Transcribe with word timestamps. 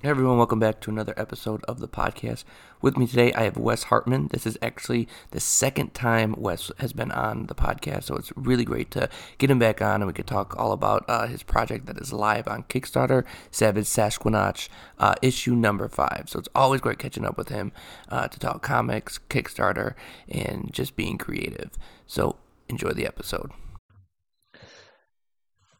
Hey 0.00 0.10
everyone, 0.10 0.38
welcome 0.38 0.60
back 0.60 0.80
to 0.82 0.90
another 0.92 1.12
episode 1.16 1.64
of 1.64 1.80
the 1.80 1.88
podcast. 1.88 2.44
With 2.80 2.96
me 2.96 3.08
today, 3.08 3.32
I 3.32 3.42
have 3.42 3.56
Wes 3.56 3.82
Hartman. 3.82 4.28
This 4.28 4.46
is 4.46 4.56
actually 4.62 5.08
the 5.32 5.40
second 5.40 5.92
time 5.92 6.36
Wes 6.38 6.70
has 6.78 6.92
been 6.92 7.10
on 7.10 7.46
the 7.46 7.54
podcast, 7.56 8.04
so 8.04 8.14
it's 8.14 8.32
really 8.36 8.64
great 8.64 8.92
to 8.92 9.08
get 9.38 9.50
him 9.50 9.58
back 9.58 9.82
on 9.82 10.00
and 10.00 10.06
we 10.06 10.12
could 10.12 10.28
talk 10.28 10.56
all 10.56 10.70
about 10.70 11.04
uh, 11.08 11.26
his 11.26 11.42
project 11.42 11.86
that 11.86 11.98
is 11.98 12.12
live 12.12 12.46
on 12.46 12.62
Kickstarter, 12.68 13.24
Savage 13.50 13.86
Sasquatch, 13.86 14.68
uh, 15.00 15.16
issue 15.20 15.56
number 15.56 15.88
five. 15.88 16.26
So 16.28 16.38
it's 16.38 16.48
always 16.54 16.80
great 16.80 17.00
catching 17.00 17.24
up 17.24 17.36
with 17.36 17.48
him 17.48 17.72
uh, 18.08 18.28
to 18.28 18.38
talk 18.38 18.62
comics, 18.62 19.18
Kickstarter, 19.28 19.94
and 20.28 20.72
just 20.72 20.94
being 20.94 21.18
creative. 21.18 21.72
So 22.06 22.36
enjoy 22.68 22.92
the 22.92 23.04
episode. 23.04 23.50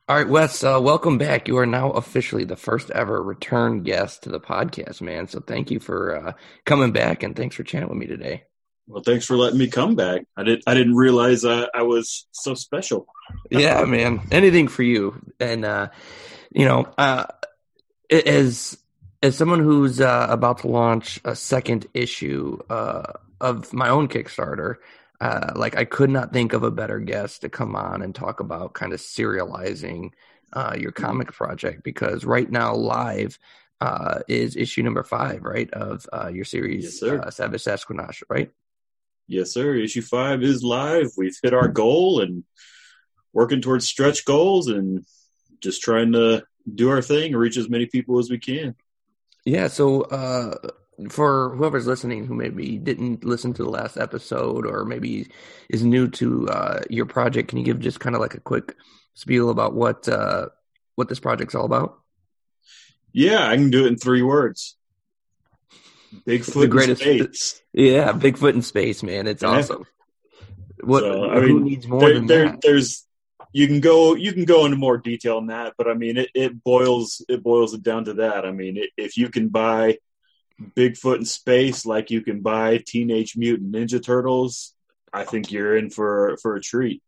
All 0.08 0.16
right, 0.16 0.26
Wes, 0.26 0.64
uh, 0.64 0.80
welcome 0.80 1.18
back. 1.18 1.48
You 1.48 1.58
are 1.58 1.66
now 1.66 1.90
officially 1.90 2.44
the 2.44 2.56
first 2.56 2.90
ever 2.92 3.22
return 3.22 3.82
guest 3.82 4.22
to 4.22 4.30
the 4.30 4.40
podcast, 4.40 5.02
man. 5.02 5.28
So 5.28 5.40
thank 5.40 5.70
you 5.70 5.80
for 5.80 6.16
uh, 6.16 6.32
coming 6.64 6.92
back 6.92 7.22
and 7.22 7.36
thanks 7.36 7.54
for 7.54 7.62
chatting 7.62 7.90
with 7.90 7.98
me 7.98 8.06
today. 8.06 8.44
Well, 8.86 9.02
thanks 9.02 9.26
for 9.26 9.36
letting 9.36 9.58
me 9.58 9.68
come 9.68 9.96
back. 9.96 10.22
I 10.34 10.44
didn't 10.44 10.62
I 10.66 10.72
didn't 10.72 10.94
realize 10.94 11.44
uh, 11.44 11.66
I 11.74 11.82
was 11.82 12.26
so 12.30 12.54
special. 12.54 13.06
yeah, 13.50 13.84
man. 13.84 14.22
Anything 14.30 14.68
for 14.68 14.82
you. 14.82 15.20
And 15.40 15.66
uh, 15.66 15.88
you 16.52 16.64
know, 16.64 16.88
uh, 16.96 17.26
as 18.10 18.78
as 19.22 19.36
someone 19.36 19.60
who's 19.60 20.00
uh, 20.00 20.26
about 20.30 20.60
to 20.60 20.68
launch 20.68 21.20
a 21.26 21.36
second 21.36 21.86
issue 21.92 22.56
uh, 22.70 23.12
of 23.42 23.74
my 23.74 23.90
own 23.90 24.08
Kickstarter, 24.08 24.76
uh, 25.20 25.52
like 25.56 25.76
I 25.76 25.84
could 25.84 26.10
not 26.10 26.32
think 26.32 26.52
of 26.52 26.62
a 26.62 26.70
better 26.70 26.98
guest 26.98 27.40
to 27.42 27.48
come 27.48 27.74
on 27.74 28.02
and 28.02 28.14
talk 28.14 28.40
about 28.40 28.74
kind 28.74 28.92
of 28.92 29.00
serializing 29.00 30.10
uh, 30.52 30.76
your 30.78 30.92
comic 30.92 31.32
project 31.32 31.82
because 31.82 32.24
right 32.24 32.50
now 32.50 32.74
live 32.74 33.38
uh, 33.80 34.20
is 34.28 34.56
issue 34.56 34.82
number 34.82 35.02
five, 35.02 35.42
right, 35.42 35.70
of 35.72 36.06
uh, 36.12 36.28
your 36.28 36.44
series, 36.44 37.00
yes, 37.02 37.02
uh, 37.02 37.30
Savage 37.30 37.62
Sasquatch, 37.62 38.22
right? 38.28 38.50
Yes, 39.26 39.52
sir. 39.52 39.74
Issue 39.74 40.02
five 40.02 40.42
is 40.42 40.62
live. 40.62 41.10
We've 41.16 41.36
hit 41.42 41.52
our 41.52 41.68
goal 41.68 42.20
and 42.20 42.44
working 43.32 43.60
towards 43.60 43.86
stretch 43.86 44.24
goals 44.24 44.68
and 44.68 45.04
just 45.60 45.82
trying 45.82 46.12
to 46.12 46.44
do 46.74 46.90
our 46.90 47.02
thing 47.02 47.34
reach 47.34 47.56
as 47.56 47.68
many 47.68 47.86
people 47.86 48.18
as 48.18 48.30
we 48.30 48.38
can. 48.38 48.74
Yeah. 49.44 49.68
So 49.68 50.02
uh, 50.02 50.54
for 51.08 51.54
whoever's 51.56 51.86
listening 51.86 52.26
who 52.26 52.34
maybe 52.34 52.76
didn't 52.76 53.24
listen 53.24 53.54
to 53.54 53.62
the 53.62 53.70
last 53.70 53.96
episode 53.96 54.66
or 54.66 54.84
maybe 54.84 55.28
is 55.68 55.84
new 55.84 56.08
to 56.08 56.48
uh, 56.48 56.80
your 56.90 57.06
project, 57.06 57.48
can 57.48 57.58
you 57.58 57.64
give 57.64 57.80
just 57.80 58.00
kind 58.00 58.16
of 58.16 58.20
like 58.20 58.34
a 58.34 58.40
quick 58.40 58.74
spiel 59.14 59.50
about 59.50 59.74
what 59.74 60.08
uh, 60.08 60.48
what 60.96 61.08
this 61.08 61.20
project's 61.20 61.54
all 61.54 61.64
about? 61.64 61.98
Yeah, 63.12 63.48
I 63.48 63.56
can 63.56 63.70
do 63.70 63.84
it 63.84 63.88
in 63.88 63.96
three 63.96 64.22
words. 64.22 64.76
Bigfoot 66.26 66.62
the 66.62 66.68
greatest, 66.68 67.02
space. 67.02 67.62
Yeah, 67.72 68.12
Bigfoot 68.12 68.54
in 68.54 68.62
space, 68.62 69.02
man. 69.02 69.26
It's 69.26 69.42
yeah. 69.42 69.50
awesome. 69.50 69.84
What 70.82 71.00
so, 71.00 71.28
I 71.28 71.40
mean, 71.40 71.64
needs 71.64 71.86
more 71.86 72.00
there, 72.00 72.14
than 72.14 72.26
there, 72.26 72.44
that? 72.46 72.60
There's 72.62 73.06
you 73.52 73.66
can 73.66 73.80
go 73.80 74.14
you 74.14 74.32
can 74.32 74.44
go 74.44 74.64
into 74.64 74.76
more 74.76 74.98
detail 74.98 75.36
on 75.36 75.46
that, 75.46 75.74
but 75.78 75.88
I 75.88 75.94
mean 75.94 76.16
it, 76.16 76.30
it 76.34 76.62
boils 76.62 77.24
it 77.28 77.42
boils 77.42 77.74
it 77.74 77.82
down 77.82 78.04
to 78.06 78.14
that. 78.14 78.44
I 78.44 78.52
mean, 78.52 78.76
it, 78.76 78.90
if 78.96 79.16
you 79.16 79.28
can 79.28 79.48
buy 79.48 79.98
Bigfoot 80.60 81.18
in 81.18 81.24
space 81.24 81.86
like 81.86 82.10
you 82.10 82.20
can 82.20 82.40
buy 82.40 82.82
Teenage 82.84 83.36
Mutant 83.36 83.72
Ninja 83.72 84.02
Turtles, 84.02 84.74
I 85.12 85.24
think 85.24 85.52
you're 85.52 85.76
in 85.76 85.90
for 85.90 86.36
for 86.42 86.56
a 86.56 86.60
treat. 86.60 87.02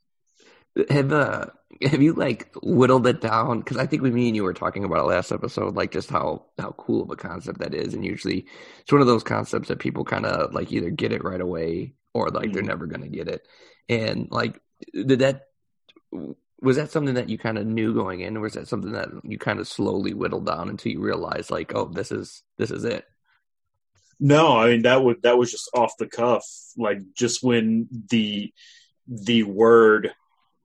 Have 0.88 1.12
uh 1.12 1.46
have 1.82 2.02
you 2.02 2.12
like 2.12 2.50
whittled 2.62 3.06
it 3.06 3.20
down? 3.20 3.60
Because 3.60 3.76
I 3.76 3.86
think 3.86 4.02
we 4.02 4.10
me 4.10 4.28
and 4.28 4.36
you 4.36 4.44
were 4.44 4.54
talking 4.54 4.84
about 4.84 5.00
it 5.00 5.08
last 5.08 5.32
episode, 5.32 5.74
like 5.74 5.92
just 5.92 6.10
how 6.10 6.46
how 6.58 6.72
cool 6.72 7.02
of 7.02 7.10
a 7.10 7.16
concept 7.16 7.58
that 7.60 7.74
is, 7.74 7.94
and 7.94 8.04
usually 8.04 8.46
it's 8.80 8.92
one 8.92 9.00
of 9.00 9.06
those 9.06 9.24
concepts 9.24 9.68
that 9.68 9.78
people 9.78 10.04
kind 10.04 10.26
of 10.26 10.54
like 10.54 10.72
either 10.72 10.90
get 10.90 11.12
it 11.12 11.24
right 11.24 11.40
away 11.40 11.94
or 12.14 12.28
like 12.28 12.44
mm-hmm. 12.44 12.52
they're 12.52 12.62
never 12.62 12.86
gonna 12.86 13.08
get 13.08 13.28
it. 13.28 13.46
And 13.88 14.28
like, 14.30 14.60
did 14.92 15.20
that 15.20 15.46
was 16.60 16.76
that 16.76 16.90
something 16.90 17.14
that 17.14 17.28
you 17.28 17.38
kind 17.38 17.58
of 17.58 17.66
knew 17.66 17.94
going 17.94 18.20
in, 18.20 18.36
or 18.36 18.40
was 18.40 18.54
that 18.54 18.68
something 18.68 18.92
that 18.92 19.08
you 19.24 19.38
kind 19.38 19.58
of 19.58 19.66
slowly 19.66 20.14
whittled 20.14 20.46
down 20.46 20.68
until 20.68 20.92
you 20.92 21.00
realized 21.00 21.50
like, 21.50 21.74
oh, 21.74 21.86
this 21.86 22.12
is 22.12 22.42
this 22.58 22.70
is 22.70 22.84
it? 22.84 23.04
No, 24.20 24.58
I 24.58 24.68
mean 24.68 24.82
that 24.82 25.02
was 25.02 25.16
that 25.22 25.38
was 25.38 25.50
just 25.50 25.70
off 25.74 25.96
the 25.98 26.06
cuff. 26.06 26.46
Like 26.76 27.00
just 27.14 27.42
when 27.42 27.88
the 28.10 28.52
the 29.08 29.42
word 29.44 30.12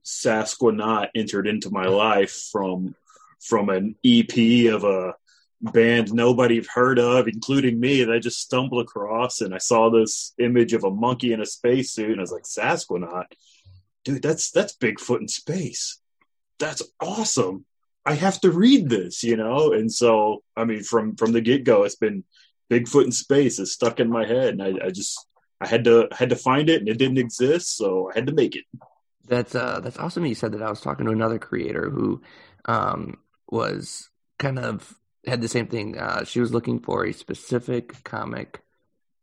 Sasquatch 0.04 1.10
entered 1.16 1.48
into 1.48 1.72
my 1.72 1.86
life 1.86 2.50
from 2.52 2.96
from 3.40 3.70
an 3.70 3.96
EP 4.06 4.74
of 4.74 4.84
a 4.84 5.16
band 5.62 6.14
nobody've 6.14 6.68
heard 6.68 7.00
of, 7.00 7.28
including 7.28 7.80
me, 7.80 8.04
that 8.04 8.14
I 8.14 8.20
just 8.20 8.42
stumbled 8.42 8.84
across 8.84 9.42
and 9.42 9.54
I 9.54 9.58
saw 9.58 9.90
this 9.90 10.34
image 10.38 10.74
of 10.74 10.84
a 10.84 10.92
monkey 10.92 11.34
in 11.34 11.42
a 11.42 11.46
spacesuit 11.46 12.12
and 12.12 12.20
I 12.20 12.22
was 12.22 12.32
like, 12.32 12.44
Sasquatch, 12.44 13.26
dude, 14.04 14.22
that's 14.22 14.52
that's 14.52 14.76
Bigfoot 14.76 15.22
in 15.22 15.28
space. 15.28 16.00
That's 16.60 16.84
awesome. 17.00 17.66
I 18.06 18.14
have 18.14 18.40
to 18.42 18.52
read 18.52 18.90
this, 18.90 19.24
you 19.24 19.38
know? 19.38 19.72
And 19.72 19.92
so 19.92 20.44
I 20.56 20.66
mean 20.66 20.84
from 20.84 21.16
from 21.16 21.32
the 21.32 21.42
get 21.42 21.64
go 21.64 21.84
it's 21.84 21.96
been 21.96 22.24
Bigfoot 22.70 23.06
in 23.06 23.12
space 23.12 23.60
is 23.60 23.74
stuck 23.74 24.00
in 24.00 24.10
my 24.10 24.26
head, 24.26 24.50
and 24.50 24.64
I, 24.64 24.88
I 24.88 24.90
just 24.90 25.28
I 25.62 25.68
had 25.68 25.84
to 25.86 26.08
I 26.12 26.16
had 26.16 26.30
to 26.30 26.36
find 26.36 26.70
it, 26.70 26.80
and 26.80 26.90
it 26.90 26.98
didn't 26.98 27.18
exist, 27.18 27.76
so 27.78 28.10
I 28.10 28.16
had 28.16 28.28
to 28.28 28.34
make 28.34 28.56
it. 28.56 28.66
That's 29.28 29.56
uh 29.56 29.80
that's 29.82 29.98
awesome. 29.98 30.26
You 30.26 30.36
said 30.36 30.54
that 30.54 30.64
I 30.64 30.70
was 30.70 30.82
talking 30.82 31.06
to 31.06 31.12
another 31.12 31.40
creator 31.40 31.90
who 31.90 32.22
um 32.66 33.18
was 33.48 34.10
kind 34.40 34.60
of 34.60 34.98
had 35.26 35.42
the 35.42 35.48
same 35.48 35.68
thing. 35.68 35.98
Uh, 35.98 36.24
she 36.24 36.40
was 36.40 36.54
looking 36.54 36.80
for 36.80 37.06
a 37.06 37.14
specific 37.14 38.04
comic 38.04 38.62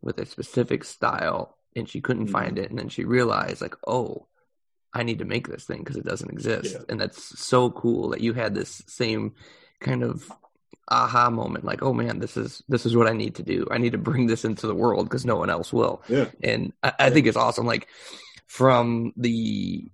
with 0.00 0.18
a 0.18 0.26
specific 0.26 0.84
style, 0.84 1.56
and 1.76 1.88
she 1.88 2.00
couldn't 2.00 2.24
mm-hmm. 2.24 2.32
find 2.32 2.58
it. 2.58 2.70
And 2.70 2.78
then 2.78 2.88
she 2.88 3.04
realized, 3.04 3.60
like, 3.60 3.76
oh, 3.86 4.26
I 4.92 5.02
need 5.04 5.20
to 5.20 5.24
make 5.24 5.48
this 5.48 5.64
thing 5.64 5.78
because 5.78 5.96
it 5.96 6.04
doesn't 6.04 6.30
exist. 6.30 6.74
Yeah. 6.74 6.84
And 6.88 7.00
that's 7.00 7.38
so 7.40 7.70
cool 7.70 8.10
that 8.10 8.20
you 8.20 8.34
had 8.34 8.54
this 8.54 8.82
same 8.86 9.34
kind 9.80 10.02
of 10.02 10.30
aha 10.88 11.30
moment 11.30 11.64
like 11.64 11.82
oh 11.82 11.92
man 11.92 12.18
this 12.18 12.36
is 12.36 12.62
this 12.68 12.84
is 12.84 12.96
what 12.96 13.06
i 13.06 13.12
need 13.12 13.36
to 13.36 13.42
do. 13.42 13.66
I 13.70 13.78
need 13.78 13.92
to 13.92 13.98
bring 13.98 14.26
this 14.26 14.44
into 14.44 14.66
the 14.66 14.74
world 14.74 15.06
because 15.06 15.24
no 15.24 15.36
one 15.36 15.50
else 15.50 15.72
will. 15.72 16.02
Yeah. 16.08 16.26
And 16.42 16.72
I, 16.82 16.92
I, 16.98 17.10
think 17.10 17.26
it's 17.26 17.36
awesome 17.36 17.66
like 17.66 17.88
from 18.46 19.12
the 19.16 19.88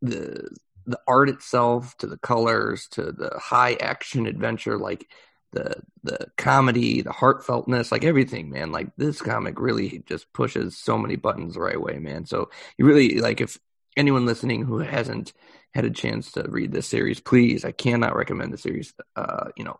the 0.00 0.48
the 0.86 1.00
art 1.06 1.28
itself 1.28 1.96
to 1.98 2.06
the 2.06 2.16
colors 2.18 2.88
to 2.92 3.12
the 3.12 3.38
high 3.38 3.74
action 3.74 4.26
adventure 4.26 4.78
like 4.78 5.06
the 5.52 5.74
the 6.04 6.26
comedy 6.36 7.02
the 7.02 7.10
heartfeltness 7.10 7.90
like 7.90 8.04
everything 8.04 8.50
man 8.50 8.70
like 8.70 8.88
this 8.96 9.20
comic 9.20 9.60
really 9.60 10.02
just 10.06 10.32
pushes 10.32 10.76
so 10.76 10.96
many 10.96 11.16
buttons 11.16 11.54
the 11.54 11.60
right 11.60 11.80
way 11.80 11.98
man. 11.98 12.26
So 12.26 12.50
you 12.78 12.86
really 12.86 13.18
like 13.20 13.40
if 13.40 13.58
anyone 13.96 14.26
listening 14.26 14.62
who 14.64 14.78
hasn't 14.78 15.32
had 15.74 15.84
a 15.84 15.90
chance 15.90 16.32
to 16.32 16.44
read 16.48 16.72
this 16.72 16.86
series 16.86 17.20
please 17.20 17.64
i 17.64 17.72
cannot 17.72 18.16
recommend 18.16 18.52
the 18.52 18.58
series 18.58 18.94
uh 19.16 19.48
you 19.56 19.64
know 19.64 19.78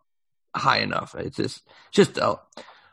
high 0.58 0.78
enough. 0.78 1.14
It's 1.16 1.36
just 1.36 1.62
just 1.92 2.18
a, 2.18 2.36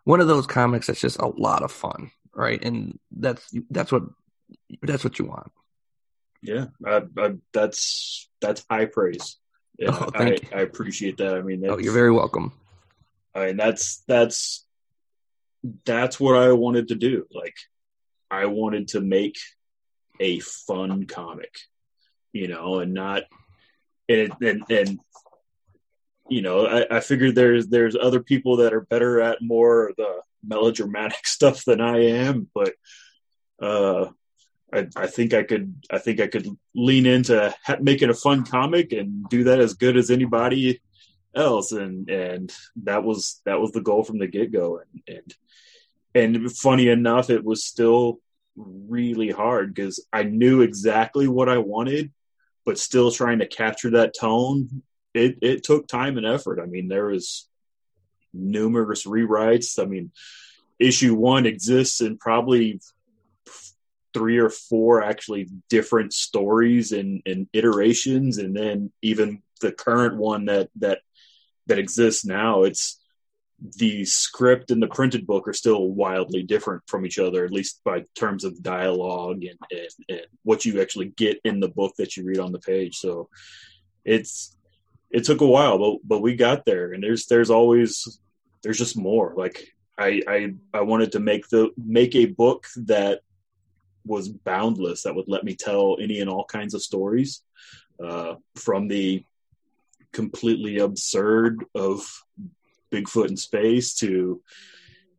one 0.04 0.22
of 0.22 0.28
those 0.28 0.48
comics 0.48 0.88
that's 0.88 1.02
just 1.02 1.20
a 1.20 1.28
lot 1.28 1.64
of 1.64 1.72
fun, 1.72 2.12
right? 2.34 2.64
And 2.64 3.00
that's 3.12 3.54
that's 3.70 3.92
what 3.92 4.04
that's 4.82 5.04
what 5.04 5.20
you 5.20 5.26
want. 5.26 5.52
Yeah, 6.42 6.68
I, 6.86 7.02
I, 7.18 7.34
that's 7.54 8.30
that's 8.42 8.66
high 8.70 8.86
praise. 8.86 9.38
Yeah, 9.78 9.90
oh, 9.92 10.10
I, 10.14 10.38
I, 10.54 10.62
appreciate 10.62 11.18
that. 11.18 11.36
I 11.36 11.42
mean, 11.42 11.66
oh, 11.68 11.78
you're 11.78 11.92
very 11.92 12.12
welcome. 12.12 12.54
I 13.34 13.48
mean, 13.48 13.58
that's 13.58 14.04
that's 14.08 14.66
that's 15.86 16.20
what 16.20 16.38
I 16.38 16.54
wanted 16.54 16.90
to 16.90 16.96
do. 16.96 17.26
Like, 17.32 17.56
I 18.32 18.46
wanted 18.46 18.90
to 18.90 19.02
make 19.02 19.38
a 20.20 20.40
fun 20.40 21.06
comic, 21.08 21.54
you 22.32 22.48
know, 22.48 22.80
and 22.80 22.94
not 22.94 23.24
and 24.08 24.34
and, 24.42 24.64
and 24.70 25.00
you 26.30 26.42
know, 26.42 26.66
I, 26.66 26.98
I 26.98 27.00
figured 27.00 27.36
there's 27.36 27.68
there's 27.68 27.96
other 27.96 28.20
people 28.20 28.58
that 28.58 28.74
are 28.74 28.82
better 28.82 29.22
at 29.22 29.42
more 29.42 29.92
the 29.98 30.22
melodramatic 30.44 31.26
stuff 31.28 31.66
than 31.66 31.82
I 31.82 32.06
am, 32.06 32.48
but 32.54 32.74
uh, 33.62 34.10
I, 34.74 34.88
I 34.96 35.08
think 35.08 35.34
I 35.34 35.44
could 35.44 35.76
I 35.90 36.00
think 36.00 36.20
I 36.20 36.28
could 36.28 36.48
lean 36.74 37.06
into 37.06 37.54
ha- 37.64 37.78
making 37.80 38.10
a 38.10 38.16
fun 38.16 38.46
comic 38.46 38.92
and 38.92 39.28
do 39.30 39.46
that 39.46 39.60
as 39.60 39.76
good 39.76 39.98
as 39.98 40.10
anybody 40.10 40.82
else, 41.36 41.72
and 41.72 42.10
and 42.10 42.54
that 42.84 43.04
was 43.04 43.42
that 43.46 43.60
was 43.60 43.72
the 43.72 43.82
goal 43.82 44.04
from 44.04 44.18
the 44.18 44.28
get 44.28 44.52
go, 44.52 44.80
and 44.80 45.18
and 45.18 45.36
and 46.16 46.52
funny 46.52 46.88
enough, 46.88 47.30
it 47.30 47.44
was 47.44 47.64
still 47.64 48.20
really 48.56 49.30
hard 49.30 49.74
because 49.74 50.06
I 50.14 50.24
knew 50.24 50.62
exactly 50.62 51.28
what 51.28 51.50
I 51.50 51.58
wanted, 51.58 52.12
but 52.66 52.80
still 52.80 53.12
trying 53.12 53.40
to 53.40 53.48
capture 53.48 53.92
that 53.92 54.16
tone 54.18 54.82
it 55.16 55.38
it 55.42 55.64
took 55.64 55.88
time 55.88 56.18
and 56.18 56.26
effort. 56.26 56.60
I 56.62 56.66
mean, 56.66 56.88
there 56.88 57.08
was 57.08 57.48
numerous 58.34 59.06
rewrites. 59.06 59.82
I 59.82 59.86
mean, 59.86 60.12
issue 60.80 61.16
one 61.16 61.46
exists 61.46 62.02
in 62.02 62.18
probably 62.18 62.80
three 64.14 64.38
or 64.38 64.50
four 64.50 65.04
actually 65.04 65.50
different 65.70 66.14
stories 66.14 66.92
and, 66.92 67.22
and 67.26 67.48
iterations, 67.52 68.38
and 68.38 68.56
then 68.56 68.92
even 69.02 69.42
the 69.62 69.72
current 69.72 70.18
one 70.18 70.46
that 70.46 70.70
that 70.78 71.00
that 71.68 71.80
exists 71.80 72.26
now, 72.26 72.64
it's 72.64 73.02
the 73.78 74.06
script 74.06 74.70
and 74.70 74.82
the 74.82 74.88
printed 74.88 75.26
book 75.26 75.48
are 75.48 75.54
still 75.54 75.90
wildly 75.90 76.44
different 76.44 76.84
from 76.88 77.06
each 77.06 77.18
other, 77.18 77.46
at 77.46 77.52
least 77.52 77.82
by 77.84 78.04
terms 78.16 78.44
of 78.44 78.62
dialogue 78.62 79.44
and, 79.44 79.58
and, 79.72 79.90
and 80.10 80.28
what 80.44 80.66
you 80.66 80.82
actually 80.82 81.08
get 81.08 81.40
in 81.44 81.60
the 81.60 81.70
book 81.70 81.94
that 81.98 82.16
you 82.16 82.26
read 82.26 82.40
on 82.40 82.52
the 82.52 82.60
page. 82.60 82.98
So 82.98 83.30
it's 84.04 84.55
it 85.10 85.24
took 85.24 85.42
a 85.42 85.48
while, 85.48 85.78
but 85.78 86.00
but 86.04 86.22
we 86.22 86.36
got 86.36 86.66
there, 86.66 86.94
and 86.94 87.04
there's 87.04 87.26
there's 87.28 87.50
always 87.50 88.20
there's 88.64 88.78
just 88.78 88.98
more. 88.98 89.34
Like 89.36 89.74
I 89.98 90.22
I 90.28 90.54
I 90.74 90.82
wanted 90.82 91.12
to 91.14 91.20
make 91.20 91.48
the 91.50 91.72
make 91.78 92.16
a 92.16 92.26
book 92.26 92.68
that 92.76 93.22
was 94.06 94.30
boundless 94.30 95.04
that 95.04 95.16
would 95.16 95.28
let 95.28 95.44
me 95.44 95.56
tell 95.56 95.98
any 96.00 96.20
and 96.20 96.30
all 96.30 96.46
kinds 96.46 96.74
of 96.74 96.82
stories 96.82 97.42
uh, 98.04 98.36
from 98.56 98.88
the 98.88 99.24
completely 100.12 100.78
absurd 100.80 101.66
of 101.74 102.06
Bigfoot 102.92 103.30
in 103.30 103.38
space 103.38 103.96
to, 103.96 104.42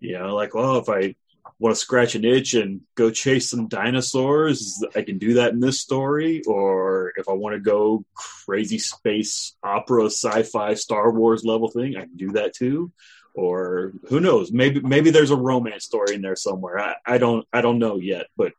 you 0.00 0.18
know, 0.18 0.34
like, 0.34 0.54
well, 0.54 0.78
if 0.78 0.88
I 0.88 1.16
want 1.58 1.74
to 1.74 1.80
scratch 1.80 2.14
an 2.14 2.24
itch 2.24 2.54
and 2.54 2.82
go 2.94 3.10
chase 3.10 3.50
some 3.50 3.68
dinosaurs, 3.68 4.82
I 4.94 5.02
can 5.02 5.18
do 5.18 5.34
that 5.34 5.52
in 5.52 5.60
this 5.60 5.80
story. 5.80 6.42
Or 6.46 7.12
if 7.16 7.28
I 7.28 7.32
want 7.32 7.54
to 7.54 7.60
go 7.60 8.04
crazy 8.14 8.78
space 8.78 9.56
opera, 9.62 10.06
sci-fi, 10.06 10.74
Star 10.74 11.10
Wars 11.10 11.44
level 11.44 11.68
thing, 11.68 11.96
I 11.96 12.02
can 12.02 12.16
do 12.16 12.32
that 12.32 12.54
too. 12.54 12.92
Or 13.34 13.92
who 14.08 14.20
knows? 14.20 14.50
Maybe 14.50 14.80
maybe 14.80 15.10
there's 15.10 15.30
a 15.30 15.36
romance 15.36 15.84
story 15.84 16.14
in 16.14 16.22
there 16.22 16.36
somewhere. 16.36 16.78
I, 16.78 16.94
I 17.04 17.18
don't 17.18 17.46
I 17.52 17.60
don't 17.60 17.78
know 17.78 17.98
yet, 17.98 18.26
but 18.36 18.52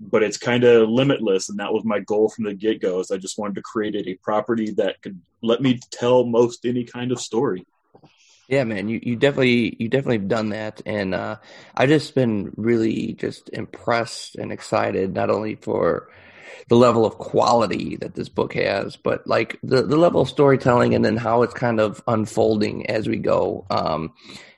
but 0.00 0.22
it's 0.22 0.38
kind 0.38 0.64
of 0.64 0.88
limitless 0.88 1.50
and 1.50 1.58
that 1.58 1.72
was 1.72 1.84
my 1.84 2.00
goal 2.00 2.30
from 2.30 2.44
the 2.44 2.54
get-go 2.54 3.00
is 3.00 3.10
i 3.10 3.18
just 3.18 3.38
wanted 3.38 3.54
to 3.54 3.60
create 3.60 3.94
a 3.94 4.14
property 4.22 4.70
that 4.70 5.00
could 5.02 5.20
let 5.42 5.60
me 5.60 5.78
tell 5.90 6.24
most 6.24 6.64
any 6.64 6.84
kind 6.84 7.12
of 7.12 7.20
story 7.20 7.66
yeah 8.50 8.64
man 8.64 8.88
you, 8.88 9.00
you 9.02 9.16
definitely 9.16 9.76
you 9.78 9.88
definitely 9.88 10.18
have 10.18 10.28
done 10.28 10.50
that 10.50 10.82
and 10.84 11.14
uh 11.14 11.36
i've 11.76 11.88
just 11.88 12.14
been 12.14 12.52
really 12.56 13.12
just 13.14 13.48
impressed 13.52 14.34
and 14.36 14.52
excited 14.52 15.14
not 15.14 15.30
only 15.30 15.54
for 15.54 16.10
the 16.68 16.74
level 16.74 17.06
of 17.06 17.16
quality 17.16 17.96
that 17.96 18.14
this 18.14 18.28
book 18.28 18.52
has 18.54 18.96
but 18.96 19.26
like 19.26 19.58
the, 19.62 19.82
the 19.82 19.96
level 19.96 20.20
of 20.20 20.28
storytelling 20.28 20.94
and 20.94 21.04
then 21.04 21.16
how 21.16 21.42
it's 21.42 21.54
kind 21.54 21.80
of 21.80 22.02
unfolding 22.08 22.90
as 22.90 23.08
we 23.08 23.16
go 23.16 23.66
um 23.70 24.12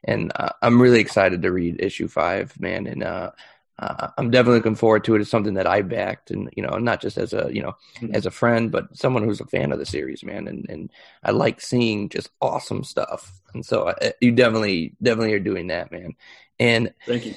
and 0.04 0.32
uh, 0.36 0.50
i'm 0.62 0.80
really 0.80 1.00
excited 1.00 1.42
to 1.42 1.52
read 1.52 1.80
issue 1.80 2.08
five 2.08 2.58
man 2.58 2.86
and 2.86 3.02
uh 3.02 3.30
uh, 3.78 4.08
I'm 4.18 4.30
definitely 4.30 4.58
looking 4.58 4.74
forward 4.74 5.04
to 5.04 5.14
it. 5.14 5.20
It's 5.20 5.30
something 5.30 5.54
that 5.54 5.66
I 5.66 5.82
backed, 5.82 6.30
and 6.30 6.50
you 6.56 6.62
know, 6.62 6.78
not 6.78 7.00
just 7.00 7.16
as 7.16 7.32
a 7.32 7.50
you 7.52 7.62
know 7.62 7.74
mm-hmm. 7.96 8.14
as 8.14 8.26
a 8.26 8.30
friend, 8.30 8.70
but 8.70 8.96
someone 8.96 9.24
who's 9.24 9.40
a 9.40 9.46
fan 9.46 9.72
of 9.72 9.78
the 9.78 9.86
series, 9.86 10.22
man. 10.22 10.46
And 10.46 10.66
and 10.68 10.90
I 11.22 11.30
like 11.30 11.60
seeing 11.60 12.08
just 12.08 12.30
awesome 12.40 12.84
stuff. 12.84 13.40
And 13.54 13.64
so 13.64 13.88
I, 13.88 13.92
uh, 13.92 14.10
you 14.20 14.32
definitely 14.32 14.94
definitely 15.02 15.32
are 15.32 15.40
doing 15.40 15.68
that, 15.68 15.90
man. 15.90 16.14
And 16.58 16.92
thank 17.06 17.26
you. 17.26 17.34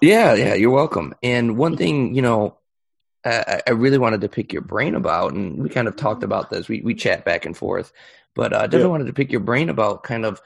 Yeah, 0.00 0.34
yeah, 0.34 0.54
you're 0.54 0.70
welcome. 0.70 1.14
And 1.22 1.56
one 1.56 1.76
thing, 1.76 2.14
you 2.14 2.22
know, 2.22 2.58
I, 3.24 3.60
I 3.66 3.70
really 3.70 3.98
wanted 3.98 4.20
to 4.22 4.28
pick 4.28 4.52
your 4.52 4.62
brain 4.62 4.94
about, 4.94 5.32
and 5.32 5.62
we 5.62 5.68
kind 5.68 5.88
of 5.88 5.96
talked 5.96 6.22
about 6.22 6.50
this. 6.50 6.68
We 6.68 6.80
we 6.80 6.94
chat 6.94 7.24
back 7.24 7.44
and 7.44 7.56
forth, 7.56 7.92
but 8.34 8.52
uh, 8.52 8.62
definitely 8.62 8.80
yeah. 8.80 8.88
wanted 8.88 9.06
to 9.06 9.12
pick 9.12 9.30
your 9.30 9.40
brain 9.40 9.68
about 9.68 10.02
kind 10.02 10.24
of 10.24 10.40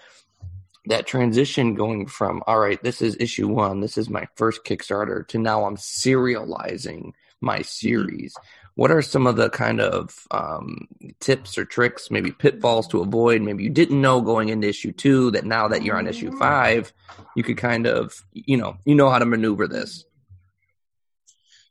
that 0.88 1.06
transition 1.06 1.74
going 1.74 2.06
from 2.06 2.42
all 2.46 2.58
right 2.58 2.82
this 2.82 3.00
is 3.00 3.16
issue 3.20 3.48
one 3.48 3.80
this 3.80 3.96
is 3.96 4.08
my 4.10 4.26
first 4.36 4.64
kickstarter 4.64 5.26
to 5.28 5.38
now 5.38 5.64
i'm 5.64 5.76
serializing 5.76 7.12
my 7.40 7.62
series. 7.62 8.36
What 8.74 8.90
are 8.90 9.02
some 9.02 9.26
of 9.26 9.36
the 9.36 9.50
kind 9.50 9.80
of 9.80 10.26
um, 10.30 10.88
tips 11.20 11.58
or 11.58 11.64
tricks 11.64 12.10
maybe 12.10 12.30
pitfalls 12.30 12.86
to 12.88 13.00
avoid? 13.00 13.42
Maybe 13.42 13.64
you 13.64 13.70
didn't 13.70 14.00
know 14.00 14.20
going 14.20 14.50
into 14.50 14.68
issue 14.68 14.92
two 14.92 15.32
that 15.32 15.44
now 15.44 15.68
that 15.68 15.82
you're 15.82 15.96
on 15.96 16.06
issue 16.06 16.36
five 16.38 16.92
you 17.34 17.42
could 17.42 17.56
kind 17.56 17.86
of 17.86 18.24
you 18.32 18.56
know 18.56 18.76
you 18.84 18.94
know 18.94 19.10
how 19.10 19.18
to 19.18 19.26
maneuver 19.26 19.66
this. 19.66 20.04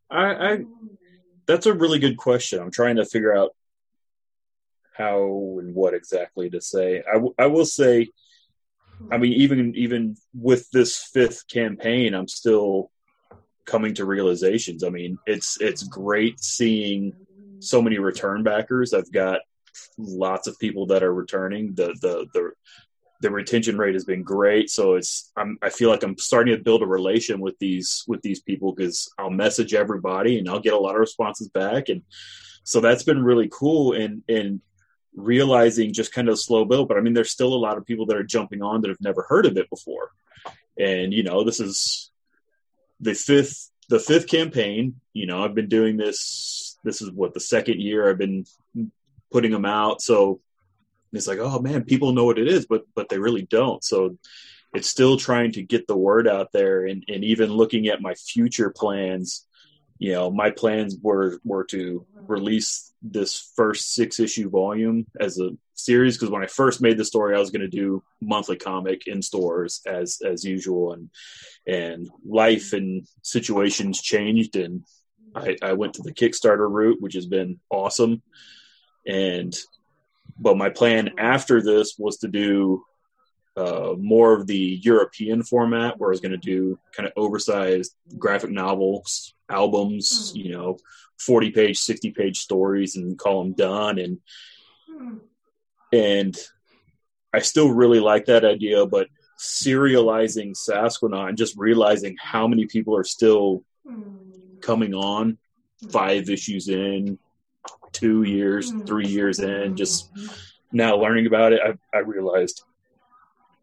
I, 0.09 0.53
I 0.53 0.59
that's 1.45 1.65
a 1.65 1.73
really 1.73 1.99
good 1.99 2.17
question. 2.17 2.59
I'm 2.59 2.71
trying 2.71 2.97
to 2.97 3.05
figure 3.05 3.35
out 3.35 3.51
how 4.93 5.57
and 5.59 5.73
what 5.75 5.93
exactly 5.93 6.49
to 6.49 6.59
say. 6.59 7.03
I, 7.07 7.13
w- 7.13 7.35
I 7.37 7.45
will 7.45 7.65
say 7.65 8.09
I 9.11 9.17
mean, 9.17 9.33
even 9.33 9.75
even 9.75 10.15
with 10.33 10.69
this 10.71 10.97
fifth 11.13 11.47
campaign, 11.47 12.13
I'm 12.13 12.27
still 12.27 12.91
coming 13.65 13.93
to 13.95 14.05
realizations. 14.05 14.83
I 14.83 14.89
mean, 14.89 15.17
it's 15.25 15.59
it's 15.61 15.83
great 15.83 16.39
seeing 16.39 17.13
so 17.59 17.81
many 17.81 17.99
return 17.99 18.43
backers. 18.43 18.93
I've 18.93 19.11
got 19.11 19.41
lots 19.97 20.47
of 20.47 20.59
people 20.59 20.87
that 20.87 21.03
are 21.03 21.13
returning. 21.13 21.73
The 21.75 21.95
the 22.01 22.27
the 22.33 22.51
the 23.21 23.31
retention 23.31 23.77
rate 23.77 23.95
has 23.95 24.05
been 24.05 24.23
great. 24.23 24.69
So 24.69 24.95
it's 24.95 25.31
I'm 25.35 25.57
I 25.61 25.69
feel 25.69 25.89
like 25.89 26.03
I'm 26.03 26.17
starting 26.17 26.55
to 26.55 26.63
build 26.63 26.81
a 26.81 26.87
relation 26.87 27.39
with 27.39 27.57
these 27.59 28.03
with 28.07 28.21
these 28.21 28.41
people 28.41 28.73
because 28.73 29.11
I'll 29.17 29.29
message 29.29 29.73
everybody 29.73 30.39
and 30.39 30.49
I'll 30.49 30.59
get 30.59 30.73
a 30.73 30.79
lot 30.79 30.95
of 30.95 31.01
responses 31.01 31.49
back 31.49 31.89
and 31.89 32.01
so 32.63 32.81
that's 32.81 33.03
been 33.03 33.23
really 33.23 33.49
cool 33.51 33.93
and 33.93 34.23
and 34.27 34.61
realizing 35.17 35.91
just 35.91 36.13
kind 36.13 36.29
of 36.29 36.39
slow 36.39 36.63
build. 36.63 36.87
But 36.87 36.97
I 36.97 37.01
mean, 37.01 37.13
there's 37.13 37.31
still 37.31 37.53
a 37.53 37.55
lot 37.55 37.77
of 37.77 37.85
people 37.85 38.05
that 38.05 38.15
are 38.15 38.23
jumping 38.23 38.61
on 38.61 38.81
that 38.81 38.89
have 38.89 39.01
never 39.01 39.25
heard 39.27 39.45
of 39.45 39.57
it 39.57 39.69
before. 39.69 40.11
And, 40.79 41.13
you 41.13 41.23
know, 41.23 41.43
this 41.43 41.59
is 41.59 42.11
the 42.99 43.15
fifth, 43.15 43.71
the 43.89 43.99
fifth 43.99 44.27
campaign, 44.27 45.01
you 45.13 45.25
know, 45.25 45.43
I've 45.43 45.55
been 45.55 45.69
doing 45.69 45.97
this, 45.97 46.77
this 46.83 47.01
is 47.01 47.11
what 47.11 47.33
the 47.33 47.39
second 47.39 47.81
year 47.81 48.09
I've 48.09 48.19
been 48.19 48.45
putting 49.31 49.51
them 49.51 49.65
out. 49.65 50.01
So 50.01 50.39
it's 51.11 51.27
like, 51.27 51.39
oh 51.39 51.59
man, 51.59 51.83
people 51.83 52.13
know 52.13 52.25
what 52.25 52.39
it 52.39 52.47
is, 52.47 52.67
but, 52.67 52.83
but 52.93 53.09
they 53.09 53.17
really 53.17 53.41
don't. 53.41 53.83
So 53.83 54.17
it's 54.73 54.89
still 54.89 55.17
trying 55.17 55.53
to 55.53 55.63
get 55.63 55.87
the 55.87 55.97
word 55.97 56.27
out 56.27 56.51
there 56.51 56.85
and, 56.85 57.03
and 57.07 57.23
even 57.23 57.51
looking 57.51 57.87
at 57.87 58.01
my 58.01 58.13
future 58.13 58.69
plans, 58.69 59.46
you 59.99 60.13
know, 60.13 60.29
my 60.29 60.51
plans 60.51 60.95
were 61.01 61.39
were 61.43 61.63
to 61.65 62.05
release 62.27 62.93
this 63.01 63.51
first 63.55 63.93
six 63.93 64.19
issue 64.19 64.49
volume 64.49 65.05
as 65.19 65.39
a 65.39 65.51
series 65.73 66.17
because 66.17 66.29
when 66.29 66.43
I 66.43 66.47
first 66.47 66.81
made 66.81 66.97
the 66.97 67.05
story, 67.05 67.35
I 67.35 67.39
was 67.39 67.51
going 67.51 67.61
to 67.61 67.67
do 67.67 68.03
monthly 68.21 68.57
comic 68.57 69.07
in 69.07 69.21
stores 69.21 69.81
as 69.85 70.19
as 70.25 70.43
usual, 70.43 70.93
and 70.93 71.09
and 71.65 72.09
life 72.25 72.73
and 72.73 73.07
situations 73.21 74.01
changed, 74.01 74.55
and 74.55 74.83
I, 75.35 75.55
I 75.61 75.73
went 75.73 75.95
to 75.95 76.03
the 76.03 76.13
Kickstarter 76.13 76.69
route, 76.69 77.01
which 77.01 77.13
has 77.13 77.25
been 77.25 77.59
awesome, 77.69 78.21
and 79.05 79.57
but 80.39 80.57
my 80.57 80.69
plan 80.69 81.11
after 81.17 81.61
this 81.61 81.95
was 81.97 82.17
to 82.17 82.27
do 82.27 82.83
uh, 83.57 83.95
more 83.97 84.33
of 84.33 84.45
the 84.45 84.79
European 84.83 85.41
format, 85.41 85.97
where 85.97 86.11
I 86.11 86.11
was 86.11 86.21
going 86.21 86.31
to 86.31 86.37
do 86.37 86.77
kind 86.95 87.07
of 87.07 87.13
oversized 87.17 87.95
graphic 88.17 88.51
novels, 88.51 89.33
albums, 89.49 90.31
hmm. 90.31 90.37
you 90.37 90.51
know, 90.51 90.77
40 91.19 91.51
page, 91.51 91.79
60 91.79 92.11
page 92.11 92.39
stories 92.39 92.95
and 92.95 93.17
call 93.17 93.43
them 93.43 93.53
done. 93.53 93.97
And, 93.97 94.19
hmm. 94.87 95.17
and 95.91 96.37
I 97.33 97.39
still 97.39 97.71
really 97.71 97.99
like 97.99 98.25
that 98.25 98.45
idea, 98.45 98.85
but 98.85 99.07
serializing 99.39 100.55
Sasquatch 100.55 101.29
and 101.29 101.37
just 101.37 101.57
realizing 101.57 102.15
how 102.21 102.47
many 102.47 102.67
people 102.67 102.95
are 102.95 103.03
still 103.03 103.63
hmm. 103.87 104.59
coming 104.61 104.93
on 104.93 105.39
five 105.89 106.29
issues 106.29 106.69
in, 106.69 107.17
two 107.91 108.21
years, 108.21 108.71
three 108.85 109.07
years 109.07 109.39
in, 109.39 109.75
just 109.75 110.11
now 110.71 110.95
learning 110.95 111.25
about 111.25 111.53
it, 111.53 111.61
I, 111.63 111.97
I 111.97 112.01
realized 112.01 112.61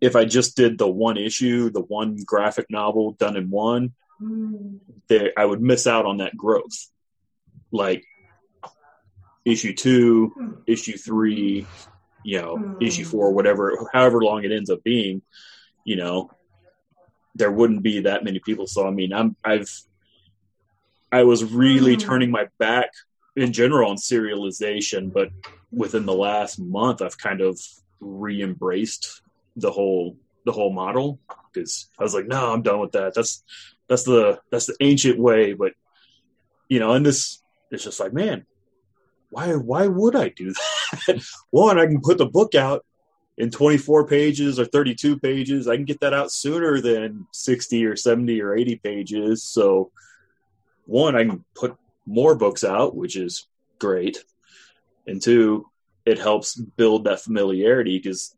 if 0.01 0.17
I 0.17 0.25
just 0.25 0.57
did 0.57 0.79
the 0.79 0.89
one 0.89 1.17
issue, 1.17 1.71
the 1.71 1.81
one 1.81 2.17
graphic 2.25 2.67
novel 2.71 3.13
done 3.13 3.37
in 3.37 3.51
one, 3.51 3.93
mm. 4.21 4.79
there 5.09 5.33
I 5.37 5.45
would 5.45 5.63
miss 5.63 5.87
out 5.87 6.07
on 6.07 6.19
that 6.19 6.37
growth. 6.37 6.91
Like 7.71 8.05
issue 9.45 9.75
two, 9.75 10.33
mm. 10.39 10.57
issue 10.67 10.97
three, 10.97 11.67
you 12.25 12.41
know, 12.41 12.57
mm. 12.57 12.83
issue 12.83 13.05
four, 13.05 13.33
whatever, 13.33 13.89
however 13.93 14.23
long 14.23 14.45
it 14.45 14.53
ends 14.53 14.71
up 14.71 14.83
being, 14.83 15.23
you 15.85 15.97
know, 15.97 16.31
there 17.35 17.51
wouldn't 17.51 17.83
be 17.83 18.01
that 18.01 18.25
many 18.25 18.39
people. 18.39 18.67
So 18.67 18.87
I 18.87 18.91
mean, 18.91 19.13
I'm 19.13 19.37
I've 19.45 19.71
I 21.11 21.23
was 21.25 21.45
really 21.45 21.97
turning 21.97 22.31
my 22.31 22.49
back 22.59 22.91
in 23.37 23.53
general 23.53 23.91
on 23.91 23.97
serialization, 23.97 25.13
but 25.13 25.31
within 25.73 26.07
the 26.07 26.15
last 26.15 26.59
month, 26.59 27.03
I've 27.03 27.19
kind 27.19 27.41
of 27.41 27.61
re-embraced 28.01 29.23
the 29.57 29.71
whole 29.71 30.17
the 30.45 30.53
whole 30.53 30.73
model 30.73 31.21
because 31.53 31.89
I 31.99 32.03
was 32.03 32.15
like, 32.15 32.27
no, 32.27 32.53
I'm 32.53 32.63
done 32.63 32.81
with 32.81 32.93
that. 32.93 33.15
That's 33.15 33.43
that's 33.89 34.05
the 34.05 34.41
that's 34.51 34.67
the 34.67 34.77
ancient 34.81 35.19
way. 35.19 35.53
But 35.53 35.73
you 36.69 36.81
know, 36.81 36.93
and 36.93 37.05
this 37.05 37.43
it's 37.71 37.85
just 37.85 38.01
like, 38.01 38.13
man, 38.13 38.47
why 39.31 39.55
why 39.55 39.87
would 39.87 40.17
I 40.17 40.29
do 40.29 40.53
that? 40.53 41.25
One, 41.51 41.79
I 41.79 41.87
can 41.87 42.01
put 42.01 42.19
the 42.19 42.27
book 42.27 42.55
out 42.55 42.85
in 43.37 43.51
24 43.51 44.07
pages 44.07 44.61
or 44.61 44.65
32 44.65 45.19
pages. 45.19 45.67
I 45.67 45.77
can 45.77 45.85
get 45.85 46.01
that 46.01 46.15
out 46.15 46.31
sooner 46.31 46.81
than 46.81 47.27
60 47.33 47.85
or 47.85 47.97
70 47.97 48.41
or 48.41 48.55
80 48.55 48.77
pages. 48.77 49.43
So 49.43 49.91
one, 50.87 51.17
I 51.17 51.25
can 51.25 51.45
put 51.55 51.77
more 52.07 52.37
books 52.37 52.63
out, 52.63 52.95
which 52.95 53.17
is 53.17 53.49
great. 53.79 54.19
And 55.07 55.21
two, 55.21 55.67
it 56.07 56.19
helps 56.19 56.55
build 56.55 57.05
that 57.05 57.21
familiarity 57.21 57.99
because 57.99 58.34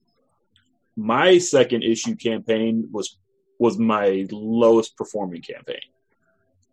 my 0.96 1.38
second 1.38 1.82
issue 1.82 2.16
campaign 2.16 2.88
was 2.90 3.18
was 3.58 3.78
my 3.78 4.26
lowest 4.30 4.96
performing 4.96 5.42
campaign 5.42 5.80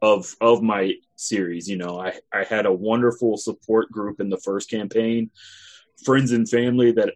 of 0.01 0.35
of 0.41 0.61
my 0.61 0.93
series. 1.15 1.67
You 1.67 1.77
know, 1.77 1.99
I 1.99 2.13
I 2.33 2.43
had 2.43 2.65
a 2.65 2.73
wonderful 2.73 3.37
support 3.37 3.91
group 3.91 4.19
in 4.19 4.29
the 4.29 4.39
first 4.39 4.69
campaign, 4.69 5.31
friends 6.03 6.31
and 6.31 6.49
family 6.49 6.91
that 6.93 7.13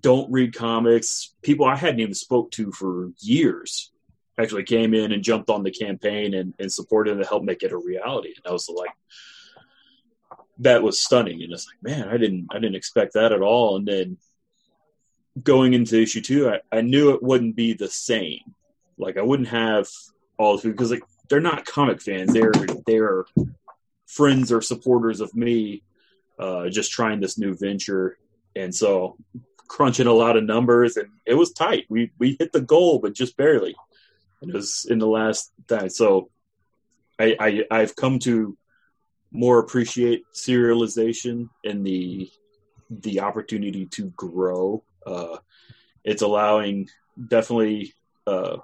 don't 0.00 0.30
read 0.32 0.54
comics, 0.54 1.34
people 1.42 1.66
I 1.66 1.76
hadn't 1.76 2.00
even 2.00 2.14
spoke 2.14 2.50
to 2.52 2.72
for 2.72 3.10
years 3.20 3.90
actually 4.38 4.64
came 4.64 4.94
in 4.94 5.12
and 5.12 5.22
jumped 5.22 5.50
on 5.50 5.62
the 5.62 5.70
campaign 5.70 6.34
and, 6.34 6.54
and 6.58 6.72
supported 6.72 7.16
and 7.16 7.26
helped 7.26 7.44
make 7.44 7.62
it 7.62 7.72
a 7.72 7.76
reality. 7.76 8.32
And 8.36 8.46
I 8.46 8.52
was 8.52 8.68
like, 8.68 8.90
that 10.60 10.82
was 10.82 11.00
stunning. 11.00 11.42
And 11.42 11.52
it's 11.52 11.66
like, 11.66 11.82
man, 11.82 12.08
I 12.08 12.16
didn't, 12.16 12.48
I 12.50 12.54
didn't 12.54 12.76
expect 12.76 13.14
that 13.14 13.32
at 13.32 13.42
all. 13.42 13.76
And 13.76 13.86
then 13.86 14.18
going 15.40 15.74
into 15.74 16.00
issue 16.00 16.20
two, 16.20 16.48
I, 16.48 16.60
I 16.70 16.80
knew 16.80 17.10
it 17.10 17.22
wouldn't 17.22 17.56
be 17.56 17.72
the 17.72 17.88
same. 17.88 18.40
Like 18.98 19.16
I 19.16 19.22
wouldn't 19.22 19.48
have 19.48 19.88
all 20.38 20.58
the 20.58 20.70
because 20.70 20.90
like 20.90 21.02
they're 21.28 21.40
not 21.40 21.64
comic 21.64 22.00
fans. 22.00 22.32
They're 22.32 22.52
they're 22.86 23.24
friends 24.06 24.52
or 24.52 24.60
supporters 24.60 25.20
of 25.20 25.34
me, 25.34 25.82
uh, 26.38 26.68
just 26.68 26.92
trying 26.92 27.20
this 27.20 27.38
new 27.38 27.54
venture. 27.54 28.18
And 28.54 28.74
so 28.74 29.16
crunching 29.68 30.06
a 30.06 30.12
lot 30.12 30.36
of 30.36 30.44
numbers 30.44 30.98
and 30.98 31.08
it 31.24 31.34
was 31.34 31.52
tight. 31.52 31.86
We 31.88 32.10
we 32.18 32.36
hit 32.38 32.52
the 32.52 32.60
goal, 32.60 32.98
but 32.98 33.14
just 33.14 33.36
barely. 33.36 33.74
It 34.42 34.52
was 34.52 34.86
in 34.90 34.98
the 34.98 35.06
last 35.06 35.52
time. 35.68 35.88
So 35.88 36.30
I, 37.18 37.36
I 37.38 37.64
I've 37.70 37.96
come 37.96 38.18
to 38.20 38.56
more 39.30 39.58
appreciate 39.58 40.24
serialization 40.34 41.48
and 41.64 41.86
the 41.86 42.30
the 42.90 43.20
opportunity 43.20 43.86
to 43.86 44.10
grow. 44.10 44.82
Uh, 45.06 45.38
it's 46.04 46.22
allowing 46.22 46.88
definitely 47.28 47.94
uh, 48.26 48.56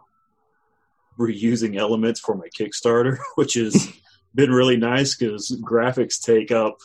reusing 1.19 1.77
elements 1.77 2.21
for 2.21 2.35
my 2.37 2.49
Kickstarter, 2.59 3.19
which 3.35 3.55
has 3.55 3.93
been 4.35 4.51
really 4.51 4.77
nice 4.77 5.17
because 5.17 5.51
graphics 5.65 6.21
take 6.21 6.51
up 6.51 6.79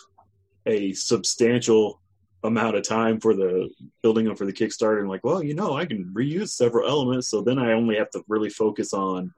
a 0.66 0.94
substantial 0.94 2.00
amount 2.44 2.76
of 2.76 2.84
time 2.84 3.20
for 3.20 3.34
the 3.34 3.70
building 4.02 4.26
them 4.26 4.36
for 4.36 4.46
the 4.46 4.54
Kickstarter. 4.54 5.00
And 5.00 5.10
like, 5.10 5.24
well, 5.24 5.44
you 5.44 5.54
know, 5.54 5.76
I 5.76 5.86
can 5.86 6.12
reuse 6.14 6.50
several 6.50 6.88
elements, 6.88 7.30
so 7.30 7.42
then 7.42 7.58
I 7.58 7.74
only 7.74 7.98
have 7.98 8.10
to 8.12 8.24
really 8.28 8.50
focus 8.50 8.94
on 8.94 9.34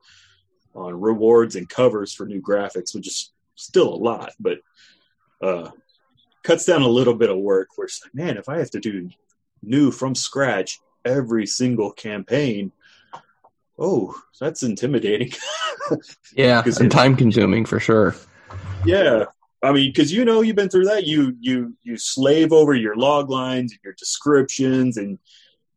on 0.73 0.99
rewards 0.99 1.55
and 1.55 1.69
covers 1.69 2.13
for 2.13 2.25
new 2.25 2.41
graphics, 2.41 2.93
which 2.93 3.07
is 3.07 3.31
still 3.55 3.93
a 3.93 3.95
lot, 3.95 4.33
but 4.39 4.59
uh, 5.41 5.69
cuts 6.43 6.65
down 6.65 6.81
a 6.81 6.87
little 6.87 7.13
bit 7.13 7.29
of 7.29 7.37
work. 7.37 7.69
Where 7.75 7.85
it's 7.85 8.03
like, 8.03 8.13
man, 8.13 8.37
if 8.37 8.49
I 8.49 8.57
have 8.59 8.71
to 8.71 8.79
do 8.79 9.09
new 9.61 9.91
from 9.91 10.15
scratch 10.15 10.79
every 11.03 11.45
single 11.45 11.91
campaign, 11.91 12.71
oh, 13.77 14.15
that's 14.39 14.63
intimidating. 14.63 15.31
yeah, 16.33 16.63
and 16.79 16.91
time 16.91 17.15
consuming 17.15 17.65
for 17.65 17.79
sure. 17.79 18.15
Yeah, 18.85 19.25
I 19.63 19.71
mean, 19.71 19.91
because 19.91 20.11
you 20.11 20.25
know 20.25 20.41
you've 20.41 20.55
been 20.55 20.69
through 20.69 20.85
that. 20.85 21.05
You 21.05 21.35
you 21.39 21.75
you 21.83 21.97
slave 21.97 22.51
over 22.51 22.73
your 22.73 22.95
log 22.95 23.29
lines, 23.29 23.77
your 23.83 23.93
descriptions, 23.93 24.97
and 24.97 25.17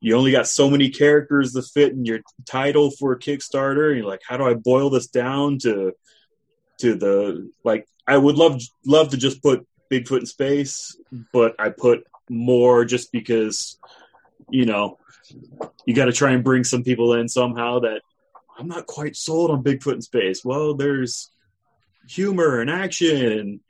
you 0.00 0.16
only 0.16 0.32
got 0.32 0.46
so 0.46 0.70
many 0.70 0.90
characters 0.90 1.52
to 1.52 1.62
fit 1.62 1.92
in 1.92 2.04
your 2.04 2.20
title 2.46 2.90
for 2.90 3.12
a 3.12 3.18
Kickstarter. 3.18 3.88
And 3.88 3.98
you're 3.98 4.06
like, 4.06 4.22
how 4.26 4.36
do 4.36 4.44
I 4.44 4.54
boil 4.54 4.90
this 4.90 5.06
down 5.06 5.58
to 5.60 5.92
to 6.80 6.94
the 6.94 7.50
like? 7.64 7.86
I 8.06 8.16
would 8.16 8.36
love 8.36 8.60
love 8.86 9.10
to 9.10 9.16
just 9.16 9.42
put 9.42 9.66
Bigfoot 9.90 10.20
in 10.20 10.26
space, 10.26 10.96
but 11.32 11.54
I 11.58 11.70
put 11.70 12.04
more 12.28 12.84
just 12.84 13.12
because 13.12 13.78
you 14.50 14.64
know 14.64 14.98
you 15.84 15.94
got 15.94 16.06
to 16.06 16.12
try 16.12 16.32
and 16.32 16.44
bring 16.44 16.64
some 16.64 16.82
people 16.82 17.14
in 17.14 17.28
somehow 17.28 17.80
that 17.80 18.02
I'm 18.58 18.68
not 18.68 18.86
quite 18.86 19.16
sold 19.16 19.50
on 19.50 19.62
Bigfoot 19.62 19.94
in 19.94 20.02
space. 20.02 20.44
Well, 20.44 20.74
there's 20.74 21.30
humor 22.08 22.60
and 22.60 22.70
action 22.70 23.32
and 23.32 23.60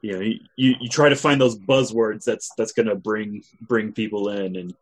you 0.00 0.12
know 0.12 0.20
you, 0.20 0.74
you 0.80 0.88
try 0.88 1.08
to 1.08 1.16
find 1.16 1.40
those 1.40 1.58
buzzwords 1.58 2.24
that's 2.24 2.50
that's 2.56 2.72
going 2.72 2.86
to 2.86 2.94
bring 2.94 3.42
bring 3.60 3.92
people 3.92 4.30
in 4.30 4.56
and 4.56 4.74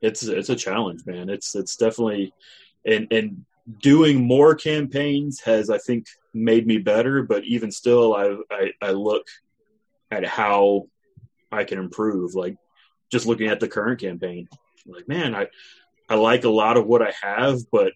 it's 0.00 0.22
it's 0.22 0.48
a 0.48 0.56
challenge 0.56 1.04
man 1.04 1.28
it's 1.28 1.54
it's 1.54 1.76
definitely 1.76 2.32
and 2.86 3.08
and 3.10 3.44
doing 3.78 4.24
more 4.24 4.54
campaigns 4.54 5.40
has 5.40 5.68
i 5.68 5.78
think 5.78 6.06
made 6.32 6.66
me 6.66 6.78
better 6.78 7.22
but 7.22 7.44
even 7.44 7.70
still 7.70 8.14
i 8.14 8.36
i, 8.50 8.70
I 8.80 8.90
look 8.92 9.26
at 10.10 10.24
how 10.24 10.86
i 11.52 11.64
can 11.64 11.78
improve 11.78 12.34
like 12.34 12.56
just 13.10 13.26
looking 13.26 13.48
at 13.48 13.60
the 13.60 13.68
current 13.68 14.00
campaign 14.00 14.48
like 14.86 15.08
man 15.08 15.34
i 15.34 15.46
i 16.08 16.14
like 16.14 16.44
a 16.44 16.48
lot 16.48 16.76
of 16.76 16.86
what 16.86 17.02
i 17.02 17.12
have 17.22 17.58
but 17.70 17.92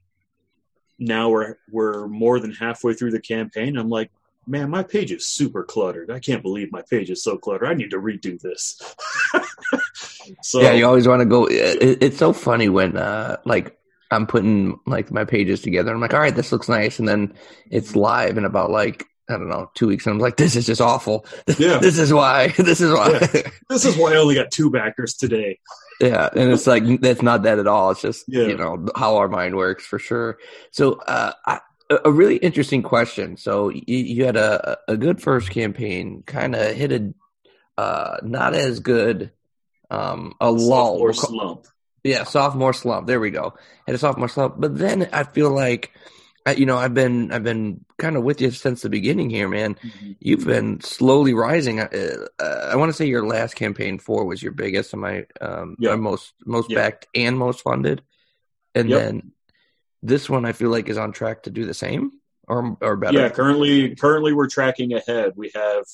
now 0.98 1.28
we're 1.30 1.56
we're 1.70 2.06
more 2.06 2.40
than 2.40 2.52
halfway 2.52 2.94
through 2.94 3.10
the 3.10 3.20
campaign. 3.20 3.76
I'm 3.76 3.88
like, 3.88 4.10
man, 4.46 4.70
my 4.70 4.82
page 4.82 5.12
is 5.12 5.26
super 5.26 5.64
cluttered. 5.64 6.10
I 6.10 6.18
can't 6.20 6.42
believe 6.42 6.72
my 6.72 6.82
page 6.88 7.10
is 7.10 7.22
so 7.22 7.36
cluttered. 7.36 7.68
I 7.68 7.74
need 7.74 7.90
to 7.90 7.98
redo 7.98 8.40
this. 8.40 8.80
so 10.42 10.60
yeah, 10.60 10.72
you 10.72 10.86
always 10.86 11.08
want 11.08 11.20
to 11.20 11.26
go. 11.26 11.48
It's 11.50 12.18
so 12.18 12.32
funny 12.32 12.68
when 12.68 12.96
uh, 12.96 13.38
like 13.44 13.76
I'm 14.10 14.26
putting 14.26 14.78
like 14.86 15.10
my 15.10 15.24
pages 15.24 15.60
together. 15.60 15.92
I'm 15.92 16.00
like, 16.00 16.14
all 16.14 16.20
right, 16.20 16.34
this 16.34 16.52
looks 16.52 16.68
nice, 16.68 16.98
and 16.98 17.08
then 17.08 17.34
it's 17.70 17.96
live 17.96 18.38
in 18.38 18.44
about 18.44 18.70
like 18.70 19.06
I 19.28 19.34
don't 19.34 19.48
know, 19.48 19.70
two 19.74 19.86
weeks. 19.86 20.06
And 20.06 20.14
I'm 20.14 20.20
like, 20.20 20.36
this 20.36 20.54
is 20.54 20.66
just 20.66 20.80
awful. 20.80 21.26
Yeah. 21.58 21.78
this 21.82 21.98
is 21.98 22.12
why. 22.12 22.48
This 22.58 22.80
is 22.80 22.92
why. 22.92 23.28
Yeah. 23.34 23.50
This 23.68 23.84
is 23.84 23.96
why 23.96 24.12
I 24.12 24.16
only 24.16 24.34
got 24.34 24.50
two 24.50 24.70
backers 24.70 25.14
today. 25.14 25.58
Yeah, 26.00 26.28
and 26.34 26.52
it's 26.52 26.66
like 26.66 27.00
that's 27.00 27.22
not 27.22 27.44
that 27.44 27.58
at 27.58 27.66
all. 27.66 27.92
It's 27.92 28.02
just 28.02 28.24
yeah. 28.26 28.46
you 28.46 28.56
know 28.56 28.86
how 28.96 29.16
our 29.16 29.28
mind 29.28 29.56
works 29.56 29.86
for 29.86 29.98
sure. 29.98 30.38
So, 30.72 30.94
uh, 30.94 31.32
I, 31.46 31.60
a 32.04 32.10
really 32.10 32.36
interesting 32.36 32.82
question. 32.82 33.36
So 33.36 33.68
you, 33.68 33.82
you 33.86 34.24
had 34.24 34.36
a 34.36 34.78
a 34.88 34.96
good 34.96 35.22
first 35.22 35.50
campaign, 35.50 36.24
kind 36.26 36.54
of 36.54 36.74
hit 36.74 36.92
a 36.92 37.14
uh, 37.80 38.16
not 38.22 38.54
as 38.54 38.80
good 38.80 39.30
um, 39.90 40.34
a 40.40 40.50
lull 40.50 40.96
or 40.96 41.12
slump. 41.12 41.66
Yeah, 42.02 42.24
sophomore 42.24 42.72
slump. 42.72 43.06
There 43.06 43.20
we 43.20 43.30
go. 43.30 43.54
Had 43.86 43.94
a 43.94 43.98
sophomore 43.98 44.28
slump, 44.28 44.56
but 44.58 44.76
then 44.76 45.08
I 45.12 45.24
feel 45.24 45.50
like 45.50 45.92
you 46.52 46.66
know, 46.66 46.76
I've 46.76 46.92
been 46.92 47.32
I've 47.32 47.42
been 47.42 47.84
kind 47.98 48.16
of 48.16 48.22
with 48.22 48.40
you 48.40 48.50
since 48.50 48.82
the 48.82 48.90
beginning 48.90 49.30
here, 49.30 49.48
man. 49.48 49.74
Mm-hmm. 49.76 50.12
You've 50.20 50.44
been 50.44 50.80
slowly 50.80 51.32
rising. 51.32 51.80
Uh, 51.80 52.26
uh, 52.38 52.68
I 52.70 52.76
want 52.76 52.90
to 52.90 52.92
say 52.92 53.06
your 53.06 53.26
last 53.26 53.54
campaign 53.54 53.98
four 53.98 54.26
was 54.26 54.42
your 54.42 54.52
biggest, 54.52 54.92
and 54.92 55.02
my 55.02 55.26
um, 55.40 55.76
most 55.78 56.34
most 56.44 56.68
backed 56.68 57.06
and 57.14 57.38
most 57.38 57.62
funded, 57.62 58.02
and 58.74 58.90
yep. 58.90 59.00
then 59.00 59.32
this 60.02 60.28
one 60.28 60.44
I 60.44 60.52
feel 60.52 60.70
like 60.70 60.88
is 60.88 60.98
on 60.98 61.12
track 61.12 61.44
to 61.44 61.50
do 61.50 61.64
the 61.64 61.74
same 61.74 62.12
or 62.46 62.76
or 62.80 62.96
better. 62.96 63.18
Yeah, 63.18 63.30
currently 63.30 63.96
currently 63.96 64.34
we're 64.34 64.48
tracking 64.48 64.92
ahead. 64.92 65.32
We 65.36 65.50
have. 65.54 65.84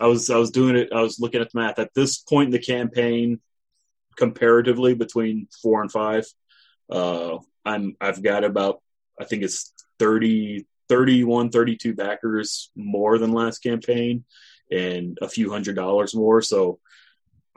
I 0.00 0.08
was 0.08 0.28
I 0.30 0.36
was 0.36 0.50
doing 0.50 0.76
it. 0.76 0.92
I 0.92 1.00
was 1.00 1.20
looking 1.20 1.40
at 1.40 1.52
the 1.52 1.60
math 1.60 1.78
at 1.78 1.94
this 1.94 2.18
point 2.18 2.48
in 2.48 2.52
the 2.52 2.58
campaign, 2.58 3.40
comparatively 4.16 4.94
between 4.94 5.46
four 5.62 5.80
and 5.80 5.92
five. 5.92 6.26
Uh, 6.90 7.38
I'm 7.64 7.96
I've 8.00 8.22
got 8.22 8.42
about 8.42 8.82
I 9.20 9.24
think 9.24 9.42
it's 9.42 9.72
30, 9.98 10.66
31, 10.88 11.50
32 11.50 11.94
backers 11.94 12.70
more 12.76 13.18
than 13.18 13.32
last 13.32 13.58
campaign 13.58 14.24
and 14.70 15.18
a 15.22 15.28
few 15.28 15.50
hundred 15.50 15.76
dollars 15.76 16.14
more. 16.14 16.42
So 16.42 16.78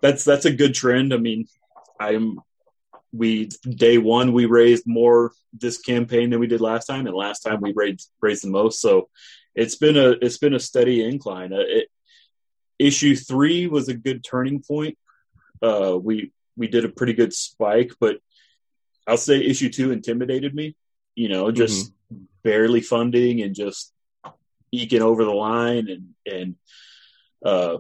that's 0.02 0.24
that's 0.24 0.46
a 0.46 0.54
good 0.54 0.74
trend. 0.74 1.14
I 1.14 1.18
mean, 1.18 1.46
I'm 2.00 2.40
we 3.12 3.50
day 3.68 3.98
one 3.98 4.34
we 4.34 4.46
raised 4.46 4.84
more 4.86 5.32
this 5.54 5.80
campaign 5.80 6.30
than 6.30 6.40
we 6.40 6.48
did 6.48 6.62
last 6.62 6.86
time, 6.86 7.08
and 7.08 7.16
last 7.16 7.42
time 7.42 7.60
we 7.62 7.74
raised 7.76 8.10
raised 8.22 8.44
the 8.44 8.50
most. 8.50 8.82
So 8.82 9.10
it's 9.56 9.76
been 9.76 9.98
a 9.98 10.12
it's 10.12 10.38
been 10.38 10.54
a 10.54 10.60
steady 10.60 11.04
incline. 11.04 11.54
Uh, 11.54 11.60
it, 11.60 11.88
issue 12.78 13.16
three 13.16 13.68
was 13.68 13.90
a 13.90 13.94
good 13.94 14.24
turning 14.24 14.62
point. 14.62 14.98
Uh, 15.62 15.98
we 16.02 16.32
we 16.56 16.68
did 16.68 16.86
a 16.86 16.90
pretty 16.90 17.14
good 17.14 17.34
spike, 17.34 17.94
but 18.00 18.18
I'll 19.08 19.18
say 19.18 19.40
issue 19.40 19.70
two 19.70 19.92
intimidated 19.92 20.54
me. 20.54 20.76
You 21.16 21.30
know, 21.30 21.52
just 21.52 21.88
mm-hmm. 21.88 21.94
Barely 22.50 22.82
funding 22.82 23.44
and 23.44 23.54
just 23.54 23.94
eking 24.72 25.04
over 25.04 25.24
the 25.24 25.32
line 25.32 25.88
and 25.88 26.10
and 26.26 26.56
uh, 27.46 27.78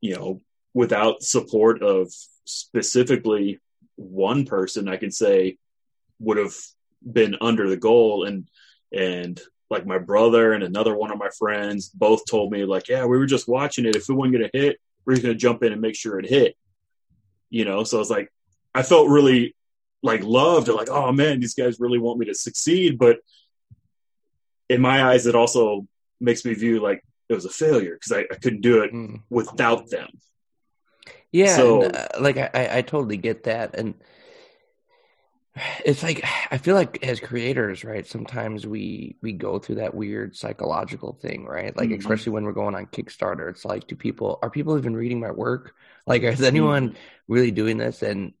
you 0.00 0.14
know 0.14 0.40
without 0.72 1.22
support 1.22 1.82
of 1.82 2.12
specifically 2.44 3.60
one 3.96 4.44
person, 4.44 4.88
I 4.88 4.96
can 4.96 5.10
say 5.10 5.58
would 6.20 6.36
have 6.36 6.54
been 7.02 7.36
under 7.40 7.68
the 7.68 7.76
goal. 7.76 8.24
And 8.24 8.48
and 8.92 9.40
like 9.68 9.84
my 9.84 9.98
brother 9.98 10.52
and 10.52 10.62
another 10.62 10.94
one 10.94 11.10
of 11.10 11.18
my 11.18 11.30
friends 11.36 11.88
both 11.88 12.26
told 12.26 12.52
me 12.52 12.64
like 12.64 12.88
yeah 12.88 13.04
we 13.04 13.18
were 13.18 13.26
just 13.26 13.48
watching 13.48 13.84
it. 13.84 13.96
If 13.96 14.08
it 14.08 14.12
wasn't 14.12 14.36
going 14.36 14.50
to 14.50 14.58
hit 14.58 14.80
we 15.04 15.14
are 15.14 15.20
going 15.20 15.34
to 15.34 15.46
jump 15.46 15.64
in 15.64 15.72
and 15.72 15.82
make 15.82 15.96
sure 15.96 16.20
it 16.20 16.28
hit. 16.28 16.56
You 17.50 17.64
know 17.64 17.82
so 17.84 18.00
it's 18.00 18.10
like 18.10 18.30
i 18.74 18.82
felt 18.82 19.08
really 19.08 19.54
like 20.04 20.22
loved 20.22 20.68
or 20.68 20.74
like, 20.74 20.90
oh 20.90 21.10
man, 21.12 21.40
these 21.40 21.54
guys 21.54 21.80
really 21.80 21.98
want 21.98 22.18
me 22.18 22.26
to 22.26 22.34
succeed. 22.34 22.98
But 22.98 23.16
in 24.68 24.80
my 24.80 25.02
eyes, 25.02 25.26
it 25.26 25.34
also 25.34 25.86
makes 26.20 26.44
me 26.44 26.52
view 26.52 26.78
like 26.80 27.02
it 27.30 27.34
was 27.34 27.46
a 27.46 27.50
failure 27.50 27.94
because 27.94 28.12
I, 28.12 28.20
I, 28.30 28.36
couldn't 28.36 28.60
do 28.60 28.82
it 28.82 28.92
mm. 28.92 29.22
without 29.30 29.88
them. 29.88 30.08
Yeah, 31.32 31.56
So- 31.56 31.82
and, 31.84 31.96
uh, 31.96 32.08
like 32.20 32.36
I, 32.36 32.68
I 32.78 32.82
totally 32.82 33.16
get 33.16 33.44
that, 33.44 33.74
and 33.76 33.94
it's 35.84 36.02
like 36.02 36.22
I 36.50 36.58
feel 36.58 36.74
like 36.74 37.02
as 37.02 37.18
creators, 37.18 37.82
right? 37.82 38.06
Sometimes 38.06 38.66
we 38.66 39.16
we 39.22 39.32
go 39.32 39.58
through 39.58 39.76
that 39.76 39.94
weird 39.94 40.36
psychological 40.36 41.14
thing, 41.14 41.46
right? 41.46 41.74
Like 41.76 41.90
Mhm. 41.90 41.98
especially 41.98 42.32
when 42.32 42.44
we're 42.44 42.52
going 42.52 42.74
on 42.74 42.86
Kickstarter, 42.86 43.48
it's 43.48 43.64
like, 43.64 43.86
do 43.86 43.96
people 43.96 44.38
are 44.42 44.50
people 44.50 44.76
even 44.76 44.94
reading 44.94 45.20
my 45.20 45.30
work? 45.30 45.74
Like, 46.06 46.22
is 46.24 46.42
anyone 46.42 46.90
Mm-hmm. 46.90 47.32
really 47.32 47.50
doing 47.52 47.78
this? 47.78 48.02
And 48.02 48.34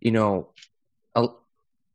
you 0.00 0.10
know, 0.10 0.50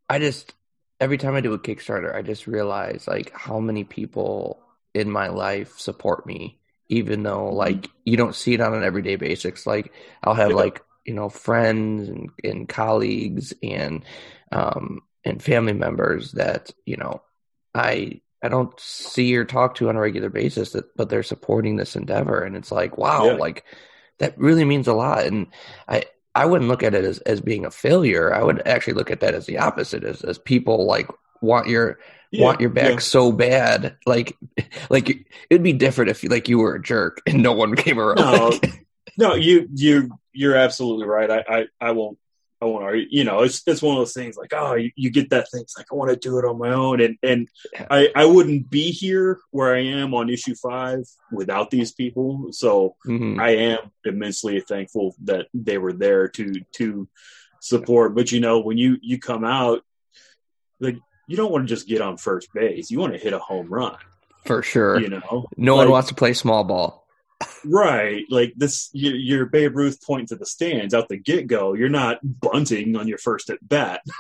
I 0.10 0.20
just 0.20 0.54
every 1.00 1.18
time 1.18 1.36
I 1.36 1.42
do 1.42 1.54
a 1.54 1.60
Kickstarter, 1.60 2.14
I 2.16 2.22
just 2.22 2.48
realize 2.48 3.08
like 3.08 3.32
how 3.34 3.60
many 3.60 3.84
people 3.84 4.62
in 4.94 5.10
my 5.12 5.28
life 5.28 5.78
support 5.80 6.26
me, 6.26 6.60
even 6.90 7.24
though 7.24 7.52
Mhm. 7.52 7.54
like 7.54 7.90
you 8.06 8.18
don't 8.18 8.36
see 8.36 8.54
it 8.54 8.62
on 8.62 8.74
an 8.74 8.84
everyday 8.84 9.16
basis. 9.16 9.66
Like 9.66 9.92
I'll 10.24 10.34
have 10.36 10.54
like 10.54 10.84
you 11.06 11.14
know 11.14 11.30
friends 11.30 12.10
and, 12.10 12.30
and 12.44 12.70
colleagues 12.70 13.54
and 13.64 14.04
um 14.52 15.02
and 15.24 15.42
family 15.42 15.74
members 15.74 16.32
that 16.34 16.72
you 16.86 16.98
know 16.98 17.22
I 17.74 18.22
I 18.44 18.48
don't 18.50 18.78
see 18.80 19.36
or 19.36 19.46
talk 19.46 19.76
to 19.76 19.90
on 19.90 19.96
a 19.96 20.00
regular 20.02 20.30
basis 20.30 20.72
that 20.74 20.96
but 20.96 21.10
they're 21.10 21.24
supporting 21.24 21.76
this 21.76 21.96
endeavor 21.96 22.42
and 22.42 22.56
it's 22.56 22.72
like 22.72 22.98
wow 22.98 23.26
Yeah. 23.26 23.34
like 23.34 23.66
that 24.20 24.38
really 24.38 24.66
means 24.66 24.88
a 24.88 24.94
lot 24.94 25.26
and 25.26 25.48
I 25.88 26.06
I 26.36 26.46
wouldn't 26.46 26.70
look 26.70 26.84
at 26.84 26.94
it 26.94 27.06
as, 27.06 27.20
as 27.20 27.40
being 27.42 27.66
a 27.66 27.72
failure. 27.72 28.34
I 28.34 28.44
would 28.44 28.66
actually 28.68 28.94
look 28.94 29.10
at 29.10 29.22
that 29.22 29.34
as 29.34 29.46
the 29.46 29.58
opposite, 29.58 30.04
as 30.04 30.22
as 30.22 30.38
people 30.38 30.86
like 30.86 31.08
want 31.42 31.68
your 31.68 31.98
want 32.34 32.60
your 32.60 32.70
back 32.70 32.92
yeah. 32.92 33.00
so 33.00 33.32
bad. 33.32 33.98
Like 34.06 34.38
like 34.90 35.28
it'd 35.50 35.64
be 35.64 35.74
different 35.74 36.12
if 36.12 36.24
like 36.30 36.50
you 36.50 36.60
were 36.60 36.76
a 36.76 36.82
jerk 36.82 37.22
and 37.26 37.42
no 37.42 37.54
one 37.54 37.76
came 37.76 38.00
around. 38.00 38.18
No, 38.18 38.60
no, 39.18 39.36
you 39.36 39.68
you 39.74 40.12
you're 40.34 40.56
absolutely 40.56 41.08
right. 41.08 41.32
I 41.32 41.44
I, 41.48 41.66
I 41.80 41.92
won't 41.92 42.18
I 42.62 42.66
won't 42.66 42.84
argue. 42.84 43.08
You 43.10 43.24
know, 43.26 43.42
it's 43.42 43.62
it's 43.68 43.82
one 43.82 43.96
of 43.96 44.02
those 44.02 44.14
things 44.14 44.38
like 44.38 44.54
oh, 44.54 44.76
you, 44.76 44.92
you 44.96 45.10
get 45.10 45.30
that 45.32 45.52
thing. 45.52 45.62
It's 45.62 45.78
like 45.78 45.88
I 45.92 45.96
want 45.96 46.12
to 46.12 46.16
do 46.18 46.40
it 46.40 46.46
on 46.46 46.58
my 46.58 46.72
own, 46.72 47.02
and 47.02 47.18
and 47.22 47.48
I 47.92 48.10
I 48.16 48.26
wouldn't 48.26 48.70
be 48.70 48.92
here 48.92 49.40
where 49.52 49.76
I 49.76 49.84
am 49.84 50.14
on 50.14 50.30
issue 50.30 50.56
five 50.56 51.04
without 51.32 51.70
these 51.70 51.92
people. 51.92 52.48
So 52.52 52.96
Mhm. 53.06 53.40
I 53.40 53.52
am 53.52 53.92
immensely 54.06 54.62
thankful 54.62 55.16
that 55.24 55.48
they 55.54 55.78
were 55.78 55.94
there 55.94 56.28
to 56.30 56.54
to 56.74 57.08
support. 57.62 58.16
But 58.16 58.32
you 58.32 58.40
know, 58.40 58.60
when 58.60 58.78
you 58.78 58.98
you 59.02 59.20
come 59.20 59.44
out, 59.44 59.82
like 60.80 60.98
you 61.28 61.36
don't 61.38 61.52
want 61.52 61.68
to 61.68 61.74
just 61.74 61.88
get 61.88 62.02
on 62.02 62.18
first 62.18 62.54
base. 62.54 62.90
You 62.90 63.00
want 63.00 63.14
to 63.14 63.20
hit 63.20 63.34
a 63.34 63.40
home 63.40 63.68
run. 63.68 63.98
For 64.46 64.62
sure. 64.62 65.00
You 65.00 65.10
know, 65.10 65.48
no 65.58 65.76
one 65.76 65.90
wants 65.90 66.10
to 66.10 66.16
play 66.16 66.34
small 66.34 66.64
ball. 66.64 67.05
Right? 67.66 68.24
Like 68.30 68.54
this, 68.56 68.90
you, 68.94 69.12
you're 69.12 69.46
Babe 69.46 69.76
Ruth 69.76 70.00
pointing 70.06 70.28
to 70.28 70.36
the 70.36 70.46
stands 70.46 70.94
out 70.94 71.10
the 71.10 71.18
get 71.18 71.48
go. 71.48 71.74
You're 71.74 71.90
not 71.90 72.20
bunting 72.24 72.96
on 72.96 73.08
your 73.08 73.18
first 73.18 73.50
at 73.50 73.60
bat. 73.68 74.02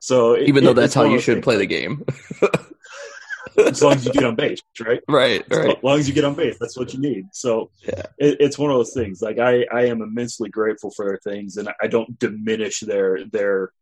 So 0.00 0.34
it- 0.34 0.48
Even 0.48 0.62
though 0.62 0.70
it- 0.70 0.74
that's 0.74 0.94
how 0.94 1.04
you 1.04 1.18
should 1.18 1.34
things, 1.34 1.44
play 1.44 1.56
the 1.56 1.66
game. 1.66 2.04
as 3.66 3.82
long 3.82 3.94
as 3.94 4.06
you 4.06 4.12
get 4.12 4.24
on 4.24 4.36
base, 4.36 4.60
right? 4.80 5.00
right, 5.08 5.44
right. 5.50 5.76
As 5.76 5.82
long 5.82 5.98
as 5.98 6.06
you 6.08 6.14
get 6.14 6.24
on 6.24 6.34
base, 6.34 6.56
that's 6.58 6.78
what 6.78 6.92
you 6.94 7.00
need. 7.00 7.26
So 7.32 7.70
Yeah. 7.82 8.02
it, 8.16 8.36
it's 8.40 8.56
one 8.56 8.70
of 8.70 8.76
those 8.76 8.94
things. 8.94 9.20
Like 9.20 9.40
I, 9.40 9.66
I 9.72 9.86
am 9.86 10.00
immensely 10.00 10.50
grateful 10.50 10.92
for 10.92 11.04
their 11.04 11.18
things, 11.18 11.56
and 11.56 11.68
I 11.82 11.88
don't 11.88 12.16
diminish 12.18 12.78
their 12.80 13.24
their 13.26 13.72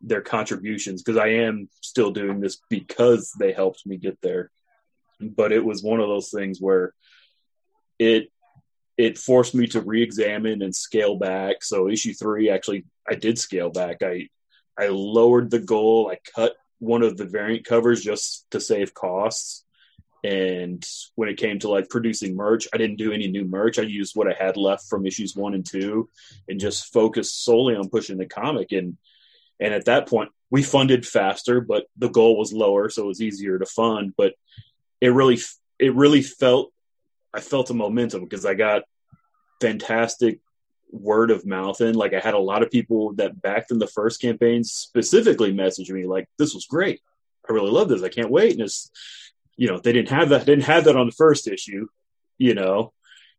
their 0.00 0.22
contributions 0.22 1.02
because 1.02 1.18
I 1.18 1.28
am 1.28 1.68
still 1.82 2.10
doing 2.10 2.40
this 2.40 2.58
because 2.68 3.32
they 3.38 3.52
helped 3.52 3.86
me 3.86 3.96
get 3.96 4.18
there. 4.22 4.50
But 5.20 5.52
it 5.52 5.64
was 5.64 5.82
one 5.84 6.00
of 6.00 6.08
those 6.08 6.30
things 6.30 6.58
where 6.60 6.94
it 8.00 8.32
it 8.96 9.18
forced 9.18 9.54
me 9.54 9.66
to 9.68 9.80
re-examine 9.80 10.62
and 10.62 10.74
scale 10.74 11.16
back. 11.16 11.62
So 11.62 11.88
issue 11.88 12.12
three, 12.12 12.50
actually, 12.50 12.84
I 13.08 13.14
did 13.14 13.38
scale 13.38 13.70
back. 13.70 14.02
I 14.02 14.28
I 14.76 14.88
lowered 14.88 15.50
the 15.50 15.60
goal. 15.60 16.10
I 16.10 16.18
cut 16.34 16.56
one 16.78 17.02
of 17.02 17.16
the 17.16 17.26
variant 17.26 17.66
covers 17.66 18.02
just 18.02 18.50
to 18.50 18.60
save 18.60 18.94
costs. 18.94 19.64
And 20.24 20.86
when 21.14 21.28
it 21.28 21.38
came 21.38 21.58
to 21.60 21.70
like 21.70 21.88
producing 21.88 22.36
merch, 22.36 22.68
I 22.74 22.78
didn't 22.78 22.96
do 22.96 23.12
any 23.12 23.28
new 23.28 23.44
merch. 23.44 23.78
I 23.78 23.82
used 23.82 24.16
what 24.16 24.28
I 24.28 24.34
had 24.38 24.56
left 24.56 24.88
from 24.88 25.06
issues 25.06 25.36
one 25.36 25.54
and 25.54 25.64
two, 25.64 26.08
and 26.48 26.60
just 26.60 26.92
focused 26.92 27.44
solely 27.44 27.76
on 27.76 27.90
pushing 27.90 28.18
the 28.18 28.26
comic. 28.26 28.72
And 28.72 28.96
and 29.60 29.74
at 29.74 29.86
that 29.86 30.08
point, 30.08 30.30
we 30.50 30.62
funded 30.62 31.06
faster, 31.06 31.60
but 31.60 31.84
the 31.98 32.08
goal 32.08 32.38
was 32.38 32.52
lower, 32.52 32.88
so 32.88 33.04
it 33.04 33.08
was 33.08 33.22
easier 33.22 33.58
to 33.58 33.66
fund. 33.66 34.14
But 34.16 34.34
it 35.00 35.08
really 35.08 35.38
it 35.78 35.94
really 35.94 36.22
felt 36.22 36.72
I 37.32 37.40
felt 37.40 37.70
a 37.70 37.74
momentum 37.74 38.22
because 38.22 38.44
I 38.44 38.54
got 38.54 38.82
fantastic 39.60 40.40
word 40.90 41.30
of 41.30 41.46
mouth 41.46 41.80
in. 41.80 41.94
Like 41.94 42.14
I 42.14 42.20
had 42.20 42.34
a 42.34 42.38
lot 42.38 42.62
of 42.62 42.70
people 42.70 43.14
that 43.14 43.40
backed 43.40 43.70
in 43.70 43.78
the 43.78 43.86
first 43.86 44.20
campaign 44.20 44.64
specifically 44.64 45.52
message 45.52 45.90
me 45.90 46.06
like, 46.06 46.28
"This 46.38 46.54
was 46.54 46.66
great. 46.66 47.00
I 47.48 47.52
really 47.52 47.70
love 47.70 47.88
this. 47.88 48.02
I 48.02 48.08
can't 48.08 48.30
wait." 48.30 48.52
And 48.52 48.62
it's 48.62 48.90
you 49.56 49.68
know 49.68 49.78
they 49.78 49.92
didn't 49.92 50.10
have 50.10 50.30
that 50.30 50.46
didn't 50.46 50.64
have 50.64 50.84
that 50.84 50.96
on 50.96 51.06
the 51.06 51.12
first 51.12 51.46
issue, 51.46 51.86
you 52.38 52.54
know, 52.54 52.92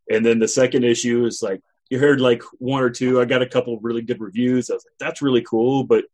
and 0.10 0.26
then 0.26 0.40
the 0.40 0.48
second 0.48 0.84
issue 0.84 1.26
is 1.26 1.42
like 1.42 1.62
you 1.90 2.00
heard 2.00 2.22
like 2.22 2.44
one 2.60 2.84
or 2.84 2.90
two. 2.90 3.20
I 3.20 3.26
got 3.26 3.42
a 3.42 3.50
couple 3.50 3.80
really 3.80 4.02
good 4.02 4.22
reviews. 4.22 4.70
I 4.70 4.76
was 4.76 4.86
like, 4.86 4.98
"That's 5.00 5.22
really 5.22 5.42
cool," 5.42 5.84
but 5.84 6.06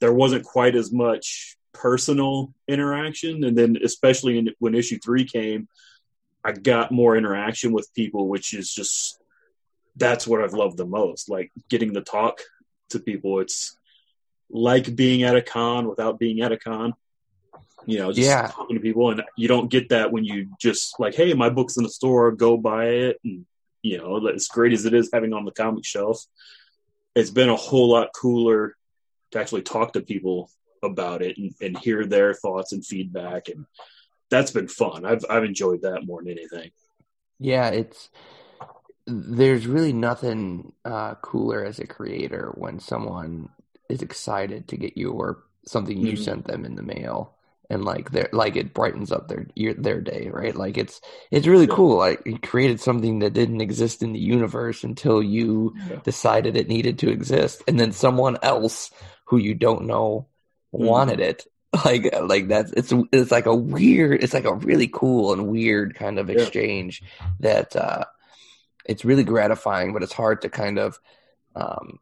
there 0.00 0.12
wasn't 0.12 0.44
quite 0.44 0.74
as 0.74 0.92
much 0.92 1.56
personal 1.72 2.52
interaction. 2.68 3.44
And 3.44 3.56
then 3.56 3.78
especially 3.82 4.38
in, 4.38 4.50
when 4.58 4.74
issue 4.74 4.98
three 4.98 5.24
came, 5.24 5.68
I 6.44 6.52
got 6.52 6.90
more 6.92 7.16
interaction 7.16 7.72
with 7.72 7.92
people, 7.94 8.28
which 8.28 8.52
is 8.54 8.72
just 8.72 9.20
that's 9.96 10.26
what 10.26 10.42
I've 10.42 10.54
loved 10.54 10.76
the 10.76 10.86
most. 10.86 11.28
Like 11.28 11.52
getting 11.68 11.94
to 11.94 12.00
talk 12.00 12.40
to 12.90 12.98
people. 12.98 13.40
It's 13.40 13.76
like 14.50 14.94
being 14.96 15.22
at 15.22 15.36
a 15.36 15.42
con 15.42 15.88
without 15.88 16.18
being 16.18 16.40
at 16.40 16.52
a 16.52 16.56
con. 16.56 16.94
You 17.86 17.98
know, 17.98 18.12
just 18.12 18.28
Yeah. 18.28 18.48
talking 18.48 18.76
to 18.76 18.82
people, 18.82 19.10
and 19.10 19.22
you 19.36 19.48
don't 19.48 19.70
get 19.70 19.88
that 19.88 20.12
when 20.12 20.24
you 20.24 20.48
just 20.60 21.00
like, 21.00 21.14
"Hey, 21.14 21.34
my 21.34 21.50
book's 21.50 21.76
in 21.76 21.82
the 21.82 21.88
store. 21.90 22.30
Go 22.30 22.56
buy 22.56 22.86
it." 22.88 23.20
And 23.24 23.44
you 23.82 23.98
know, 23.98 24.24
as 24.28 24.46
great 24.46 24.72
as 24.72 24.84
it 24.84 24.94
is 24.94 25.10
having 25.12 25.32
on 25.32 25.44
the 25.44 25.50
comic 25.50 25.84
shelf, 25.84 26.24
it's 27.16 27.30
been 27.30 27.48
a 27.48 27.56
whole 27.56 27.88
lot 27.90 28.10
cooler 28.14 28.76
to 29.32 29.40
actually 29.40 29.62
talk 29.62 29.94
to 29.94 30.00
people 30.00 30.48
about 30.82 31.22
it 31.22 31.36
and, 31.38 31.54
and 31.60 31.76
hear 31.78 32.06
their 32.06 32.34
thoughts 32.34 32.72
and 32.72 32.86
feedback, 32.86 33.48
and 33.48 33.66
that's 34.32 34.52
been 34.52 34.68
fun. 34.68 35.06
I've 35.06 35.24
I've 35.30 35.44
enjoyed 35.44 35.82
that 35.82 36.06
more 36.06 36.22
than 36.22 36.32
anything. 36.32 36.72
Yeah, 37.38 37.68
it's 37.70 38.10
there's 39.06 39.66
really 39.66 39.92
nothing 39.92 40.72
uh, 40.84 41.14
cooler 41.16 41.64
as 41.64 41.78
a 41.78 41.86
creator 41.86 42.52
when 42.56 42.78
someone 42.78 43.48
is 43.88 44.02
excited 44.02 44.68
to 44.68 44.76
get 44.76 44.96
you 44.96 45.12
or 45.12 45.42
something 45.66 45.98
you 45.98 46.16
Mhm. 46.16 46.16
sent 46.16 46.46
them 46.46 46.64
in 46.64 46.76
the 46.76 46.82
mail 46.82 47.34
and 47.70 47.84
like 47.84 48.10
they 48.10 48.26
like 48.32 48.56
it 48.56 48.74
brightens 48.74 49.10
up 49.12 49.28
their 49.28 49.46
your, 49.54 49.74
their 49.74 50.00
day, 50.00 50.28
right? 50.32 50.54
Like 50.54 50.76
it's 50.78 51.00
it's 51.30 51.46
really 51.46 51.66
Yeah. 51.66 51.68
cool. 51.68 51.98
Like 51.98 52.20
you 52.26 52.38
created 52.38 52.80
something 52.80 53.20
that 53.20 53.32
didn't 53.32 53.60
exist 53.60 54.02
in 54.02 54.12
the 54.12 54.18
universe 54.20 54.84
until 54.84 55.22
you 55.22 55.74
decided 56.04 56.56
it 56.56 56.68
needed 56.68 56.98
to 57.00 57.10
exist, 57.10 57.62
and 57.68 57.80
then 57.80 57.92
someone 57.92 58.36
else 58.42 58.90
who 59.26 59.38
you 59.38 59.54
don't 59.54 59.86
know 59.86 60.28
wanted 60.72 61.20
it. 61.20 61.46
Like 61.84 62.14
like 62.20 62.48
that's 62.48 62.70
it's 62.72 62.92
it's 63.12 63.30
like 63.30 63.46
a 63.46 63.54
weird 63.54 64.22
it's 64.22 64.34
like 64.34 64.44
a 64.44 64.54
really 64.54 64.88
cool 64.92 65.32
and 65.32 65.48
weird 65.48 65.94
kind 65.94 66.18
of 66.18 66.28
Yeah. 66.28 66.42
exchange 66.42 67.02
that 67.40 67.74
uh 67.74 68.04
it's 68.86 69.04
really 69.04 69.24
gratifying, 69.24 69.92
but 69.92 70.02
it's 70.02 70.12
hard 70.12 70.42
to 70.42 70.48
kind 70.50 70.78
of 70.78 70.98
um 71.56 71.98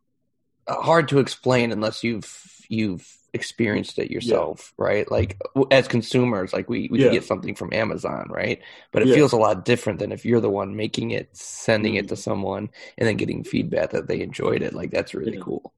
hard 0.68 1.08
to 1.08 1.18
explain 1.20 1.72
unless 1.72 2.04
you've 2.04 2.28
you've 2.68 3.08
experienced 3.34 3.98
it 3.98 4.10
yourself, 4.10 4.74
right? 4.78 5.10
Like 5.10 5.40
as 5.70 5.88
consumers, 5.88 6.52
like 6.52 6.68
we 6.68 6.88
we 6.90 6.98
Yeah. 6.98 7.10
get 7.10 7.24
something 7.24 7.54
from 7.54 7.72
Amazon, 7.72 8.28
right? 8.30 8.60
But 8.92 9.02
it 9.02 9.08
Yeah. 9.08 9.14
feels 9.14 9.32
a 9.32 9.36
lot 9.38 9.64
different 9.64 9.98
than 10.00 10.12
if 10.12 10.24
you're 10.24 10.40
the 10.40 10.50
one 10.50 10.76
making 10.76 11.12
it, 11.12 11.36
sending 11.36 11.94
it 11.94 12.06
Mhm. 12.06 12.08
to 12.08 12.16
someone, 12.16 12.70
and 12.98 13.08
then 13.08 13.16
getting 13.16 13.44
feedback 13.44 13.90
that 13.90 14.08
they 14.08 14.20
enjoyed 14.22 14.62
it. 14.62 14.74
Like 14.74 14.90
that's 14.90 15.14
really 15.14 15.36
Yeah. 15.36 15.40
cool. 15.40 15.72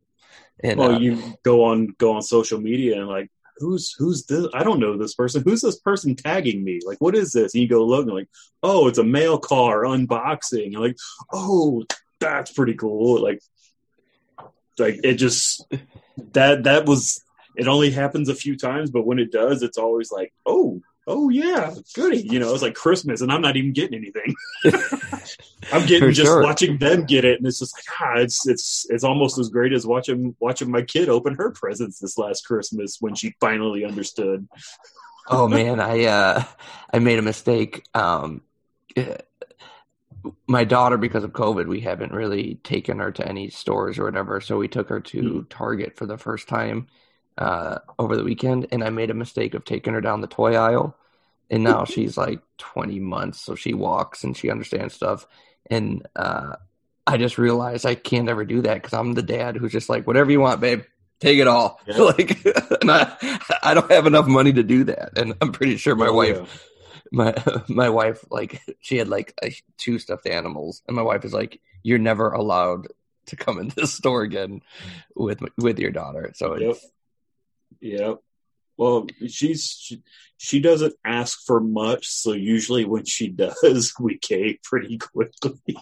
And 0.62 0.80
well, 0.80 0.92
uh, 0.92 1.00
you 1.00 1.36
go 1.42 1.64
on 1.64 1.88
go 1.98 2.12
on 2.14 2.22
social 2.22 2.60
media 2.60 2.98
and 2.98 3.08
like, 3.08 3.30
who's 3.58 3.94
who's 3.98 4.24
this? 4.26 4.46
I 4.54 4.62
don't 4.64 4.80
know 4.80 4.96
this 4.96 5.14
person. 5.14 5.42
Who's 5.42 5.62
this 5.62 5.78
person 5.78 6.14
tagging 6.14 6.64
me? 6.64 6.80
Like, 6.84 7.00
what 7.00 7.14
is 7.14 7.32
this? 7.32 7.54
And 7.54 7.62
you 7.62 7.68
go 7.68 7.84
look 7.84 8.06
and 8.06 8.14
like, 8.14 8.28
oh, 8.62 8.88
it's 8.88 8.98
a 8.98 9.04
mail 9.04 9.38
car 9.38 9.82
unboxing. 9.82 10.76
Like, 10.76 10.96
oh, 11.32 11.84
that's 12.20 12.52
pretty 12.52 12.74
cool. 12.74 13.22
Like, 13.22 13.40
like 14.78 15.00
it 15.02 15.14
just 15.14 15.64
that 16.32 16.64
that 16.64 16.86
was 16.86 17.22
it. 17.56 17.68
Only 17.68 17.90
happens 17.90 18.28
a 18.28 18.34
few 18.34 18.56
times, 18.56 18.90
but 18.90 19.06
when 19.06 19.18
it 19.18 19.32
does, 19.32 19.62
it's 19.62 19.78
always 19.78 20.10
like, 20.10 20.32
oh. 20.46 20.80
Oh 21.06 21.30
yeah, 21.30 21.74
goody. 21.94 22.20
You 22.20 22.38
know, 22.38 22.52
it's 22.52 22.62
like 22.62 22.74
Christmas, 22.74 23.22
and 23.22 23.32
I'm 23.32 23.40
not 23.40 23.56
even 23.56 23.72
getting 23.72 23.98
anything. 23.98 24.34
I'm 25.72 25.84
getting 25.86 26.08
For 26.08 26.12
just 26.12 26.28
sure. 26.28 26.42
watching 26.42 26.78
them 26.78 27.06
get 27.06 27.24
it, 27.24 27.38
and 27.38 27.46
it's 27.46 27.58
just 27.58 27.76
like 27.76 28.00
ah, 28.00 28.20
it's 28.20 28.46
it's 28.46 28.86
it's 28.88 29.02
almost 29.02 29.36
as 29.38 29.48
great 29.48 29.72
as 29.72 29.84
watching 29.84 30.36
watching 30.38 30.70
my 30.70 30.82
kid 30.82 31.08
open 31.08 31.34
her 31.34 31.50
presents 31.50 31.98
this 31.98 32.18
last 32.18 32.46
Christmas 32.46 32.98
when 33.00 33.16
she 33.16 33.34
finally 33.40 33.84
understood. 33.84 34.46
oh 35.28 35.48
man, 35.48 35.80
I 35.80 36.04
uh 36.04 36.44
I 36.92 37.00
made 37.00 37.18
a 37.18 37.22
mistake. 37.22 37.84
Um, 37.94 38.42
my 40.46 40.62
daughter, 40.62 40.96
because 40.96 41.24
of 41.24 41.32
COVID, 41.32 41.66
we 41.66 41.80
haven't 41.80 42.12
really 42.12 42.56
taken 42.62 43.00
her 43.00 43.10
to 43.10 43.26
any 43.26 43.50
stores 43.50 43.98
or 43.98 44.04
whatever. 44.04 44.40
So 44.40 44.56
we 44.56 44.68
took 44.68 44.88
her 44.88 45.00
to 45.00 45.22
mm. 45.22 45.46
Target 45.48 45.96
for 45.96 46.06
the 46.06 46.18
first 46.18 46.46
time 46.46 46.86
uh, 47.38 47.78
over 47.98 48.16
the 48.16 48.24
weekend, 48.24 48.68
and 48.72 48.82
I 48.82 48.90
made 48.90 49.10
a 49.10 49.14
mistake 49.14 49.54
of 49.54 49.64
taking 49.64 49.94
her 49.94 50.00
down 50.00 50.20
the 50.20 50.26
toy 50.26 50.54
aisle. 50.54 50.96
And 51.50 51.64
now 51.64 51.84
she's 51.86 52.16
like 52.16 52.40
20 52.58 53.00
months, 53.00 53.40
so 53.40 53.54
she 53.54 53.74
walks 53.74 54.24
and 54.24 54.36
she 54.36 54.50
understands 54.50 54.94
stuff. 54.94 55.26
And 55.70 56.06
uh, 56.16 56.56
I 57.06 57.16
just 57.16 57.38
realized 57.38 57.86
I 57.86 57.94
can't 57.94 58.28
ever 58.28 58.44
do 58.44 58.62
that 58.62 58.74
because 58.74 58.92
I'm 58.92 59.12
the 59.12 59.22
dad 59.22 59.56
who's 59.56 59.72
just 59.72 59.88
like, 59.88 60.06
whatever 60.06 60.30
you 60.30 60.40
want, 60.40 60.60
babe, 60.60 60.82
take 61.20 61.38
it 61.38 61.48
all. 61.48 61.80
Yeah. 61.86 61.98
like, 61.98 62.38
I, 62.84 63.58
I 63.62 63.74
don't 63.74 63.90
have 63.90 64.06
enough 64.06 64.26
money 64.26 64.52
to 64.52 64.62
do 64.62 64.84
that. 64.84 65.18
And 65.18 65.34
I'm 65.40 65.52
pretty 65.52 65.76
sure 65.76 65.94
my 65.94 66.08
oh, 66.08 66.14
wife. 66.14 66.36
Yeah 66.38 66.46
my 67.12 67.34
my 67.68 67.90
wife 67.90 68.24
like 68.30 68.60
she 68.80 68.96
had 68.96 69.08
like 69.08 69.34
a, 69.44 69.54
two 69.76 69.98
stuffed 69.98 70.26
animals, 70.26 70.82
and 70.88 70.96
my 70.96 71.02
wife 71.02 71.24
is 71.24 71.32
like, 71.32 71.60
"You're 71.82 71.98
never 71.98 72.30
allowed 72.30 72.88
to 73.26 73.36
come 73.36 73.58
in 73.58 73.68
this 73.76 73.92
store 73.94 74.22
again 74.22 74.62
with 75.14 75.40
with 75.58 75.78
your 75.78 75.90
daughter." 75.90 76.32
So 76.34 76.56
yep, 76.56 76.76
yep. 77.80 78.18
Well, 78.76 79.06
she's 79.28 79.70
she, 79.78 80.02
she 80.38 80.60
doesn't 80.60 80.94
ask 81.04 81.44
for 81.46 81.60
much, 81.60 82.08
so 82.08 82.32
usually 82.32 82.84
when 82.84 83.04
she 83.04 83.28
does, 83.62 83.94
we 84.00 84.18
cave 84.18 84.58
pretty 84.62 84.98
quickly. 84.98 85.76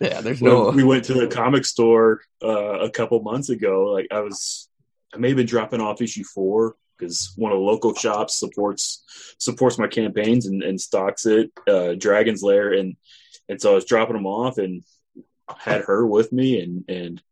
Yeah, 0.00 0.20
there's 0.22 0.40
no. 0.40 0.70
we 0.70 0.84
went 0.84 1.04
to 1.06 1.14
the 1.14 1.26
comic 1.26 1.64
store 1.66 2.22
uh, 2.42 2.80
a 2.80 2.90
couple 2.90 3.20
months 3.22 3.50
ago. 3.50 3.92
Like 3.92 4.08
I 4.10 4.20
was, 4.20 4.68
I 5.12 5.18
may 5.18 5.28
have 5.28 5.36
been 5.36 5.46
dropping 5.46 5.80
off 5.80 6.00
issue 6.00 6.24
four 6.24 6.76
because 6.96 7.32
one 7.36 7.52
of 7.52 7.58
the 7.58 7.64
local 7.64 7.94
shops 7.94 8.38
supports 8.38 9.04
supports 9.38 9.78
my 9.78 9.86
campaigns 9.86 10.46
and, 10.46 10.62
and 10.62 10.80
stocks 10.80 11.26
it, 11.26 11.52
uh, 11.68 11.94
Dragon's 11.94 12.42
Lair, 12.42 12.72
and 12.72 12.96
and 13.48 13.60
so 13.60 13.72
I 13.72 13.74
was 13.74 13.84
dropping 13.84 14.16
them 14.16 14.26
off 14.26 14.58
and 14.58 14.82
had 15.58 15.82
her 15.82 16.06
with 16.06 16.32
me, 16.32 16.60
and 16.60 16.84
and 16.88 17.22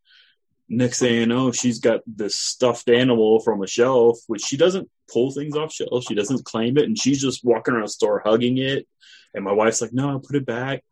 next 0.68 0.98
thing 0.98 1.14
you 1.14 1.26
know, 1.26 1.52
she's 1.52 1.78
got 1.78 2.00
this 2.06 2.34
stuffed 2.34 2.88
animal 2.88 3.40
from 3.40 3.62
a 3.62 3.66
shelf, 3.66 4.18
which 4.26 4.42
she 4.42 4.56
doesn't 4.56 4.88
pull 5.12 5.30
things 5.30 5.56
off 5.56 5.72
shelves, 5.72 6.06
she 6.06 6.14
doesn't 6.14 6.44
claim 6.44 6.78
it, 6.78 6.84
and 6.84 6.98
she's 6.98 7.20
just 7.20 7.44
walking 7.44 7.74
around 7.74 7.84
the 7.84 7.88
store 7.88 8.22
hugging 8.24 8.58
it, 8.58 8.86
and 9.34 9.44
my 9.44 9.52
wife's 9.52 9.80
like, 9.80 9.92
"No, 9.92 10.18
put 10.18 10.36
it 10.36 10.46
back." 10.46 10.84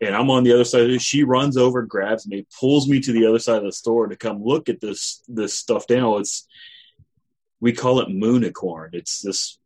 And 0.00 0.14
I'm 0.14 0.30
on 0.30 0.44
the 0.44 0.52
other 0.52 0.64
side 0.64 0.82
of 0.82 0.90
it. 0.90 1.02
She 1.02 1.24
runs 1.24 1.56
over, 1.56 1.82
grabs 1.82 2.26
me, 2.26 2.46
pulls 2.58 2.88
me 2.88 3.00
to 3.00 3.12
the 3.12 3.26
other 3.26 3.40
side 3.40 3.58
of 3.58 3.64
the 3.64 3.72
store 3.72 4.06
to 4.06 4.16
come 4.16 4.42
look 4.42 4.68
at 4.68 4.80
this 4.80 5.22
this 5.28 5.54
stuffed 5.54 5.90
animal. 5.90 6.18
It's 6.18 6.46
we 7.60 7.72
call 7.72 8.00
it 8.00 8.08
moonicorn. 8.08 8.94
It's 8.94 9.20
this 9.20 9.58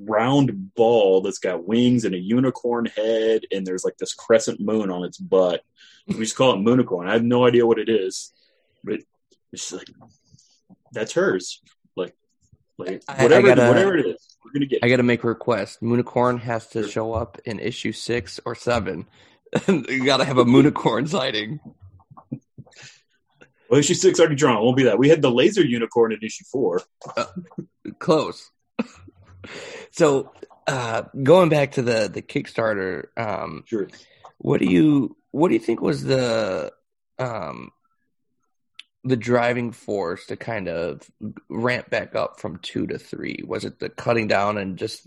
round 0.00 0.74
ball 0.74 1.20
that's 1.20 1.38
got 1.38 1.66
wings 1.66 2.04
and 2.04 2.14
a 2.14 2.18
unicorn 2.18 2.86
head, 2.86 3.42
and 3.50 3.66
there's 3.66 3.84
like 3.84 3.96
this 3.98 4.14
crescent 4.14 4.60
moon 4.60 4.90
on 4.90 5.04
its 5.04 5.18
butt. 5.18 5.62
We 6.06 6.14
just 6.14 6.36
call 6.36 6.52
it 6.52 6.58
moonicorn. 6.58 7.08
I 7.08 7.14
have 7.14 7.24
no 7.24 7.46
idea 7.46 7.66
what 7.66 7.78
it 7.78 7.88
is, 7.88 8.32
but 8.84 9.00
it's 9.52 9.72
like 9.72 9.88
that's 10.92 11.12
hers. 11.12 11.60
Like, 11.96 12.14
like 12.78 13.02
whatever, 13.06 13.48
gotta, 13.48 13.68
whatever 13.68 13.96
it 13.96 14.06
is, 14.06 14.36
we're 14.44 14.52
gonna 14.52 14.66
get. 14.66 14.80
I 14.82 14.88
got 14.88 14.96
to 14.96 15.02
make 15.02 15.24
a 15.24 15.26
request. 15.26 15.82
Moonicorn 15.82 16.40
has 16.40 16.66
to 16.68 16.88
show 16.88 17.12
up 17.12 17.38
in 17.44 17.60
issue 17.60 17.92
six 17.92 18.40
or 18.44 18.54
seven. 18.54 19.06
you 19.68 20.04
got 20.04 20.18
to 20.18 20.24
have 20.24 20.38
a 20.38 20.44
moonicorn 20.44 21.08
sighting. 21.08 21.60
Well, 23.70 23.80
issue 23.80 23.94
six 23.94 24.20
already 24.20 24.34
drawn. 24.34 24.56
It 24.56 24.60
won't 24.60 24.76
be 24.76 24.84
that. 24.84 24.98
We 24.98 25.08
had 25.08 25.22
the 25.22 25.30
laser 25.30 25.64
unicorn 25.64 26.12
in 26.12 26.18
issue 26.22 26.44
four. 26.50 26.82
Uh, 27.16 27.26
close. 27.98 28.50
so, 29.92 30.32
uh, 30.66 31.02
going 31.22 31.48
back 31.48 31.72
to 31.72 31.82
the 31.82 32.10
the 32.12 32.22
Kickstarter, 32.22 33.06
um, 33.16 33.64
sure. 33.66 33.88
What 34.38 34.60
do 34.60 34.66
you 34.66 35.16
what 35.30 35.48
do 35.48 35.54
you 35.54 35.60
think 35.60 35.80
was 35.80 36.02
the 36.02 36.72
um, 37.18 37.70
the 39.04 39.16
driving 39.16 39.70
force 39.70 40.26
to 40.26 40.36
kind 40.36 40.68
of 40.68 41.08
ramp 41.48 41.90
back 41.90 42.14
up 42.14 42.40
from 42.40 42.58
two 42.58 42.86
to 42.86 42.98
three? 42.98 43.42
Was 43.46 43.64
it 43.64 43.78
the 43.78 43.90
cutting 43.90 44.28
down 44.28 44.58
and 44.58 44.78
just 44.78 45.06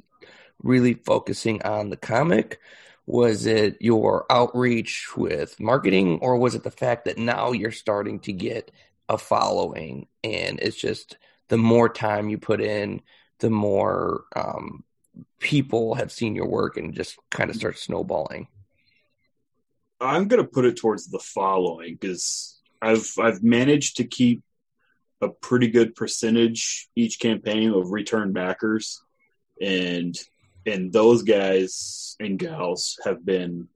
really 0.62 0.94
focusing 0.94 1.62
on 1.64 1.90
the 1.90 1.98
comic? 1.98 2.60
Was 3.08 3.46
it 3.46 3.78
your 3.80 4.26
outreach 4.30 5.08
with 5.16 5.60
marketing, 5.60 6.20
or 6.22 6.38
was 6.38 6.56
it 6.56 6.64
the 6.64 6.72
fact 6.72 7.06
that 7.06 7.18
now 7.18 7.52
you're 7.52 7.72
starting 7.72 8.20
to 8.22 8.34
get 8.34 8.72
a 9.10 9.18
following 9.18 10.08
and 10.24 10.60
it's 10.60 10.76
just 10.76 11.18
the 11.48 11.58
more 11.58 11.88
time 11.88 12.30
you 12.30 12.38
put 12.38 12.60
in, 12.60 13.02
the 13.40 13.50
more 13.50 14.26
um, 14.36 14.84
people 15.40 15.96
have 15.96 16.12
seen 16.12 16.36
your 16.36 16.48
work 16.48 16.78
and 16.78 16.94
just 16.94 17.18
kind 17.32 17.50
of 17.50 17.56
start 17.56 17.78
snowballing? 17.78 18.48
I'm 20.00 20.28
going 20.28 20.44
to 20.44 20.50
put 20.50 20.66
it 20.66 20.78
towards 20.78 21.08
the 21.08 21.20
following 21.20 21.98
because 22.00 22.57
I've 22.82 23.12
I've 23.20 23.44
managed 23.44 23.98
to 23.98 24.06
keep 24.06 24.44
a 25.22 25.30
pretty 25.30 25.68
good 25.68 25.96
percentage 25.96 26.90
each 26.96 27.20
campaign 27.20 27.72
of 27.72 27.92
return 27.92 28.34
backers, 28.34 29.02
and 29.62 30.16
and 30.66 30.92
those 30.92 31.24
guys 31.24 32.16
and 32.20 32.38
gals 32.38 33.00
have 33.06 33.26
been 33.26 33.68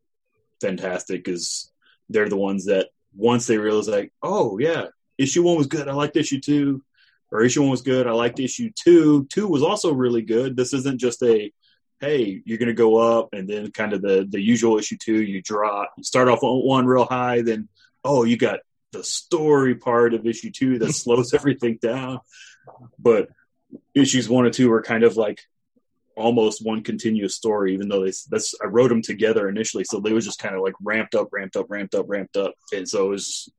fantastic 0.60 1.24
because 1.24 1.72
they're 2.10 2.30
the 2.30 2.38
ones 2.38 2.66
that 2.66 2.90
once 3.16 3.48
they 3.48 3.58
realize 3.58 3.88
like, 3.88 4.12
oh 4.22 4.58
yeah, 4.58 4.88
issue 5.18 5.44
one 5.44 5.58
was 5.58 5.68
good. 5.68 5.88
I 5.88 5.94
liked 5.94 6.18
issue 6.18 6.40
two, 6.40 6.84
or 7.32 7.44
issue 7.44 7.62
one 7.62 7.72
was 7.72 7.82
good. 7.82 8.08
I 8.08 8.12
liked 8.12 8.40
issue 8.40 8.72
two. 8.76 9.26
Two 9.26 9.48
was 9.48 9.64
also 9.64 9.94
really 9.94 10.22
good. 10.22 10.56
This 10.56 10.74
isn't 10.74 11.00
just 11.00 11.24
a 11.24 11.52
hey, 12.00 12.42
you're 12.46 12.58
going 12.58 12.68
to 12.68 12.74
go 12.74 12.98
up, 12.98 13.30
and 13.32 13.48
then 13.48 13.72
kind 13.72 13.94
of 13.94 14.02
the 14.02 14.28
the 14.30 14.42
usual 14.42 14.78
issue 14.78 14.98
two, 15.00 15.22
you 15.22 15.42
drop. 15.42 15.92
You 15.98 16.04
start 16.04 16.28
off 16.28 16.44
on 16.44 16.68
one 16.68 16.86
real 16.86 17.06
high, 17.06 17.42
then 17.42 17.70
oh, 18.04 18.24
you 18.24 18.38
got 18.38 18.60
the 18.91 19.04
story 19.04 19.75
part 19.75 20.13
of 20.13 20.25
issue 20.25 20.51
two 20.51 20.80
that 20.80 20.93
slows 20.93 21.34
everything 21.34 21.80
down. 21.82 22.19
But 22.99 23.30
issues 23.95 24.30
one 24.30 24.45
and 24.45 24.54
two 24.54 24.71
are 24.71 24.82
kind 24.82 25.04
of 25.04 25.17
like 25.17 25.41
almost 26.15 26.65
one 26.65 26.84
continuous 26.84 27.36
story, 27.36 27.73
even 27.73 27.89
though 27.89 28.04
they 28.04 28.13
that's 28.30 28.54
I 28.62 28.67
wrote 28.67 28.89
them 28.89 29.01
together 29.01 29.47
initially, 29.47 29.84
so 29.84 29.99
they 29.99 30.13
was 30.13 30.25
just 30.25 30.39
kind 30.39 30.56
of 30.56 30.62
like 30.62 30.75
ramped 30.82 31.15
up, 31.15 31.30
ramped 31.32 31.56
up, 31.56 31.67
ramped 31.69 31.95
up, 31.95 32.06
ramped 32.08 32.38
up, 32.38 32.54
and 32.73 32.88
so 32.88 33.08
it 33.08 33.10
was 33.10 33.51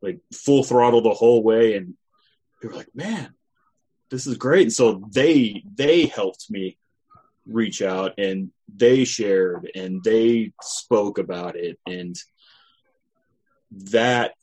like 0.00 0.20
full 0.32 0.64
throttle 0.64 1.02
the 1.02 1.10
whole 1.10 1.42
way, 1.42 1.76
and 1.76 1.94
they 2.60 2.68
were 2.68 2.74
like, 2.74 2.94
man, 2.94 3.34
this 4.10 4.26
is 4.26 4.36
great, 4.36 4.62
and 4.62 4.72
so 4.72 5.04
they 5.12 5.62
they 5.76 6.06
helped 6.06 6.50
me 6.50 6.78
reach 7.46 7.82
out 7.82 8.14
and 8.18 8.50
they 8.74 9.04
shared 9.04 9.68
and 9.74 10.02
they 10.04 10.52
spoke 10.62 11.18
about 11.18 11.56
it 11.56 11.78
and 11.86 12.16
that 13.70 14.34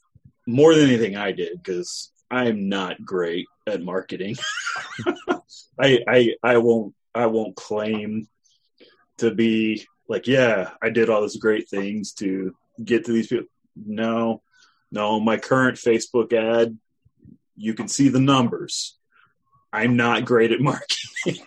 more 0.50 0.74
than 0.74 0.90
anything 0.90 1.16
I 1.16 1.32
did 1.32 1.62
because 1.62 2.12
I'm 2.32 2.70
not 2.70 3.06
great 3.06 3.46
at 3.68 3.84
marketing. 3.84 4.36
I, 5.80 6.00
I 6.08 6.36
I 6.44 6.58
won't 6.58 6.96
I 7.14 7.28
won't 7.28 7.56
claim 7.56 8.28
to 9.18 9.32
be 9.32 9.86
like, 10.08 10.26
yeah, 10.28 10.72
I 10.82 10.90
did 10.90 11.10
all 11.10 11.22
these 11.22 11.38
great 11.38 11.70
things 11.70 12.14
to 12.14 12.56
get 12.84 13.06
to 13.06 13.12
these 13.12 13.28
people. 13.28 13.48
No, 13.76 14.42
no, 14.92 15.20
my 15.20 15.38
current 15.38 15.78
Facebook 15.78 16.34
ad, 16.34 16.78
you 17.56 17.76
can 17.76 17.88
see 17.88 18.10
the 18.10 18.20
numbers. 18.20 18.98
I'm 19.72 19.96
not 19.96 20.26
great 20.26 20.52
at 20.52 20.62
marketing. 20.62 21.46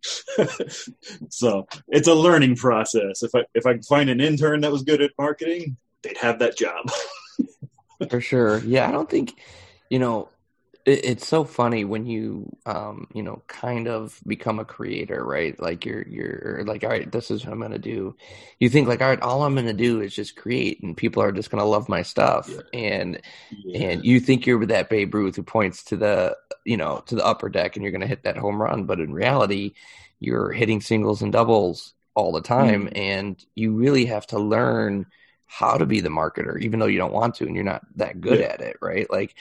so 1.30 1.66
it's 1.88 2.06
a 2.06 2.14
learning 2.14 2.54
process. 2.54 3.24
If 3.24 3.34
I 3.34 3.44
if 3.54 3.66
I 3.66 3.78
find 3.88 4.08
an 4.08 4.20
intern 4.20 4.60
that 4.60 4.70
was 4.70 4.84
good 4.84 5.02
at 5.02 5.10
marketing, 5.18 5.76
they'd 6.02 6.18
have 6.18 6.38
that 6.38 6.56
job. 6.56 6.88
For 8.10 8.20
sure. 8.20 8.58
Yeah, 8.58 8.88
I 8.88 8.92
don't 8.92 9.08
think 9.08 9.38
you 9.88 9.98
know 9.98 10.28
it, 10.84 11.04
it's 11.04 11.26
so 11.26 11.44
funny 11.44 11.84
when 11.84 12.06
you 12.06 12.54
um 12.66 13.06
you 13.14 13.22
know 13.22 13.42
kind 13.46 13.88
of 13.88 14.20
become 14.26 14.58
a 14.58 14.64
creator 14.64 15.24
right 15.24 15.60
like 15.60 15.84
you're 15.84 16.06
you're 16.06 16.62
like 16.66 16.84
all 16.84 16.90
right 16.90 17.10
this 17.10 17.30
is 17.30 17.44
what 17.44 17.52
i'm 17.52 17.60
gonna 17.60 17.78
do 17.78 18.14
you 18.58 18.68
think 18.68 18.88
like 18.88 19.00
all 19.00 19.08
right 19.08 19.22
all 19.22 19.42
i'm 19.42 19.54
gonna 19.54 19.72
do 19.72 20.00
is 20.00 20.14
just 20.14 20.36
create 20.36 20.82
and 20.82 20.96
people 20.96 21.22
are 21.22 21.32
just 21.32 21.50
gonna 21.50 21.64
love 21.64 21.88
my 21.88 22.02
stuff 22.02 22.48
yeah. 22.48 22.60
and 22.72 23.20
yeah. 23.64 23.88
and 23.88 24.04
you 24.04 24.20
think 24.20 24.46
you're 24.46 24.64
that 24.66 24.90
babe 24.90 25.14
ruth 25.14 25.36
who 25.36 25.42
points 25.42 25.84
to 25.84 25.96
the 25.96 26.36
you 26.64 26.76
know 26.76 27.02
to 27.06 27.14
the 27.14 27.24
upper 27.24 27.48
deck 27.48 27.76
and 27.76 27.82
you're 27.82 27.92
gonna 27.92 28.06
hit 28.06 28.24
that 28.24 28.36
home 28.36 28.60
run 28.60 28.84
but 28.84 29.00
in 29.00 29.12
reality 29.12 29.74
you're 30.20 30.52
hitting 30.52 30.80
singles 30.80 31.22
and 31.22 31.32
doubles 31.32 31.94
all 32.14 32.32
the 32.32 32.40
time 32.40 32.86
mm. 32.86 32.98
and 32.98 33.44
you 33.54 33.72
really 33.72 34.06
have 34.06 34.26
to 34.26 34.38
learn 34.38 35.06
how 35.46 35.76
to 35.76 35.86
be 35.86 36.00
the 36.00 36.08
marketer 36.08 36.60
even 36.60 36.80
though 36.80 36.86
you 36.86 36.98
don't 36.98 37.12
want 37.12 37.34
to 37.34 37.46
and 37.46 37.54
you're 37.54 37.64
not 37.64 37.84
that 37.96 38.20
good 38.20 38.40
yeah. 38.40 38.46
at 38.46 38.60
it 38.60 38.76
right 38.80 39.10
like 39.10 39.34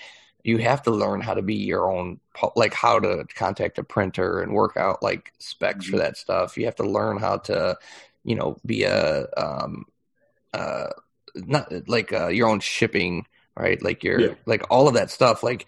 you 0.44 0.58
have 0.58 0.84
to 0.84 0.92
learn 0.92 1.22
how 1.22 1.34
to 1.34 1.42
be 1.42 1.56
your 1.56 1.90
own 1.90 2.20
like 2.56 2.74
how 2.74 3.00
to 3.00 3.26
contact 3.36 3.78
a 3.80 3.84
printer 3.84 4.42
and 4.42 4.54
work 4.54 4.76
out 4.78 5.02
like 5.02 5.32
specs 5.40 5.86
mm-hmm. 5.86 5.92
for 5.92 5.98
that 5.98 6.18
stuff 6.18 6.58
you 6.58 6.66
have 6.66 6.76
to 6.76 6.88
learn 6.88 7.18
how 7.18 7.38
to 7.38 7.78
you 8.24 8.36
know 8.36 8.58
be 8.66 8.84
a 8.84 9.28
um 9.38 9.86
uh 10.54 10.88
not 11.36 11.72
like 11.88 12.14
uh, 12.14 12.28
your 12.28 12.48
own 12.48 12.60
shipping 12.60 13.26
right 13.58 13.82
like 13.82 14.04
your 14.04 14.20
yeah. 14.20 14.34
like 14.46 14.64
all 14.70 14.88
of 14.88 14.94
that 14.94 15.10
stuff 15.10 15.42
like 15.42 15.66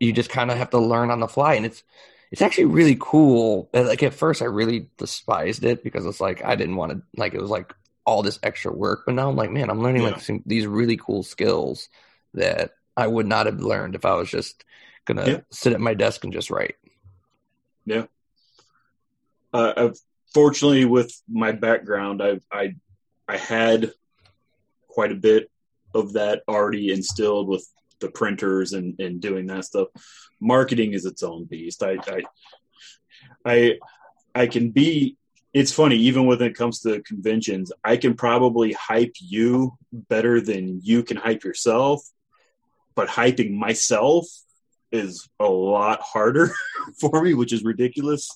you 0.00 0.12
just 0.12 0.30
kind 0.30 0.50
of 0.50 0.58
have 0.58 0.70
to 0.70 0.78
learn 0.78 1.10
on 1.10 1.20
the 1.20 1.28
fly 1.28 1.54
and 1.54 1.64
it's 1.64 1.82
it's 2.30 2.42
actually 2.42 2.64
really 2.64 2.96
cool 3.00 3.70
like 3.72 4.02
at 4.02 4.12
first 4.12 4.42
i 4.42 4.44
really 4.44 4.88
despised 4.98 5.64
it 5.64 5.82
because 5.84 6.04
it's 6.04 6.20
like 6.20 6.44
i 6.44 6.54
didn't 6.54 6.76
want 6.76 6.92
to 6.92 7.00
like 7.16 7.32
it 7.32 7.40
was 7.40 7.50
like 7.50 7.74
all 8.06 8.22
this 8.22 8.38
extra 8.42 8.72
work. 8.72 9.02
But 9.06 9.14
now 9.14 9.28
I'm 9.28 9.36
like, 9.36 9.50
man, 9.50 9.70
I'm 9.70 9.82
learning 9.82 10.02
Yeah. 10.02 10.10
like 10.10 10.20
some, 10.20 10.42
these 10.46 10.66
really 10.66 10.96
cool 10.96 11.22
skills 11.22 11.88
that 12.34 12.72
I 12.96 13.06
would 13.06 13.26
not 13.26 13.46
have 13.46 13.60
learned 13.60 13.94
if 13.94 14.04
I 14.04 14.14
was 14.14 14.30
just 14.30 14.64
gonna 15.04 15.26
Yeah. 15.26 15.40
sit 15.50 15.72
at 15.72 15.80
my 15.80 15.94
desk 15.94 16.24
and 16.24 16.32
just 16.32 16.50
write. 16.50 16.76
Yeah. 17.86 18.06
Uh, 19.52 19.72
I've, 19.76 19.98
fortunately 20.32 20.84
with 20.84 21.12
my 21.28 21.52
background 21.52 22.22
I've, 22.22 22.42
I 22.50 22.74
I 23.28 23.36
had 23.36 23.92
quite 24.88 25.12
a 25.12 25.16
bit 25.16 25.50
of 25.94 26.14
that 26.14 26.42
already 26.48 26.92
instilled 26.92 27.48
with 27.48 27.66
the 28.00 28.10
printers 28.10 28.72
and, 28.72 28.98
and 29.00 29.20
doing 29.20 29.46
that 29.46 29.64
stuff. 29.64 29.88
Marketing 30.40 30.92
is 30.92 31.04
its 31.06 31.22
own 31.22 31.44
beast. 31.44 31.82
I 31.82 31.98
I 32.06 32.22
I, 33.44 33.78
I 34.34 34.46
can 34.46 34.70
be 34.70 35.16
it's 35.54 35.72
funny 35.72 35.96
even 35.96 36.26
when 36.26 36.42
it 36.42 36.56
comes 36.56 36.80
to 36.80 37.00
conventions 37.02 37.72
I 37.82 37.96
can 37.96 38.14
probably 38.14 38.72
hype 38.72 39.14
you 39.20 39.78
better 39.92 40.40
than 40.40 40.80
you 40.82 41.02
can 41.02 41.16
hype 41.16 41.44
yourself 41.44 42.02
but 42.94 43.08
hyping 43.08 43.52
myself 43.52 44.26
is 44.92 45.28
a 45.40 45.46
lot 45.46 46.00
harder 46.02 46.52
for 47.00 47.22
me 47.22 47.34
which 47.34 47.52
is 47.52 47.64
ridiculous 47.64 48.28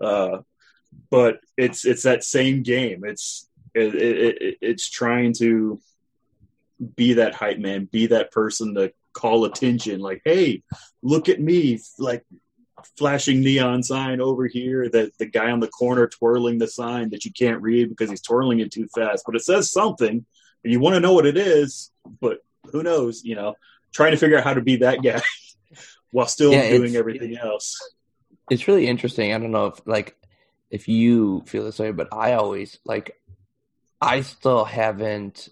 uh, 0.00 0.38
but 1.10 1.40
it's 1.56 1.84
it's 1.84 2.02
that 2.02 2.24
same 2.24 2.62
game. 2.62 3.02
It's 3.04 3.48
it, 3.74 3.94
it, 3.94 4.42
it, 4.42 4.58
it's 4.60 4.88
trying 4.88 5.34
to 5.34 5.80
be 6.96 7.14
that 7.14 7.34
hype 7.34 7.58
man, 7.58 7.88
be 7.90 8.06
that 8.08 8.30
person 8.30 8.74
to 8.74 8.92
call 9.12 9.44
attention. 9.44 10.00
Like, 10.00 10.22
hey, 10.24 10.62
look 11.02 11.28
at 11.28 11.40
me! 11.40 11.80
Like 11.98 12.24
flashing 12.96 13.40
neon 13.40 13.82
sign 13.82 14.20
over 14.20 14.46
here. 14.46 14.88
That 14.88 15.16
the 15.18 15.26
guy 15.26 15.50
on 15.50 15.60
the 15.60 15.68
corner 15.68 16.06
twirling 16.06 16.58
the 16.58 16.68
sign 16.68 17.10
that 17.10 17.24
you 17.24 17.32
can't 17.32 17.62
read 17.62 17.88
because 17.88 18.10
he's 18.10 18.22
twirling 18.22 18.60
it 18.60 18.72
too 18.72 18.88
fast, 18.94 19.24
but 19.26 19.36
it 19.36 19.44
says 19.44 19.70
something, 19.70 20.24
and 20.64 20.72
you 20.72 20.80
want 20.80 20.94
to 20.94 21.00
know 21.00 21.12
what 21.12 21.26
it 21.26 21.36
is, 21.36 21.90
but 22.20 22.38
who 22.72 22.82
knows? 22.82 23.24
You 23.24 23.34
know, 23.34 23.54
trying 23.92 24.12
to 24.12 24.16
figure 24.16 24.38
out 24.38 24.44
how 24.44 24.54
to 24.54 24.60
be 24.60 24.76
that 24.76 25.02
guy 25.02 25.22
while 26.10 26.26
still 26.26 26.52
Yeah, 26.52 26.70
doing 26.70 26.96
everything 26.96 27.36
else. 27.36 27.76
It's 28.50 28.68
really 28.68 28.86
interesting. 28.86 29.32
I 29.32 29.38
don't 29.38 29.52
know 29.52 29.66
if 29.66 29.80
like 29.86 30.16
if 30.70 30.88
you 30.88 31.42
feel 31.46 31.64
this 31.64 31.78
way, 31.78 31.92
but 31.92 32.08
I 32.12 32.32
always 32.34 32.78
like 32.84 33.16
I 34.00 34.20
still 34.22 34.64
haven't 34.64 35.48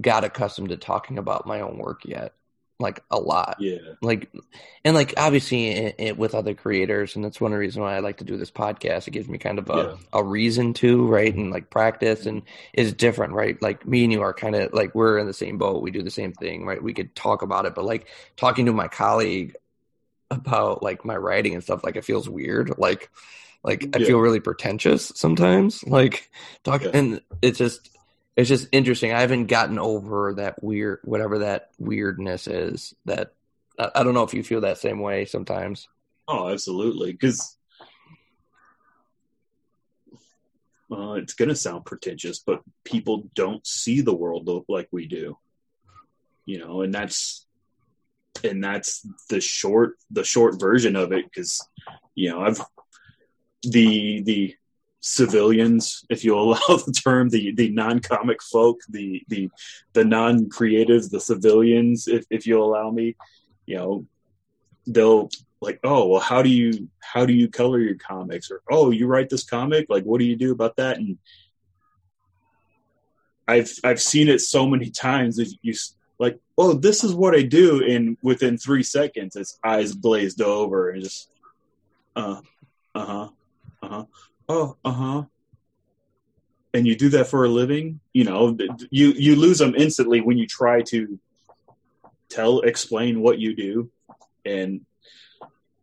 got 0.00 0.24
accustomed 0.24 0.70
to 0.70 0.76
talking 0.76 1.18
about 1.18 1.46
my 1.46 1.60
own 1.60 1.78
work 1.78 2.04
yet. 2.04 2.34
Like 2.80 3.02
a 3.10 3.18
lot. 3.18 3.56
Yeah, 3.58 3.78
like 4.02 4.30
and 4.84 4.94
like 4.94 5.14
obviously 5.16 5.66
it, 5.70 5.94
it, 5.98 6.16
with 6.16 6.34
other 6.34 6.54
creators 6.54 7.16
and 7.16 7.24
that's 7.24 7.40
one 7.40 7.50
of 7.52 7.56
the 7.56 7.60
reasons 7.60 7.80
why 7.80 7.96
i 7.96 7.98
like 7.98 8.18
to 8.18 8.24
do 8.24 8.36
this 8.36 8.52
podcast. 8.52 9.08
It 9.08 9.10
gives 9.10 9.28
me 9.28 9.36
kind 9.38 9.58
of 9.58 9.68
a, 9.68 9.74
Yeah. 9.74 9.96
a 10.20 10.22
reason 10.22 10.74
to 10.74 11.04
right 11.06 11.34
and 11.34 11.50
like 11.50 11.70
practice 11.70 12.24
and 12.24 12.42
is 12.72 12.92
different 12.92 13.32
right? 13.32 13.60
Like 13.60 13.84
me 13.84 14.04
and 14.04 14.12
you 14.12 14.22
are 14.22 14.32
kind 14.32 14.54
of 14.54 14.72
like 14.72 14.94
we're 14.94 15.18
in 15.18 15.26
the 15.26 15.32
same 15.34 15.58
boat. 15.58 15.82
We 15.82 15.90
do 15.90 16.02
the 16.04 16.10
same 16.10 16.32
thing 16.32 16.64
right? 16.66 16.80
We 16.80 16.94
could 16.94 17.16
talk 17.16 17.42
about 17.42 17.66
it 17.66 17.74
but 17.74 17.84
like 17.84 18.06
talking 18.36 18.66
to 18.66 18.72
my 18.72 18.86
colleague 18.86 19.56
about 20.30 20.82
like 20.82 21.04
my 21.04 21.16
writing 21.16 21.54
and 21.54 21.62
stuff 21.64 21.82
like 21.82 21.96
it 21.96 22.04
feels 22.04 22.28
weird. 22.28 22.78
Like 22.78 23.10
like 23.64 23.96
i 23.96 24.04
feel 24.04 24.20
really 24.20 24.38
pretentious 24.38 25.10
sometimes 25.16 25.82
like 25.84 26.30
talking, 26.62 26.90
Yeah. 26.92 26.96
and 26.96 27.20
it's 27.42 27.58
just 27.58 27.90
it's 28.38 28.48
just 28.48 28.68
interesting 28.72 29.12
i 29.12 29.20
haven't 29.20 29.46
gotten 29.46 29.78
over 29.78 30.32
that 30.34 30.62
weird 30.62 31.00
whatever 31.04 31.40
that 31.40 31.68
weirdness 31.78 32.46
is 32.46 32.94
that 33.04 33.34
I 33.78 33.90
I 33.94 34.02
don't 34.02 34.14
know 34.14 34.24
if 34.24 34.34
you 34.34 34.42
feel 34.42 34.62
that 34.62 34.78
same 34.78 35.00
way 35.00 35.24
sometimes. 35.24 35.88
Oh, 36.26 36.48
absolutely. 36.48 37.12
Because 37.12 37.56
uh, 40.90 41.12
it's 41.12 41.34
going 41.34 41.48
to 41.48 41.56
sound 41.56 41.84
pretentious, 41.86 42.38
but 42.40 42.62
people 42.84 43.28
don't 43.34 43.66
see 43.66 44.00
the 44.00 44.14
world 44.14 44.64
like 44.68 44.88
we 44.90 45.06
do. 45.06 45.38
You 46.44 46.58
know, 46.58 46.82
and 46.82 46.92
that's 46.92 47.46
and 48.42 48.62
that's 48.62 49.06
the 49.28 49.40
short 49.40 49.96
the 50.10 50.24
short 50.24 50.58
version 50.58 50.96
of 50.96 51.12
it. 51.12 51.24
Because 51.24 51.66
you 52.14 52.30
know, 52.30 52.40
I've 52.40 52.60
the 53.62 54.22
the 54.22 54.56
civilians, 55.08 56.04
if 56.10 56.24
you 56.24 56.38
allow 56.38 56.58
the 56.68 56.92
term, 56.92 57.28
the 57.28 57.52
the 57.52 57.70
non 57.70 58.00
comic 58.00 58.42
folk, 58.42 58.80
the 58.88 59.22
the 59.28 59.50
the 59.92 60.04
non 60.04 60.48
creatives, 60.48 61.10
the 61.10 61.20
civilians, 61.20 62.08
if 62.08 62.24
if 62.30 62.46
you 62.46 62.62
allow 62.62 62.90
me, 62.90 63.16
you 63.66 63.76
know, 63.76 64.06
they'll 64.86 65.30
like 65.60 65.80
oh 65.82 66.06
well 66.06 66.20
how 66.20 66.40
do 66.40 66.48
you 66.48 66.88
how 67.00 67.26
do 67.26 67.32
you 67.32 67.48
color 67.48 67.80
your 67.80 67.96
comics? 67.96 68.50
Or 68.50 68.62
oh 68.70 68.90
you 68.90 69.06
write 69.06 69.28
this 69.28 69.44
comic? 69.44 69.86
Like 69.88 70.04
what 70.04 70.18
do 70.18 70.24
you 70.24 70.36
do 70.36 70.52
about 70.52 70.76
that? 70.76 70.98
And 70.98 71.18
i've 73.48 73.72
i've 73.82 74.00
seen 74.00 74.28
it 74.28 74.40
so 74.40 74.66
many 74.66 74.90
times 74.90 75.36
that 75.36 75.52
you 75.62 75.74
like 76.18 76.38
oh 76.58 76.74
this 76.74 77.02
is 77.02 77.14
what 77.14 77.34
i 77.34 77.42
do 77.42 77.82
and 77.84 78.16
within 78.22 78.56
three 78.58 78.82
seconds 78.82 79.34
its 79.34 79.58
eyes 79.64 79.94
glazed 79.94 80.42
over 80.42 80.90
and 80.90 81.02
just 81.02 81.30
uh 82.14 82.40
uh-huh 82.94 83.28
uh-huh 83.82 84.04
oh 84.48 84.76
uh-huh. 84.84 85.24
And 86.74 86.86
you 86.86 86.96
do 86.96 87.08
that 87.10 87.28
for 87.28 87.44
a 87.44 87.48
living? 87.48 88.00
You 88.12 88.24
know 88.24 88.56
you 88.90 89.08
you 89.12 89.36
lose 89.36 89.58
them 89.58 89.74
instantly 89.74 90.20
when 90.20 90.38
you 90.38 90.46
try 90.46 90.82
to 90.82 91.18
tell 92.28 92.60
explain 92.60 93.20
what 93.20 93.38
you 93.38 93.54
do. 93.54 93.90
And 94.44 94.82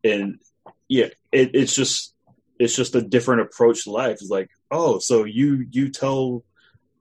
and 0.03 0.39
yeah 0.87 1.07
it, 1.31 1.51
it's 1.53 1.75
just 1.75 2.13
it's 2.59 2.75
just 2.75 2.95
a 2.95 3.01
different 3.01 3.41
approach 3.41 3.83
to 3.83 3.91
life. 3.91 4.17
It's 4.21 4.29
like 4.29 4.49
oh 4.71 4.99
so 4.99 5.23
you 5.23 5.65
you 5.71 5.89
tell 5.89 6.43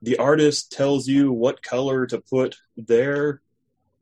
the 0.03 0.19
artist 0.19 0.73
tells 0.73 1.07
you 1.07 1.33
what 1.33 1.63
color 1.63 2.07
to 2.07 2.19
put 2.19 2.57
there? 2.77 3.41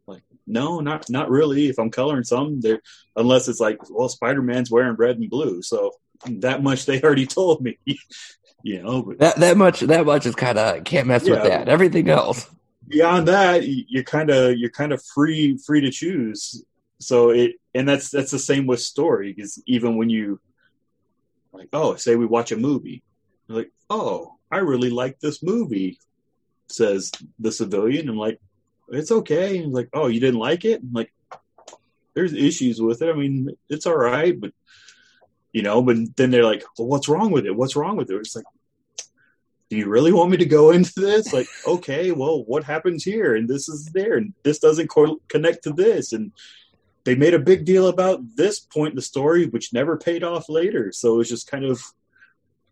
Like 0.07 0.22
no 0.46 0.81
not 0.81 1.11
not 1.11 1.31
really. 1.31 1.68
If 1.68 1.79
i'm 1.79 1.90
coloring 1.90 2.25
some 2.25 2.61
there 2.61 2.81
unless 3.16 3.48
it's 3.48 3.61
like 3.61 3.79
well 3.90 4.09
spider-man's 4.09 4.70
wearing 4.70 4.96
red 4.96 5.18
and 5.18 5.29
blue. 5.29 5.62
So 5.62 5.92
that 6.27 6.63
much 6.63 6.87
they 6.87 7.01
already 7.03 7.27
told 7.27 7.63
me. 7.63 7.79
You 8.65 8.83
know 8.83 9.03
but 9.03 9.19
That 9.19 9.37
that 9.37 9.57
much 9.57 9.81
that 9.81 10.07
much 10.07 10.25
is 10.25 10.37
kind 10.37 10.59
of 10.59 10.85
can't 10.85 11.09
mess 11.09 11.29
with 11.29 11.43
that. 11.43 11.69
Everything 11.69 12.09
else, 12.09 12.49
beyond 12.87 13.29
that 13.29 13.67
you're 13.67 14.05
kind 14.05 14.31
of 14.31 14.57
you're 14.57 14.71
kind 14.71 14.93
of 14.93 15.03
free 15.03 15.57
free 15.57 15.81
to 15.81 15.91
choose. 15.91 16.65
So 17.01 17.31
it 17.31 17.57
and 17.75 17.89
that's 17.89 18.11
that's 18.11 18.31
the 18.31 18.39
same 18.39 18.67
with 18.67 18.81
story 18.81 19.33
because 19.33 19.61
even 19.67 19.97
when 19.97 20.11
you 20.11 20.41
like 21.53 21.69
oh 21.73 21.97
say 21.97 22.17
we 22.17 22.27
watch 22.27 22.53
a 22.53 22.57
movie. 22.57 23.03
You're 23.49 23.59
like 23.59 23.73
oh 23.91 24.37
i 24.51 24.59
really 24.59 24.91
like 24.91 25.19
this 25.19 25.43
movie 25.43 25.99
says 26.69 27.11
the 27.39 27.51
civilian. 27.51 28.09
I'm 28.09 28.17
like 28.17 28.41
it's 28.89 29.11
okay. 29.11 29.59
And 29.59 29.73
like 29.73 29.89
oh 29.93 30.07
you 30.07 30.21
didn't 30.21 30.41
like 30.41 30.65
it? 30.65 30.83
I'm 30.83 30.93
like 30.93 31.13
there's 32.15 32.33
issues 32.33 32.81
with 32.81 33.03
it. 33.03 33.11
I 33.11 33.19
mean 33.19 33.49
it's 33.69 33.87
all 33.87 33.97
right 33.97 34.39
but 34.39 34.53
you 35.53 35.62
know 35.62 35.83
but 35.83 35.97
then 36.17 36.31
they're 36.31 36.45
like 36.45 36.65
well 36.79 36.88
what's 36.88 37.09
wrong 37.09 37.31
with 37.31 37.47
it? 37.47 37.55
What's 37.55 37.77
wrong 37.77 37.97
with 37.97 38.11
it? 38.11 38.17
It's 38.17 38.37
like 38.37 38.45
do 39.71 39.77
you 39.77 39.88
really 39.88 40.12
want 40.12 40.31
me 40.31 40.37
to 40.37 40.45
go 40.45 40.71
into 40.77 40.93
this? 40.97 41.33
Like 41.33 41.47
okay 41.67 42.11
well 42.12 42.45
what 42.45 42.65
happens 42.65 43.05
here? 43.05 43.35
And 43.37 43.49
this 43.49 43.69
is 43.69 43.87
there 43.87 44.17
and 44.17 44.35
this 44.43 44.59
doesn't 44.59 44.88
co- 44.88 45.21
connect 45.29 45.65
to 45.65 45.73
this. 45.73 46.12
And 46.12 46.33
they 47.05 47.15
made 47.15 47.35
a 47.35 47.38
big 47.38 47.65
deal 47.65 47.88
about 47.88 48.21
this 48.37 48.61
point 48.61 48.93
in 48.93 48.97
the 48.97 49.03
story 49.03 49.47
which 49.47 49.73
never 49.73 49.97
paid 49.97 50.25
off 50.25 50.49
later. 50.49 50.93
So 50.93 51.21
it's 51.21 51.31
just 51.31 51.51
kind 51.51 51.65
of 51.65 51.83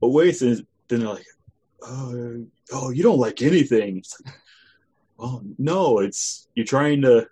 a 0.03 0.09
waste. 0.09 0.43
And 0.43 0.67
then 0.89 1.01
they're 1.01 1.09
like 1.09 1.27
oh, 1.83 2.47
oh 2.73 2.91
you 2.91 3.03
don't 3.03 3.19
like 3.19 3.43
anything. 3.43 4.03
Like, 4.25 4.35
well 5.19 5.43
no 5.59 5.99
it's 5.99 6.49
you're 6.55 6.67
trying 6.67 7.03
to 7.03 7.29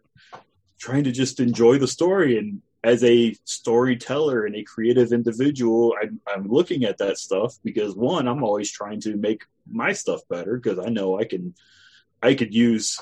trying 0.78 1.04
to 1.04 1.12
just 1.12 1.40
enjoy 1.40 1.78
the 1.78 1.88
story 1.88 2.38
and 2.38 2.62
as 2.84 3.02
a 3.02 3.34
storyteller 3.44 4.46
and 4.46 4.54
a 4.54 4.62
creative 4.62 5.12
individual 5.12 5.94
I'm, 6.00 6.20
I'm 6.26 6.48
looking 6.48 6.84
at 6.84 6.98
that 6.98 7.18
stuff 7.18 7.56
because 7.64 7.94
one 7.94 8.28
i'm 8.28 8.44
always 8.44 8.70
trying 8.70 9.00
to 9.02 9.16
make 9.16 9.44
my 9.70 9.92
stuff 9.92 10.20
better 10.28 10.56
because 10.56 10.78
i 10.78 10.88
know 10.88 11.18
i 11.18 11.24
can 11.24 11.54
i 12.22 12.34
could 12.34 12.54
use 12.54 13.00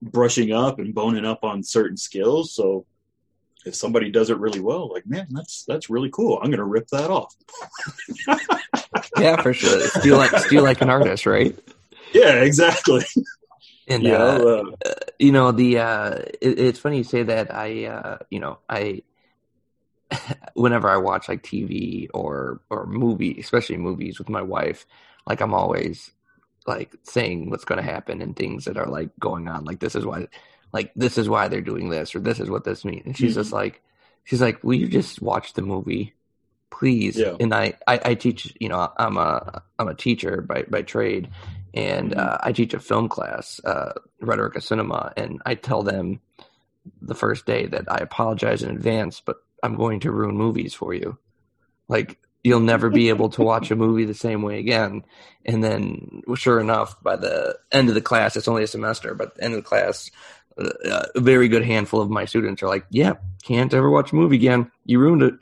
brushing 0.00 0.52
up 0.52 0.78
and 0.78 0.94
boning 0.94 1.26
up 1.26 1.44
on 1.44 1.62
certain 1.62 1.96
skills 1.96 2.54
so 2.54 2.86
if 3.66 3.74
somebody 3.74 4.10
does 4.10 4.30
it 4.30 4.38
really 4.38 4.60
well 4.60 4.90
like 4.90 5.06
man 5.06 5.26
that's 5.30 5.64
that's 5.66 5.90
really 5.90 6.10
cool 6.10 6.38
i'm 6.42 6.50
gonna 6.50 6.64
rip 6.64 6.88
that 6.88 7.10
off 7.10 7.34
yeah, 9.18 9.40
for 9.42 9.52
sure. 9.52 9.80
Steal 9.88 10.16
like 10.16 10.30
steal 10.38 10.62
like 10.62 10.80
an 10.80 10.90
artist, 10.90 11.26
right? 11.26 11.58
yeah 12.12 12.42
exactly 12.42 13.04
And 13.90 14.02
yeah, 14.02 14.18
uh, 14.18 14.64
uh, 14.84 14.94
you 15.18 15.32
know 15.32 15.50
the 15.50 15.78
uh, 15.78 16.10
it, 16.42 16.60
it's 16.60 16.78
funny 16.78 16.98
you 16.98 17.04
say 17.04 17.22
that. 17.22 17.54
I 17.54 17.86
uh, 17.86 18.18
you 18.28 18.38
know 18.38 18.58
I 18.68 19.02
whenever 20.54 20.88
I 20.88 20.96
watch 20.96 21.28
like 21.28 21.42
TV 21.42 22.08
or 22.14 22.60
or 22.70 22.86
movie, 22.86 23.38
especially 23.40 23.76
movies 23.76 24.18
with 24.18 24.28
my 24.28 24.42
wife, 24.42 24.86
like 25.26 25.40
I'm 25.40 25.54
always 25.54 26.10
like 26.66 26.94
saying 27.04 27.50
what's 27.50 27.64
going 27.64 27.78
to 27.82 27.90
happen 27.90 28.20
and 28.22 28.36
things 28.36 28.64
that 28.66 28.76
are 28.76 28.86
like 28.86 29.10
going 29.18 29.48
on. 29.48 29.64
Like 29.64 29.80
this 29.80 29.94
is 29.94 30.04
why, 30.04 30.26
like 30.72 30.92
this 30.94 31.16
is 31.18 31.28
why 31.28 31.48
they're 31.48 31.60
doing 31.60 31.88
this 31.88 32.14
or 32.14 32.20
this 32.20 32.40
is 32.40 32.50
what 32.50 32.64
this 32.64 32.84
means. 32.84 33.06
And 33.06 33.16
she's 33.16 33.32
Mhm. 33.32 33.36
just 33.36 33.52
like, 33.52 33.82
she's 34.24 34.40
like, 34.42 34.62
will 34.62 34.74
you 34.74 34.88
just 34.88 35.22
watch 35.22 35.54
the 35.54 35.62
movie, 35.62 36.14
please? 36.70 37.16
Yeah. 37.16 37.36
And 37.40 37.54
I, 37.54 37.74
I 37.86 38.00
I 38.04 38.14
teach. 38.14 38.54
You 38.60 38.68
know, 38.68 38.92
I'm 38.96 39.16
a 39.16 39.62
I'm 39.78 39.88
a 39.88 39.94
teacher 39.94 40.40
by 40.42 40.62
by 40.62 40.82
trade, 40.82 41.28
and 41.74 42.12
Mhm. 42.12 42.18
uh, 42.18 42.38
I 42.42 42.52
teach 42.52 42.74
a 42.74 42.80
film 42.80 43.08
class, 43.08 43.60
uh, 43.64 43.92
rhetoric 44.20 44.56
of 44.56 44.64
cinema, 44.64 45.12
and 45.16 45.40
I 45.46 45.54
tell 45.54 45.82
them 45.82 46.20
the 47.02 47.14
first 47.14 47.46
day 47.46 47.66
that 47.66 47.90
I 47.90 47.98
apologize 47.98 48.62
in 48.62 48.70
advance, 48.70 49.20
but 49.24 49.36
I'm 49.62 49.76
going 49.76 50.00
to 50.00 50.12
ruin 50.12 50.36
movies 50.36 50.74
for 50.74 50.94
you. 50.94 51.18
Like 51.88 52.18
you'll 52.44 52.60
never 52.60 52.88
be 52.90 53.08
able 53.08 53.30
to 53.30 53.42
watch 53.42 53.70
a 53.70 53.76
movie 53.84 54.04
the 54.04 54.14
same 54.14 54.42
way 54.42 54.58
again. 54.58 55.04
And 55.44 55.62
then, 55.62 56.22
sure 56.34 56.60
enough, 56.60 57.02
by 57.02 57.16
the 57.16 57.58
end 57.72 57.88
of 57.88 57.94
the 57.94 58.00
class, 58.00 58.36
it's 58.36 58.48
only 58.48 58.62
a 58.62 58.68
semester, 58.68 59.14
but 59.14 59.34
the 59.34 59.44
end 59.44 59.54
of 59.54 59.58
the 59.62 59.68
class, 59.68 60.10
uh, 60.58 61.06
a 61.14 61.20
very 61.20 61.48
good 61.48 61.64
handful 61.64 62.00
of 62.00 62.10
my 62.10 62.24
students 62.24 62.62
are 62.62 62.68
like, 62.68 62.84
"Yeah, 62.90 63.14
can't 63.42 63.72
ever 63.74 63.90
watch 63.90 64.12
a 64.12 64.16
movie 64.16 64.36
again. 64.36 64.70
You 64.84 64.98
ruined 65.00 65.22
it." 65.22 65.34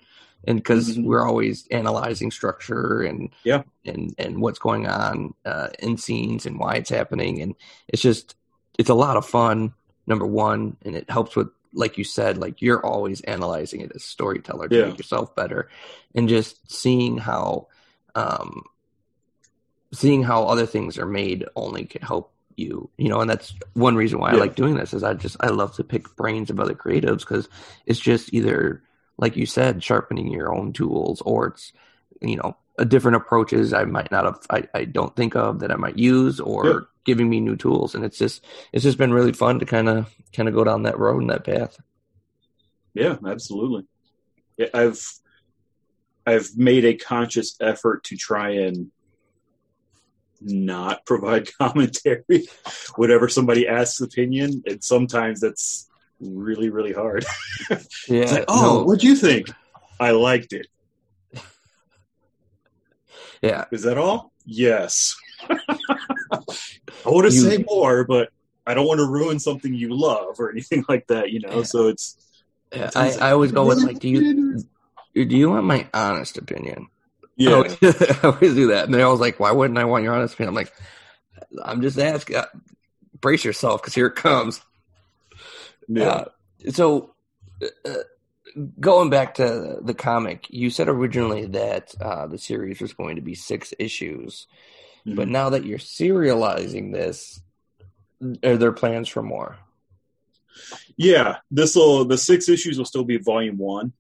And 0.45 0.59
because 0.59 0.97
Mhm. 0.97 1.05
we're 1.05 1.27
always 1.27 1.67
analyzing 1.71 2.31
structure 2.31 3.03
and 3.03 3.31
Yeah. 3.45 3.63
and 3.85 4.15
and 4.19 4.41
what's 4.41 4.59
going 4.59 4.87
on 4.87 5.35
uh, 5.45 5.69
in 5.81 5.97
scenes 5.97 6.47
and 6.47 6.59
why 6.59 6.75
it's 6.77 6.91
happening, 6.91 7.41
and 7.43 7.55
it's 7.89 8.03
just 8.03 8.37
it's 8.79 8.91
a 8.91 8.95
lot 8.95 9.17
of 9.17 9.27
fun. 9.27 9.75
Number 10.07 10.27
one, 10.27 10.77
and 10.83 10.95
it 10.95 11.11
helps 11.11 11.35
with 11.35 11.49
like 11.77 11.99
you 11.99 12.05
said, 12.05 12.39
like 12.39 12.63
you're 12.63 12.85
always 12.85 13.21
analyzing 13.21 13.81
it 13.83 13.93
as 13.95 14.03
a 14.03 14.07
storyteller 14.07 14.69
to 14.69 14.75
Yeah. 14.75 14.87
make 14.87 14.99
yourself 14.99 15.35
better, 15.37 15.69
and 16.15 16.29
just 16.29 16.71
seeing 16.73 17.19
how 17.19 17.69
um, 18.15 18.65
seeing 19.93 20.23
how 20.23 20.45
other 20.45 20.67
things 20.67 20.99
are 20.99 21.07
made 21.07 21.45
only 21.55 21.85
can 21.85 22.03
help 22.03 22.33
you 22.57 22.89
you 22.97 23.11
know 23.11 23.21
and 23.21 23.29
that's 23.29 23.53
one 23.75 23.95
reason 23.97 24.19
why 24.19 24.31
i 24.31 24.35
like 24.35 24.55
doing 24.57 24.77
this 24.77 24.95
is 24.95 25.03
i 25.05 25.13
just 25.13 25.37
i 25.41 25.49
love 25.49 25.75
to 25.77 25.85
pick 25.85 26.17
brains 26.17 26.49
of 26.49 26.59
other 26.59 26.75
creatives 26.75 27.19
because 27.21 27.51
it's 27.85 28.01
just 28.01 28.33
either 28.33 28.83
like 29.19 29.37
you 29.37 29.45
said 29.45 29.85
sharpening 29.85 30.29
your 30.33 30.55
own 30.55 30.73
tools 30.73 31.21
or 31.27 31.49
it's 31.49 31.75
you 32.23 32.37
know 32.37 32.57
Uh, 32.79 32.85
different 32.85 33.17
approaches 33.17 33.73
i 33.73 33.85
might 33.85 34.11
not 34.11 34.25
have 34.27 34.39
i, 34.51 34.63
I 34.75 34.85
don't 34.85 35.15
think 35.17 35.35
of 35.35 35.61
that 35.61 35.71
i 35.71 35.77
might 35.77 35.97
use 35.99 36.41
or 36.41 36.67
Yeah. 36.67 36.81
giving 37.05 37.29
me 37.31 37.41
new 37.41 37.57
tools 37.57 37.95
and 37.95 38.05
it's 38.05 38.19
just 38.19 38.45
it's 38.73 38.85
just 38.85 38.99
been 38.99 39.15
really 39.15 39.33
fun 39.33 39.59
to 39.61 39.65
kind 39.67 39.89
of 39.89 40.15
kind 40.35 40.49
of 40.49 40.55
go 40.55 40.63
down 40.65 40.83
that 40.83 40.99
road 40.99 41.23
and 41.23 41.31
that 41.31 41.45
path 41.45 41.79
Yeah, 42.95 43.17
absolutely. 43.27 43.87
Yeah, 44.59 44.69
I've 44.75 45.01
I've 46.27 46.49
made 46.57 46.85
a 46.85 46.95
conscious 46.95 47.57
effort 47.61 48.05
to 48.05 48.17
try 48.17 48.51
and 48.51 48.91
not 50.41 51.05
provide 51.07 51.49
commentary 51.59 52.47
whenever 52.97 53.29
somebody 53.29 53.67
asks 53.69 54.01
opinion, 54.01 54.63
and 54.67 54.83
sometimes 54.83 55.41
that's 55.41 55.89
really 56.21 56.71
really 56.71 56.93
hard. 56.93 57.25
yeah 58.09 58.31
like, 58.33 58.45
oh, 58.49 58.85
what'd 58.85 59.03
you 59.05 59.15
think? 59.17 59.47
I 60.01 60.11
liked 60.11 60.53
it. 60.53 60.67
Yeah 63.43 63.65
Is 63.71 63.83
that 63.83 63.99
all? 63.99 64.33
Yes. 64.45 65.15
I 65.51 65.59
want 67.07 67.29
to 67.29 67.35
You- 67.35 67.41
say 67.43 67.65
more, 67.69 68.05
but 68.05 68.31
I 68.67 68.75
don't 68.75 68.87
want 68.87 68.99
to 68.99 69.07
ruin 69.07 69.39
something 69.39 69.73
you 69.75 69.95
love 69.97 70.39
or 70.41 70.51
anything 70.51 70.85
like 70.89 71.07
that. 71.09 71.31
You 71.31 71.41
know, 71.41 71.59
Yeah. 71.59 71.63
so 71.65 71.89
it's 71.89 72.17
yeah 72.73 72.91
I, 72.97 73.13
I 73.13 73.31
always 73.31 73.53
go 73.53 73.65
with 73.67 73.83
like 73.83 74.01
do 74.01 74.09
you 74.09 74.65
do 75.15 75.37
you 75.37 75.51
want 75.51 75.65
my 75.65 75.89
honest 75.95 76.37
opinion 76.39 76.89
yeah. 77.39 77.51
I 77.51 77.55
always, 77.55 77.77
I 77.83 78.19
always 78.29 78.55
do 78.55 78.69
that. 78.69 78.87
And 78.87 78.95
they're 78.95 79.05
always 79.05 79.21
like, 79.21 79.39
why 79.39 79.53
wouldn't 79.53 79.79
I 79.79 79.85
want 79.85 80.05
your 80.05 80.15
honest 80.15 80.33
opinion? 80.33 80.49
I'm 80.49 80.55
like, 80.55 80.73
I'm 81.63 81.83
just 81.83 81.99
asking. 81.99 82.37
Uh, 82.37 82.47
brace 83.21 83.45
yourself 83.45 83.83
because 83.83 83.95
here 83.95 84.07
it 84.07 84.15
comes. 84.15 84.63
yeah. 85.87 86.09
Uh, 86.09 86.25
so, 86.71 87.15
uh, 87.63 87.95
going 88.81 89.11
back 89.11 89.35
to 89.35 89.79
the 89.83 89.95
comic, 89.95 90.47
you 90.51 90.71
said 90.71 90.89
originally 90.89 91.47
that 91.47 91.95
uh, 92.01 92.27
the 92.27 92.39
series 92.39 92.81
was 92.81 92.95
going 92.95 93.17
to 93.17 93.23
be 93.23 93.35
six 93.35 93.75
issues. 93.79 94.47
But 95.05 95.29
Mhm. 95.29 95.33
now 95.33 95.51
that 95.51 95.65
you're 95.65 95.79
serializing 95.79 96.93
this, 96.93 97.41
are 98.43 98.57
there 98.57 98.73
plans 98.73 99.09
for 99.09 99.23
more? 99.23 99.59
Yeah, 100.97 101.39
this 101.51 101.77
will 101.77 102.05
the 102.07 102.19
six 102.19 102.49
issues 102.49 102.79
will 102.79 102.87
still 102.87 103.05
be 103.05 103.19
volume 103.19 103.59
one. 103.59 103.93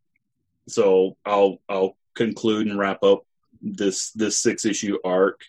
So 0.68 1.16
I'll 1.24 1.60
I'll 1.68 1.96
conclude 2.14 2.66
and 2.66 2.78
wrap 2.78 3.02
up 3.02 3.24
this 3.60 4.10
this 4.12 4.36
six 4.38 4.64
issue 4.64 4.98
arc, 5.04 5.42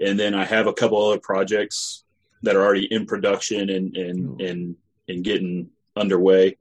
and 0.00 0.18
then 0.18 0.34
I 0.34 0.44
have 0.44 0.66
a 0.66 0.72
couple 0.72 1.04
other 1.06 1.20
projects 1.20 2.04
that 2.42 2.56
are 2.56 2.62
already 2.64 2.86
in 2.86 3.06
production 3.06 3.68
and 3.70 3.96
and 3.96 4.40
and 4.40 4.76
and 5.06 5.22
getting 5.22 5.70
underway, 5.94 6.56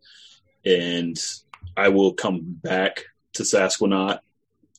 and 0.65 1.17
I 1.75 1.89
will 1.89 2.13
come 2.13 2.41
back 2.43 3.05
to 3.33 3.43
Sasquatch 3.43 4.19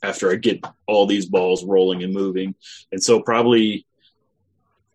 after 0.03 0.31
I 0.31 0.37
get 0.37 0.65
all 0.87 1.07
these 1.07 1.27
balls 1.27 1.65
rolling 1.65 2.03
and 2.03 2.13
moving, 2.13 2.55
and 2.93 3.03
so 3.03 3.21
probably 3.21 3.87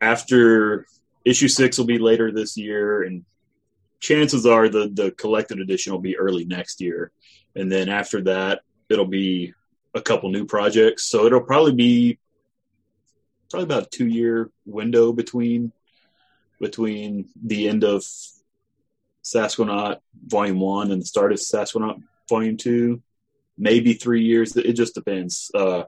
after 0.02 0.86
issue 1.26 1.48
six 1.48 1.78
will 1.78 1.86
be 1.86 2.00
later 2.00 2.32
this 2.32 2.56
year 2.56 3.04
and 3.04 3.26
chances 4.00 4.46
are 4.46 4.70
the 4.70 4.90
the 4.94 5.12
collected 5.12 5.60
edition 5.60 5.92
will 5.92 6.00
be 6.00 6.18
early 6.18 6.46
next 6.46 6.82
year. 6.82 7.12
And 7.56 7.72
then 7.72 7.90
after 7.90 8.22
that 8.22 8.62
it'll 8.90 9.06
be 9.06 9.54
a 9.94 10.02
couple 10.02 10.30
new 10.30 10.46
projects. 10.46 11.06
So 11.06 11.26
it'll 11.26 11.42
probably 11.42 11.74
be 11.74 12.20
probably 13.50 13.66
about 13.66 13.88
a 13.88 13.90
two 13.90 14.08
year 14.08 14.50
window 14.66 15.12
between 15.12 15.72
between 16.60 17.30
the 17.42 17.68
end 17.68 17.84
of 17.84 18.06
Sasquatch 19.24 20.00
Volume 20.26 20.60
One 20.60 20.92
and 20.92 21.02
the 21.02 21.06
start 21.06 21.32
of 21.32 21.40
Sasquatch 21.40 22.02
Volume 22.30 22.58
Two, 22.58 23.02
maybe 23.58 23.94
three 23.94 24.24
years. 24.24 24.56
It 24.56 24.74
just 24.74 24.96
depends. 24.96 25.52
Uh, 25.54 25.84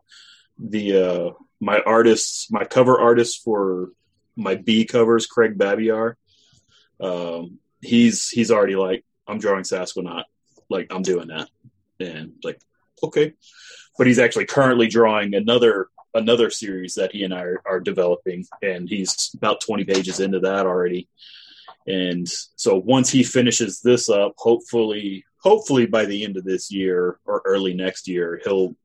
the 0.57 1.03
uh, 1.03 1.29
my 1.59 1.79
artists, 1.85 2.51
my 2.51 2.65
cover 2.65 2.99
artist 2.99 3.43
for 3.43 3.89
my 4.35 4.55
B 4.55 4.85
covers, 4.85 5.27
Craig 5.27 5.57
Babiar. 5.57 6.15
Um, 6.99 7.59
he's 7.81 8.29
he's 8.29 8.51
already 8.51 8.75
like, 8.75 9.05
I'm 9.27 9.39
drawing 9.39 9.63
Sasquatch, 9.63 10.23
like 10.69 10.87
I'm 10.91 11.01
doing 11.01 11.27
that, 11.27 11.49
and 11.99 12.33
like, 12.43 12.59
okay, 13.03 13.33
but 13.97 14.07
he's 14.07 14.19
actually 14.19 14.45
currently 14.45 14.87
drawing 14.87 15.33
another 15.33 15.89
another 16.13 16.49
series 16.49 16.95
that 16.95 17.11
he 17.11 17.23
and 17.23 17.33
I 17.33 17.41
are, 17.41 17.61
are 17.65 17.79
developing, 17.79 18.45
and 18.61 18.87
he's 18.89 19.31
about 19.35 19.61
20 19.61 19.85
pages 19.85 20.19
into 20.19 20.39
that 20.41 20.65
already. 20.65 21.07
And 21.87 22.27
so 22.27 22.77
once 22.77 23.09
he 23.09 23.23
finishes 23.23 23.81
this 23.81 24.09
up, 24.09 24.33
hopefully, 24.37 25.25
hopefully 25.37 25.85
by 25.85 26.05
the 26.05 26.23
end 26.23 26.37
of 26.37 26.43
this 26.43 26.71
year 26.71 27.19
or 27.25 27.41
early 27.45 27.73
next 27.73 28.07
year, 28.07 28.39
he'll 28.43 28.75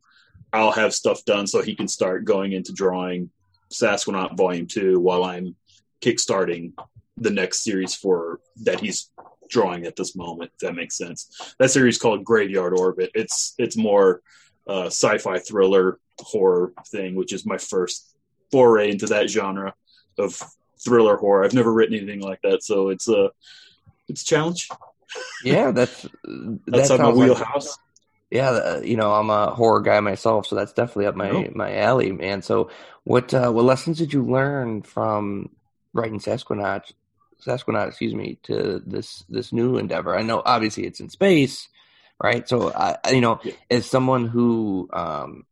I'll 0.53 0.73
have 0.73 0.95
stuff 0.95 1.25
done 1.25 1.47
so 1.47 1.61
he 1.61 1.75
can 1.75 1.89
start 1.89 2.25
going 2.25 2.53
into 2.53 2.73
drawing 2.73 3.31
Sasquatch 3.71 4.37
Volume 4.37 4.67
Two 4.67 5.01
while 5.01 5.25
I'm 5.25 5.57
kickstarting 6.01 6.73
the 7.17 7.31
next 7.31 7.65
series 7.65 7.95
for 7.95 8.41
that 8.63 8.81
he's 8.81 9.11
drawing 9.49 9.87
at 9.87 9.97
this 9.97 10.17
moment. 10.17 10.51
If 10.55 10.61
that 10.61 10.75
makes 10.75 10.97
sense. 10.97 11.55
That 11.59 11.71
series 11.71 11.99
called 11.99 12.25
Graveyard 12.25 12.79
Orbit. 12.79 13.11
It's 13.15 13.55
it's 13.59 13.77
more 13.77 14.23
uh, 14.67 14.87
sci-fi 14.87 15.39
thriller 15.39 15.99
horror 16.19 16.73
thing, 16.89 17.15
which 17.15 17.33
is 17.33 17.45
my 17.45 17.59
first 17.59 18.15
foray 18.51 18.91
into 18.91 19.07
that 19.07 19.29
genre 19.29 19.75
of 20.19 20.41
thriller 20.79 21.17
horror. 21.17 21.45
I've 21.45 21.55
never 21.55 21.73
written 21.73 21.97
anything 21.97 22.21
like 22.21 22.41
that, 22.43 22.63
so 22.63 22.89
it's 22.91 23.09
a 23.09 23.31
it's 24.09 24.23
a 24.23 24.25
challenge. 24.25 24.69
Yeah, 25.45 25.71
that's 25.71 26.03
That's 26.67 26.89
that 26.89 26.91
on 26.93 26.99
my 26.99 27.05
sounds 27.07 27.19
like- 27.19 27.29
wheelhouse. 27.29 27.79
yeah, 28.31 28.51
uh, 28.51 28.81
you 28.85 28.97
know, 28.97 29.13
I'm 29.13 29.31
a 29.31 29.51
horror 29.55 29.81
guy 29.81 30.01
myself, 30.01 30.47
so 30.47 30.57
that's 30.57 30.73
definitely 30.73 31.07
up 31.07 31.17
my 31.17 31.31
Oh. 31.31 31.45
my 31.55 31.77
alley, 31.79 32.13
man. 32.13 32.43
So, 32.43 32.71
what 33.05 33.33
uh, 33.33 33.51
what 33.51 33.65
lessons 33.65 33.99
did 33.99 34.13
you 34.13 34.23
learn 34.25 34.83
from 34.83 35.51
writing 35.93 36.19
Sasquatch, 36.19 36.93
Sasquatch, 37.45 37.89
excuse 37.89 38.15
me, 38.15 38.39
to 38.45 38.83
this 38.85 39.25
this 39.29 39.53
new 39.53 39.79
endeavor? 39.79 40.17
I 40.17 40.23
know 40.23 40.43
obviously 40.45 40.87
it's 40.87 41.01
in 41.01 41.09
space, 41.09 41.69
right? 42.23 42.47
So, 42.49 42.73
I 42.73 42.99
you 43.13 43.21
know, 43.21 43.41
Yeah. 43.45 43.53
as 43.71 43.87
someone 43.89 44.27
who, 44.27 44.89
um, 44.93 45.47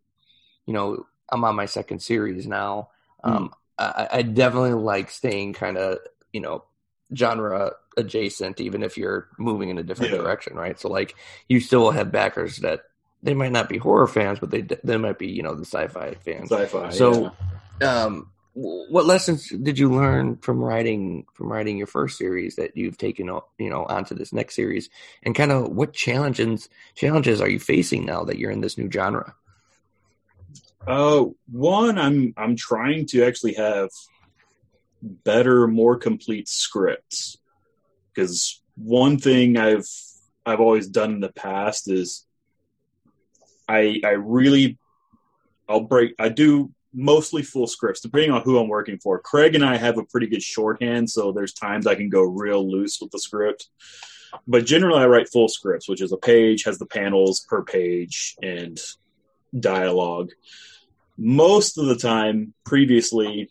you 0.66 0.72
know, 0.74 1.06
I'm 1.30 1.44
on 1.44 1.54
my 1.56 1.66
second 1.66 2.00
series 2.00 2.46
now. 2.46 2.88
Um, 3.22 3.52
I, 3.78 4.08
I 4.12 4.22
definitely 4.22 4.74
like 4.74 5.10
staying 5.10 5.54
kind 5.54 5.76
of, 5.76 5.98
you 6.32 6.40
know, 6.40 6.64
genre 7.14 7.72
adjacent, 7.96 8.60
even 8.60 8.82
if 8.82 8.96
you're 8.96 9.28
moving 9.38 9.68
in 9.68 9.78
a 9.78 9.82
different 9.82 10.12
Yeah. 10.12 10.18
direction, 10.18 10.56
right? 10.56 10.78
So, 10.78 10.88
like, 10.88 11.14
you 11.48 11.60
still 11.60 11.80
will 11.80 11.90
have 11.90 12.10
backers 12.12 12.58
that 12.58 12.82
they 13.22 13.34
might 13.34 13.52
not 13.52 13.68
be 13.68 13.78
horror 13.78 14.06
fans, 14.06 14.38
but 14.40 14.50
they 14.50 14.62
they 14.84 14.96
might 14.96 15.18
be, 15.18 15.28
you 15.28 15.42
know, 15.42 15.54
the 15.54 15.64
sci-fi 15.64 16.14
fans. 16.14 16.50
Sci-fi. 16.50 16.90
So- 16.90 17.32
yeah. 17.80 18.04
Um, 18.04 18.30
what 18.56 19.04
lessons 19.04 19.48
did 19.48 19.80
you 19.80 19.92
learn 19.92 20.36
from 20.36 20.62
writing 20.62 21.26
from 21.34 21.50
writing 21.52 21.76
your 21.76 21.88
first 21.88 22.16
series 22.16 22.54
that 22.54 22.76
you've 22.76 22.96
taken, 22.96 23.26
you 23.58 23.68
know, 23.68 23.84
onto 23.84 24.14
this 24.14 24.32
next 24.32 24.54
series, 24.54 24.90
and 25.24 25.34
kind 25.34 25.50
of 25.50 25.70
what 25.70 25.92
challenges 25.92 26.68
challenges 26.94 27.40
are 27.40 27.48
you 27.48 27.58
facing 27.58 28.04
now 28.06 28.22
that 28.22 28.38
you're 28.38 28.52
in 28.52 28.60
this 28.60 28.78
new 28.78 28.88
genre? 28.88 29.34
Uh, 30.86 31.26
one, 31.50 31.98
I'm 31.98 32.34
I'm 32.36 32.56
trying 32.56 33.06
to 33.06 33.24
actually 33.24 33.54
have 33.54 33.90
better, 35.02 35.66
more 35.66 35.96
complete 35.96 36.48
scripts 36.48 37.38
because 38.12 38.60
one 38.76 39.18
thing 39.18 39.56
I've 39.56 39.88
I've 40.44 40.60
always 40.60 40.88
done 40.88 41.12
in 41.12 41.20
the 41.20 41.32
past 41.32 41.90
is 41.90 42.26
I 43.68 44.00
I 44.04 44.10
really 44.10 44.78
I'll 45.68 45.80
break 45.80 46.14
I 46.18 46.28
do 46.28 46.70
mostly 46.92 47.42
full 47.42 47.66
scripts, 47.66 48.00
depending 48.00 48.30
on 48.30 48.42
who 48.42 48.58
I'm 48.58 48.68
working 48.68 48.98
for. 48.98 49.18
Craig 49.18 49.54
and 49.54 49.64
I 49.64 49.76
have 49.76 49.98
a 49.98 50.04
pretty 50.04 50.26
good 50.26 50.42
shorthand, 50.42 51.10
so 51.10 51.32
there's 51.32 51.54
times 51.54 51.86
I 51.86 51.94
can 51.94 52.08
go 52.08 52.22
real 52.22 52.70
loose 52.70 53.00
with 53.00 53.10
the 53.10 53.18
script. 53.18 53.68
But 54.46 54.66
generally, 54.66 55.02
I 55.02 55.06
write 55.06 55.28
full 55.28 55.48
scripts, 55.48 55.88
which 55.88 56.02
is 56.02 56.12
a 56.12 56.16
page 56.16 56.64
has 56.64 56.78
the 56.78 56.86
panels 56.86 57.40
per 57.48 57.62
page 57.62 58.36
and 58.42 58.78
dialogue. 59.58 60.30
Most 61.16 61.78
of 61.78 61.86
the 61.86 61.96
time, 61.96 62.54
previously, 62.64 63.50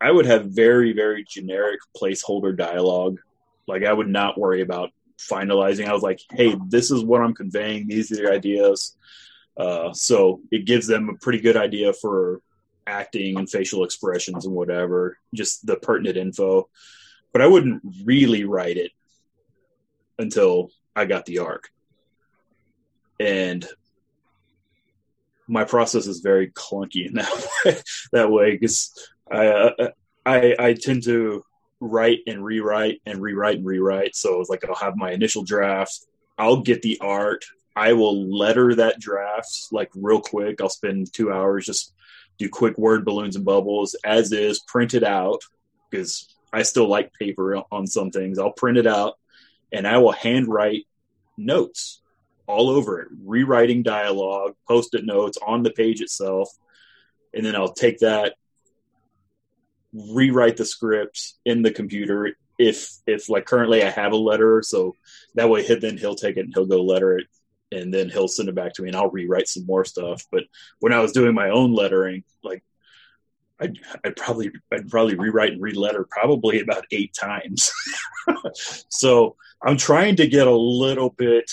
I 0.00 0.10
would 0.10 0.26
have 0.26 0.46
very, 0.46 0.92
very 0.92 1.24
generic 1.28 1.80
placeholder 1.96 2.56
dialogue. 2.56 3.18
Like 3.68 3.84
I 3.84 3.92
would 3.92 4.08
not 4.08 4.38
worry 4.38 4.62
about 4.62 4.90
finalizing. 5.18 5.86
I 5.86 5.92
was 5.92 6.02
like, 6.02 6.20
hey, 6.32 6.56
this 6.68 6.90
is 6.90 7.04
what 7.04 7.20
I'm 7.20 7.34
conveying. 7.34 7.86
These 7.86 8.10
are 8.12 8.16
the 8.16 8.32
ideas. 8.32 8.96
Uh, 9.56 9.92
so 9.92 10.40
it 10.50 10.64
gives 10.64 10.86
them 10.86 11.08
a 11.08 11.18
pretty 11.18 11.40
good 11.40 11.56
idea 11.56 11.92
for 11.92 12.40
acting 12.86 13.38
and 13.38 13.48
facial 13.48 13.84
expressions 13.84 14.46
and 14.46 14.54
whatever, 14.54 15.18
just 15.34 15.64
the 15.66 15.76
pertinent 15.76 16.16
info. 16.16 16.68
But 17.32 17.42
I 17.42 17.46
wouldn't 17.46 17.82
really 18.04 18.44
write 18.44 18.76
it 18.76 18.92
until 20.18 20.70
I 20.96 21.04
got 21.04 21.26
the 21.26 21.38
arc. 21.38 21.70
And 23.20 23.66
my 25.52 25.64
process 25.64 26.06
is 26.06 26.20
very 26.20 26.50
clunky 26.50 27.06
in 27.06 27.14
that 27.14 27.48
way. 27.64 27.76
that 28.12 28.30
way, 28.30 28.52
because 28.52 28.98
I, 29.30 29.46
uh, 29.48 29.90
I 30.24 30.56
I 30.58 30.72
tend 30.72 31.04
to 31.04 31.44
write 31.78 32.20
and 32.26 32.44
rewrite 32.44 33.02
and 33.04 33.20
rewrite 33.20 33.58
and 33.58 33.66
rewrite. 33.66 34.16
So 34.16 34.40
it's 34.40 34.48
like 34.48 34.64
I'll 34.64 34.74
have 34.76 34.96
my 34.96 35.12
initial 35.12 35.44
draft. 35.44 36.06
I'll 36.38 36.62
get 36.62 36.80
the 36.80 36.98
art. 37.00 37.44
I 37.76 37.92
will 37.92 38.34
letter 38.34 38.74
that 38.76 38.98
draft 38.98 39.68
like 39.72 39.90
real 39.94 40.20
quick. 40.20 40.60
I'll 40.60 40.68
spend 40.68 41.12
two 41.12 41.30
hours 41.32 41.66
just 41.66 41.92
do 42.38 42.48
quick 42.48 42.78
word 42.78 43.04
balloons 43.04 43.36
and 43.36 43.44
bubbles 43.44 43.94
as 44.04 44.32
is, 44.32 44.60
print 44.60 44.94
it 44.94 45.04
out 45.04 45.42
because 45.90 46.34
I 46.52 46.62
still 46.62 46.88
like 46.88 47.12
paper 47.12 47.62
on 47.70 47.86
some 47.86 48.10
things. 48.10 48.38
I'll 48.38 48.52
print 48.52 48.78
it 48.78 48.86
out 48.86 49.18
and 49.70 49.86
I 49.86 49.98
will 49.98 50.12
handwrite 50.12 50.86
notes 51.36 52.01
all 52.46 52.68
over 52.68 53.00
it, 53.00 53.08
rewriting 53.24 53.82
dialogue, 53.82 54.54
post 54.68 54.94
it 54.94 55.04
notes 55.04 55.38
on 55.46 55.62
the 55.62 55.70
page 55.70 56.00
itself. 56.00 56.50
And 57.34 57.44
then 57.44 57.56
I'll 57.56 57.72
take 57.72 57.98
that, 58.00 58.34
rewrite 59.92 60.56
the 60.56 60.64
script 60.64 61.34
in 61.44 61.62
the 61.62 61.70
computer. 61.70 62.36
If, 62.58 62.92
if 63.06 63.28
like 63.28 63.46
currently 63.46 63.82
I 63.82 63.90
have 63.90 64.12
a 64.12 64.16
letter, 64.16 64.62
so 64.62 64.94
that 65.34 65.48
way 65.48 65.64
he, 65.64 65.74
then 65.74 65.96
he'll 65.96 66.14
take 66.14 66.36
it 66.36 66.44
and 66.44 66.54
he'll 66.54 66.66
go 66.66 66.82
letter 66.82 67.18
it 67.18 67.26
and 67.72 67.92
then 67.92 68.10
he'll 68.10 68.28
send 68.28 68.48
it 68.48 68.54
back 68.54 68.74
to 68.74 68.82
me 68.82 68.88
and 68.88 68.96
I'll 68.96 69.10
rewrite 69.10 69.48
some 69.48 69.66
more 69.66 69.84
stuff. 69.84 70.24
But 70.30 70.44
when 70.80 70.92
I 70.92 71.00
was 71.00 71.12
doing 71.12 71.34
my 71.34 71.50
own 71.50 71.72
lettering, 71.72 72.24
like 72.42 72.62
I'd, 73.58 73.78
I'd 74.04 74.16
probably 74.16 74.52
I'd 74.72 74.88
probably 74.88 75.14
rewrite 75.14 75.52
and 75.52 75.62
re-letter 75.62 76.06
probably 76.10 76.60
about 76.60 76.84
eight 76.90 77.14
times. 77.14 77.72
so 78.88 79.36
I'm 79.62 79.76
trying 79.76 80.16
to 80.16 80.26
get 80.26 80.46
a 80.46 80.56
little 80.56 81.10
bit 81.10 81.50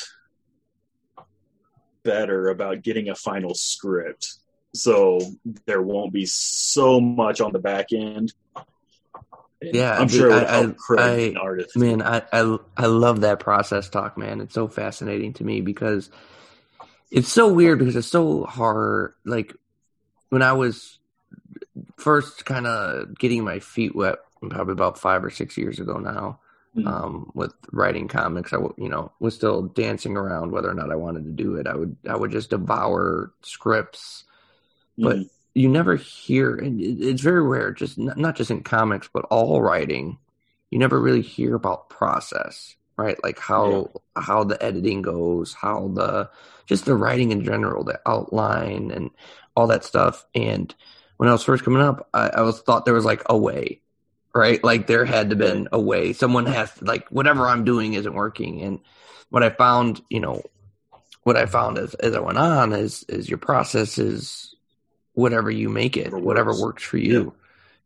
better 2.03 2.49
about 2.49 2.81
getting 2.81 3.09
a 3.09 3.15
final 3.15 3.53
script, 3.53 4.35
so 4.73 5.19
there 5.65 5.81
won't 5.81 6.13
be 6.13 6.25
so 6.25 6.99
much 6.99 7.41
on 7.41 7.51
the 7.51 7.59
back 7.59 7.87
end. 7.91 8.33
And 9.61 9.75
yeah, 9.75 9.97
I'm 9.97 10.07
sure 10.07 10.31
I, 10.31 10.43
I, 10.43 10.73
I 10.97 11.65
man, 11.75 12.01
I, 12.01 12.21
I 12.31 12.57
I 12.77 12.85
love 12.85 13.21
that 13.21 13.39
process 13.39 13.89
talk, 13.89 14.17
man. 14.17 14.39
It's 14.39 14.53
so 14.53 14.67
fascinating 14.67 15.33
to 15.33 15.43
me 15.43 15.59
because 15.59 16.09
it's 17.11 17.29
so 17.29 17.51
weird 17.51 17.79
because 17.79 17.95
it's 17.95 18.07
so 18.07 18.45
hard. 18.45 19.15
Like 19.25 19.53
when 20.29 20.41
I 20.41 20.53
was 20.53 20.97
first 21.97 22.45
kind 22.45 22.67
of 22.67 23.17
getting 23.17 23.43
my 23.43 23.59
feet 23.59 23.95
wet, 23.95 24.19
probably 24.49 24.73
about 24.73 24.97
five 24.97 25.25
or 25.25 25.29
six 25.29 25.57
years 25.57 25.79
ago 25.79 25.97
now, 25.97 26.39
mm-hmm. 26.75 26.87
um, 26.87 27.31
with 27.33 27.53
writing 27.71 28.07
comics. 28.07 28.53
I, 28.53 28.57
you 28.77 28.89
know, 28.89 29.11
was 29.19 29.35
still 29.35 29.63
dancing 29.63 30.17
around 30.17 30.51
whether 30.51 30.69
or 30.69 30.73
not 30.73 30.91
I 30.91 30.95
wanted 30.95 31.25
to 31.25 31.31
do 31.31 31.55
it. 31.55 31.67
I 31.67 31.75
would, 31.75 31.95
I 32.07 32.15
would 32.15 32.31
just 32.31 32.49
devour 32.49 33.33
scripts, 33.41 34.23
but 34.97 35.17
mm-hmm. 35.17 35.27
you 35.53 35.69
never 35.69 35.95
hear, 35.95 36.55
and 36.55 36.81
it's 36.81 37.21
very 37.21 37.41
rare. 37.41 37.71
Just 37.71 37.97
not 37.97 38.35
just 38.35 38.51
in 38.51 38.63
comics, 38.63 39.09
but 39.11 39.25
all 39.25 39.61
writing, 39.61 40.17
you 40.69 40.79
never 40.79 40.99
really 40.99 41.21
hear 41.21 41.55
about 41.55 41.89
process, 41.89 42.75
right? 42.97 43.21
Like 43.23 43.39
how 43.39 43.89
yeah. 43.93 44.23
how 44.23 44.43
the 44.43 44.61
editing 44.63 45.01
goes, 45.01 45.53
how 45.53 45.89
the 45.93 46.29
just 46.65 46.85
the 46.85 46.95
writing 46.95 47.31
in 47.31 47.43
general, 47.43 47.83
the 47.83 47.99
outline, 48.05 48.91
and 48.91 49.09
all 49.55 49.67
that 49.67 49.83
stuff, 49.83 50.25
and 50.35 50.73
when 51.19 51.27
I 51.27 51.33
was 51.33 51.43
first 51.43 51.65
coming 51.65 51.81
up, 51.81 52.07
I, 52.13 52.29
I 52.29 52.41
was 52.43 52.61
thought 52.61 52.85
there 52.85 52.93
was 52.93 53.03
like 53.03 53.23
a 53.25 53.37
way, 53.37 53.81
right? 54.33 54.63
Like 54.63 54.87
there 54.87 55.05
had 55.05 55.31
to 55.31 55.35
been 55.35 55.67
a 55.71 55.79
way. 55.79 56.13
Someone 56.13 56.45
has 56.45 56.73
to, 56.75 56.85
like 56.85 57.07
whatever 57.09 57.47
I'm 57.47 57.63
doing 57.63 57.93
isn't 57.93 58.13
working. 58.13 58.61
And 58.61 58.79
what 59.29 59.43
I 59.43 59.49
found, 59.49 60.01
you 60.09 60.19
know, 60.19 60.41
what 61.23 61.37
I 61.37 61.45
found 61.45 61.77
as 61.77 61.93
as 61.95 62.15
I 62.15 62.19
went 62.19 62.37
on 62.37 62.73
is 62.73 63.03
is 63.09 63.29
your 63.29 63.37
process 63.37 63.97
is 63.97 64.55
whatever 65.13 65.51
you 65.51 65.69
make 65.69 65.97
it, 65.97 66.11
whatever, 66.11 66.25
whatever 66.25 66.61
works 66.61 66.83
for 66.83 66.97
you. 66.97 67.33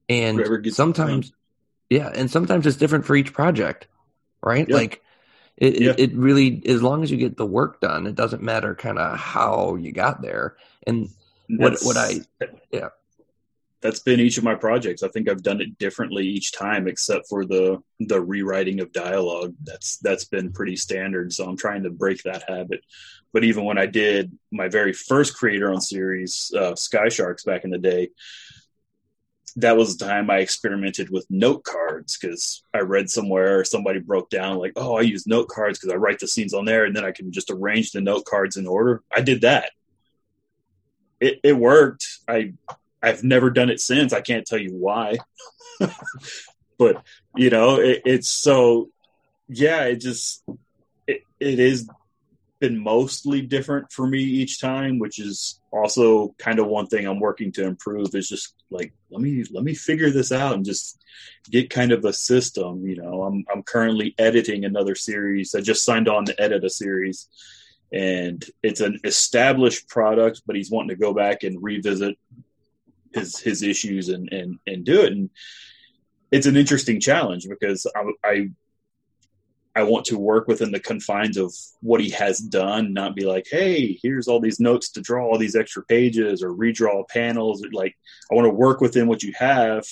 Yeah. 0.07 0.15
And 0.15 0.73
sometimes, 0.73 1.31
yeah, 1.89 2.11
and 2.13 2.29
sometimes 2.29 2.67
it's 2.67 2.77
different 2.77 3.05
for 3.05 3.15
each 3.15 3.33
project, 3.33 3.87
right? 4.41 4.67
Yeah. 4.67 4.75
Like 4.75 5.01
it, 5.57 5.81
yeah. 5.81 5.91
it, 5.91 5.99
it 5.99 6.13
really, 6.13 6.61
as 6.65 6.83
long 6.83 7.03
as 7.03 7.11
you 7.11 7.17
get 7.17 7.37
the 7.37 7.45
work 7.45 7.79
done, 7.79 8.05
it 8.05 8.15
doesn't 8.15 8.43
matter 8.43 8.75
kind 8.75 8.99
of 8.99 9.17
how 9.17 9.75
you 9.75 9.91
got 9.91 10.21
there. 10.21 10.55
And 10.85 11.09
what 11.49 11.77
what 11.81 11.97
I 11.97 12.15
yeah 12.71 12.89
that's 13.83 13.99
been 13.99 14.21
each 14.21 14.37
of 14.37 14.45
my 14.45 14.55
projects. 14.55 15.03
I 15.03 15.09
think 15.09 15.29
I've 15.29 15.43
done 15.43 15.59
it 15.59 15.77
differently 15.77 16.25
each 16.25 16.53
time, 16.53 16.87
except 16.87 17.27
for 17.29 17.45
the 17.45 17.83
the 17.99 18.19
rewriting 18.19 18.79
of 18.79 18.93
dialogue. 18.93 19.53
That's 19.61 19.97
that's 19.97 20.23
been 20.23 20.53
pretty 20.53 20.77
standard. 20.77 21.33
So 21.33 21.45
I'm 21.45 21.57
trying 21.57 21.83
to 21.83 21.89
break 21.89 22.23
that 22.23 22.45
habit. 22.47 22.79
But 23.33 23.43
even 23.43 23.65
when 23.65 23.77
I 23.77 23.85
did 23.85 24.31
my 24.51 24.69
very 24.69 24.93
first 24.93 25.35
creator 25.35 25.71
on 25.71 25.81
series, 25.81 26.51
uh, 26.57 26.75
Sky 26.75 27.09
Sharks, 27.09 27.43
back 27.43 27.65
in 27.65 27.71
the 27.71 27.77
day, 27.77 28.11
that 29.57 29.75
was 29.75 29.97
the 29.97 30.05
time 30.05 30.29
I 30.29 30.37
experimented 30.37 31.09
with 31.09 31.27
note 31.29 31.65
cards 31.65 32.17
because 32.17 32.63
I 32.73 32.79
read 32.79 33.09
somewhere 33.09 33.59
or 33.59 33.65
somebody 33.65 33.99
broke 33.99 34.29
down 34.29 34.59
like, 34.59 34.73
oh, 34.77 34.95
I 34.95 35.01
use 35.01 35.27
note 35.27 35.49
cards 35.49 35.77
because 35.77 35.93
I 35.93 35.97
write 35.97 36.19
the 36.19 36.27
scenes 36.27 36.53
on 36.53 36.63
there 36.63 36.85
and 36.85 36.95
then 36.95 37.03
I 37.03 37.11
can 37.11 37.33
just 37.33 37.51
arrange 37.51 37.91
the 37.91 37.99
note 37.99 38.23
cards 38.23 38.55
in 38.55 38.65
order. 38.65 39.03
I 39.13 39.21
did 39.21 39.41
that. 39.41 39.71
It, 41.19 41.39
it 41.43 41.57
worked. 41.57 42.05
I 42.27 42.53
I've 43.03 43.23
never 43.23 43.49
done 43.49 43.69
it 43.69 43.81
since. 43.81 44.13
I 44.13 44.21
can't 44.21 44.45
tell 44.45 44.59
you 44.59 44.73
why. 44.73 45.17
but 46.77 47.03
you 47.35 47.49
know, 47.49 47.75
it, 47.79 48.01
it's 48.05 48.29
so 48.29 48.89
yeah. 49.49 49.83
It 49.83 49.97
just 49.97 50.43
it, 51.05 51.21
it 51.39 51.59
is 51.59 51.89
been 52.59 52.81
mostly 52.81 53.41
different 53.41 53.91
for 53.91 54.07
me 54.07 54.19
each 54.19 54.61
time, 54.61 54.97
which 54.97 55.19
is 55.19 55.59
also 55.73 56.33
kind 56.37 56.59
of 56.59 56.67
one 56.67 56.87
thing 56.87 57.05
I'm 57.05 57.19
working 57.19 57.51
to 57.53 57.65
improve. 57.65 58.15
Is 58.15 58.29
just 58.29 58.55
like 58.71 58.93
let 59.11 59.21
me 59.21 59.43
let 59.51 59.65
me 59.65 59.73
figure 59.73 60.09
this 60.09 60.31
out 60.31 60.55
and 60.55 60.63
just 60.63 61.03
get 61.51 61.69
kind 61.69 61.91
of 61.91 62.05
a 62.05 62.13
system. 62.13 62.87
You 62.87 62.95
know, 62.95 63.23
I'm 63.23 63.43
I'm 63.53 63.63
currently 63.63 64.15
editing 64.17 64.63
another 64.63 64.95
series. 64.95 65.53
I 65.53 65.59
just 65.59 65.83
signed 65.83 66.07
on 66.07 66.23
to 66.25 66.41
edit 66.41 66.63
a 66.63 66.69
series 66.69 67.27
and 67.93 68.43
it's 68.63 68.81
an 68.81 68.99
established 69.03 69.87
product, 69.87 70.41
but 70.47 70.55
he's 70.55 70.71
wanting 70.71 70.89
to 70.89 70.95
go 70.95 71.13
back 71.13 71.43
and 71.43 71.61
revisit 71.61 72.17
his 73.13 73.39
his 73.39 73.63
issues 73.63 74.09
and 74.09 74.31
and 74.31 74.59
and 74.67 74.85
do 74.85 75.01
it. 75.01 75.13
And 75.13 75.29
it's 76.31 76.47
an 76.47 76.57
interesting 76.57 76.99
challenge 76.99 77.47
because 77.47 77.85
I, 77.95 78.11
I 78.23 78.49
I 79.75 79.83
want 79.83 80.05
to 80.05 80.19
work 80.19 80.47
within 80.47 80.71
the 80.71 80.79
confines 80.79 81.35
of 81.37 81.53
what 81.81 81.99
he 81.99 82.11
has 82.11 82.39
done, 82.39 82.93
not 82.93 83.15
be 83.15 83.25
like, 83.25 83.47
hey, 83.49 83.97
here's 84.03 84.27
all 84.27 84.39
these 84.39 84.59
notes 84.59 84.91
to 84.91 85.01
draw 85.01 85.25
all 85.25 85.39
these 85.39 85.55
extra 85.55 85.83
pages 85.83 86.43
or 86.43 86.51
redraw 86.51 87.07
panels. 87.09 87.63
Like, 87.71 87.95
I 88.31 88.35
want 88.35 88.45
to 88.45 88.53
work 88.53 88.81
within 88.81 89.07
what 89.07 89.23
you 89.23 89.33
have, 89.35 89.85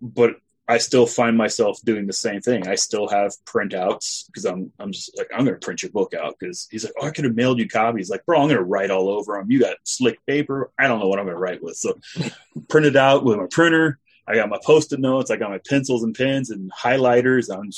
but 0.00 0.36
I 0.70 0.76
still 0.76 1.06
find 1.06 1.34
myself 1.34 1.80
doing 1.82 2.06
the 2.06 2.12
same 2.12 2.42
thing. 2.42 2.68
I 2.68 2.74
still 2.74 3.08
have 3.08 3.32
printouts 3.46 4.26
because 4.26 4.44
I'm 4.44 4.70
I'm 4.78 4.92
just 4.92 5.16
like 5.16 5.28
I'm 5.32 5.44
going 5.46 5.58
to 5.58 5.64
print 5.64 5.82
your 5.82 5.90
book 5.90 6.12
out 6.12 6.36
because 6.38 6.68
he's 6.70 6.84
like, 6.84 6.92
oh, 7.00 7.06
I 7.06 7.10
could 7.10 7.24
have 7.24 7.34
mailed 7.34 7.58
you 7.58 7.66
copies. 7.66 8.10
Like, 8.10 8.26
bro, 8.26 8.38
I'm 8.38 8.48
going 8.48 8.58
to 8.58 8.64
write 8.64 8.90
all 8.90 9.08
over 9.08 9.38
them. 9.38 9.50
You 9.50 9.60
got 9.60 9.76
slick 9.84 10.24
paper. 10.26 10.70
I 10.78 10.86
don't 10.86 11.00
know 11.00 11.08
what 11.08 11.18
I'm 11.18 11.24
going 11.24 11.36
to 11.36 11.40
write 11.40 11.62
with. 11.62 11.76
So, 11.76 11.98
print 12.68 12.86
it 12.86 12.96
out 12.96 13.24
with 13.24 13.38
my 13.38 13.46
printer. 13.50 13.98
I 14.26 14.34
got 14.34 14.50
my 14.50 14.58
post-it 14.62 15.00
notes. 15.00 15.30
I 15.30 15.36
got 15.36 15.48
my 15.48 15.60
pencils 15.66 16.02
and 16.02 16.14
pens 16.14 16.50
and 16.50 16.70
highlighters. 16.70 17.48
I'm 17.50 17.70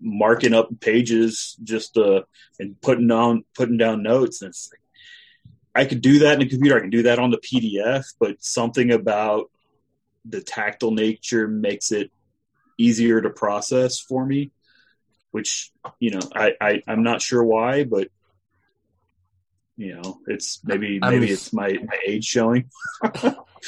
marking 0.00 0.54
up 0.54 0.68
pages 0.78 1.56
just 1.64 1.96
uh 1.96 2.22
and 2.60 2.80
putting 2.80 3.10
on 3.10 3.44
putting 3.56 3.78
down 3.78 4.04
notes. 4.04 4.42
And 4.42 4.50
it's 4.50 4.70
like, 4.72 4.80
I 5.74 5.88
could 5.88 6.00
do 6.00 6.20
that 6.20 6.34
in 6.34 6.46
a 6.46 6.48
computer. 6.48 6.76
I 6.76 6.80
can 6.80 6.90
do 6.90 7.02
that 7.02 7.18
on 7.18 7.32
the 7.32 7.38
PDF, 7.38 8.04
but 8.20 8.36
something 8.42 8.92
about 8.92 9.50
the 10.24 10.40
tactile 10.40 10.92
nature 10.92 11.48
makes 11.48 11.90
it 11.90 12.12
easier 12.78 13.20
to 13.20 13.30
process 13.30 14.00
for 14.00 14.24
me, 14.24 14.52
which 15.32 15.70
you 16.00 16.12
know 16.12 16.20
I, 16.34 16.52
I 16.60 16.82
I'm 16.86 17.02
not 17.02 17.20
sure 17.20 17.44
why, 17.44 17.84
but 17.84 18.08
you 19.76 19.94
know 19.94 20.18
it's 20.26 20.60
maybe 20.64 21.00
maybe 21.00 21.16
I'm, 21.16 21.22
it's 21.24 21.52
my 21.52 21.76
my 21.84 21.98
age 22.06 22.24
showing. 22.24 22.70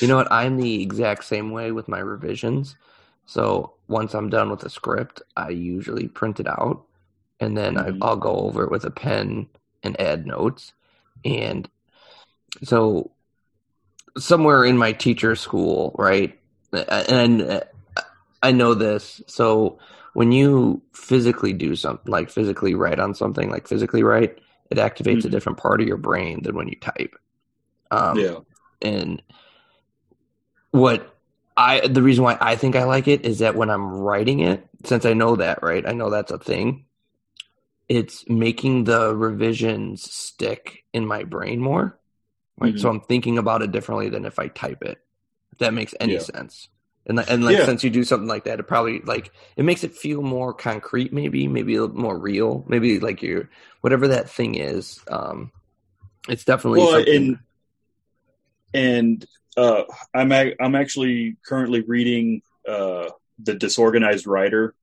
You 0.00 0.08
know 0.08 0.16
what? 0.16 0.32
I'm 0.32 0.56
the 0.56 0.82
exact 0.82 1.24
same 1.24 1.50
way 1.50 1.72
with 1.72 1.88
my 1.88 1.98
revisions. 1.98 2.76
So 3.26 3.74
once 3.88 4.14
I'm 4.14 4.30
done 4.30 4.50
with 4.50 4.60
the 4.60 4.70
script, 4.70 5.20
I 5.36 5.50
usually 5.50 6.08
print 6.08 6.40
it 6.40 6.46
out 6.46 6.84
and 7.38 7.56
then 7.56 7.74
Mhm. 7.74 7.98
I, 8.02 8.06
I'll 8.06 8.16
go 8.16 8.34
over 8.34 8.64
it 8.64 8.70
with 8.70 8.84
a 8.84 8.90
pen 8.90 9.48
and 9.82 10.00
add 10.00 10.26
notes. 10.26 10.72
And 11.24 11.68
so 12.62 13.10
somewhere 14.18 14.64
in 14.64 14.76
my 14.76 14.92
teacher 14.92 15.34
school, 15.36 15.94
right? 15.98 16.38
And 16.72 17.62
I 18.42 18.52
know 18.52 18.74
this. 18.74 19.22
So 19.26 19.78
when 20.14 20.32
you 20.32 20.82
physically 20.92 21.52
do 21.52 21.76
something, 21.76 22.10
like 22.10 22.30
physically 22.30 22.74
write 22.74 22.98
on 22.98 23.14
something, 23.14 23.50
like 23.50 23.68
physically 23.68 24.02
write, 24.02 24.38
it 24.70 24.78
activates 24.78 25.24
a 25.24 25.28
Mhm. 25.28 25.30
different 25.30 25.58
part 25.58 25.80
of 25.80 25.86
your 25.88 25.96
brain 25.96 26.42
than 26.42 26.54
when 26.56 26.68
you 26.68 26.76
type. 26.80 27.14
Um, 27.90 28.18
yeah. 28.18 28.40
and 28.82 29.22
what 30.72 31.16
I 31.56 31.86
the 31.86 32.02
reason 32.02 32.24
why 32.24 32.38
I 32.40 32.56
think 32.56 32.76
I 32.76 32.84
like 32.84 33.08
it 33.08 33.24
is 33.24 33.40
that 33.40 33.56
when 33.56 33.70
I'm 33.70 33.86
writing 33.86 34.40
it, 34.40 34.66
since 34.84 35.04
I 35.04 35.12
know 35.14 35.36
that, 35.36 35.62
right? 35.62 35.86
I 35.86 35.92
know 35.92 36.10
that's 36.10 36.30
a 36.32 36.38
thing. 36.38 36.86
It's 37.88 38.28
making 38.28 38.84
the 38.84 39.14
revisions 39.14 40.10
stick 40.10 40.84
in 40.92 41.06
my 41.06 41.24
brain 41.24 41.60
more. 41.60 41.98
Right. 42.58 42.78
So 42.78 42.88
I'm 42.90 43.00
thinking 43.00 43.38
about 43.38 43.62
it 43.62 43.72
differently 43.72 44.08
than 44.10 44.24
if 44.26 44.38
I 44.38 44.48
type 44.48 44.82
it. 44.82 44.98
If 45.52 45.58
that 45.58 45.74
makes 45.74 45.94
any 46.00 46.14
Yeah. 46.14 46.20
sense. 46.20 46.68
And 47.06 47.18
and 47.18 47.44
like 47.44 47.56
Yeah. 47.58 47.64
since 47.64 47.82
you 47.82 47.90
do 47.90 48.04
something 48.04 48.28
like 48.28 48.44
that, 48.44 48.60
it 48.60 48.64
probably 48.64 49.00
like 49.00 49.32
it 49.56 49.64
makes 49.64 49.84
it 49.84 49.94
feel 49.94 50.22
more 50.22 50.52
concrete, 50.52 51.12
maybe, 51.12 51.48
maybe 51.48 51.74
a 51.74 51.82
little 51.82 51.96
more 51.96 52.18
real, 52.18 52.64
maybe 52.68 53.00
like 53.00 53.22
your 53.22 53.48
whatever 53.80 54.08
that 54.08 54.28
thing 54.28 54.54
is. 54.54 55.00
Um, 55.08 55.50
it's 56.28 56.44
definitely 56.44 56.80
Well, 56.80 56.92
something. 56.92 57.16
and 57.16 57.38
and 58.72 59.26
uh, 59.56 59.84
I'm 60.14 60.30
ac- 60.30 60.56
I'm 60.60 60.74
actually 60.74 61.36
currently 61.44 61.80
reading 61.80 62.42
uh, 62.68 63.10
the 63.42 63.54
Disorganized 63.54 64.26
Writer 64.26 64.74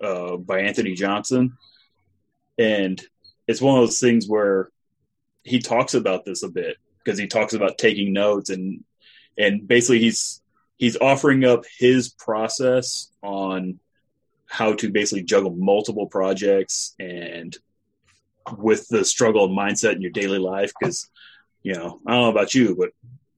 uh, 0.00 0.36
by 0.36 0.60
Anthony 0.60 0.94
Johnson, 0.94 1.56
and 2.58 3.00
it's 3.46 3.60
one 3.60 3.78
of 3.78 3.86
those 3.86 4.00
things 4.00 4.26
where 4.26 4.70
he 5.44 5.60
talks 5.60 5.94
about 5.94 6.24
this 6.24 6.42
a 6.42 6.48
bit 6.48 6.76
because 7.04 7.18
he 7.18 7.26
talks 7.28 7.54
about 7.54 7.78
taking 7.78 8.12
notes 8.12 8.50
and 8.50 8.82
and 9.38 9.68
basically 9.68 10.00
he's 10.00 10.40
he's 10.76 10.96
offering 10.96 11.44
up 11.44 11.64
his 11.78 12.08
process 12.08 13.10
on 13.22 13.78
how 14.46 14.74
to 14.74 14.90
basically 14.90 15.24
juggle 15.24 15.50
multiple 15.50 16.06
projects 16.06 16.94
and 16.98 17.56
with 18.56 18.86
the 18.88 19.04
struggle 19.04 19.44
of 19.44 19.50
mindset 19.50 19.94
in 19.94 20.00
your 20.00 20.10
daily 20.10 20.38
life 20.38 20.72
because 20.78 21.08
you 21.62 21.74
know 21.74 22.00
i 22.06 22.12
don't 22.12 22.22
know 22.22 22.30
about 22.30 22.54
you 22.54 22.76
but 22.78 22.90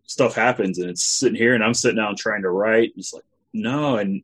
stuff 0.04 0.34
happens 0.34 0.78
and 0.78 0.90
it's 0.90 1.04
sitting 1.04 1.36
here 1.36 1.54
and 1.54 1.64
i'm 1.64 1.74
sitting 1.74 1.96
down 1.96 2.16
trying 2.16 2.42
to 2.42 2.50
write. 2.50 2.92
It's 2.96 3.12
like 3.12 3.24
no 3.52 3.96
and 3.96 4.22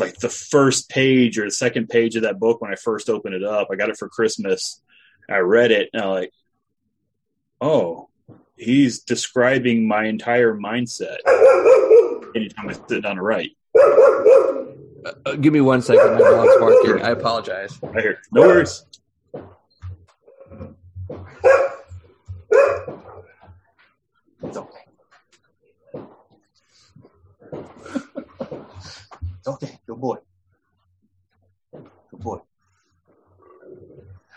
like 0.00 0.16
the 0.18 0.28
first 0.28 0.88
page 0.88 1.38
or 1.38 1.44
the 1.44 1.50
second 1.50 1.88
page 1.88 2.16
of 2.16 2.22
that 2.22 2.40
book 2.40 2.60
when 2.60 2.72
i 2.72 2.76
first 2.76 3.08
opened 3.08 3.34
it 3.34 3.44
up 3.44 3.68
i 3.70 3.76
got 3.76 3.90
it 3.90 3.96
for 3.98 4.08
christmas. 4.08 4.80
I 5.28 5.38
read 5.38 5.70
it 5.70 5.90
and 5.92 6.02
i'm 6.02 6.10
like 6.10 6.32
oh 7.60 8.08
he's 8.56 9.00
describing 9.00 9.86
my 9.88 10.04
entire 10.04 10.54
mindset 10.54 11.18
anytime 12.34 12.68
i 12.68 12.72
sit 12.72 13.02
down 13.02 13.16
to 13.16 13.22
write 13.22 13.50
Uh, 15.26 15.34
give 15.34 15.52
me 15.52 15.60
one 15.60 15.82
second. 15.82 16.14
My 16.14 16.18
dog's 16.18 16.56
barking. 16.58 17.02
I 17.02 17.10
apologize. 17.10 17.78
i 17.94 18.00
hear 18.00 18.18
no 18.32 18.40
worries 18.40 18.86
It's 24.42 24.56
okay. 24.56 24.84
It's 29.38 29.48
okay. 29.48 29.78
Good 29.86 30.00
boy. 30.00 30.16
Good 31.72 32.20
boy. 32.20 32.38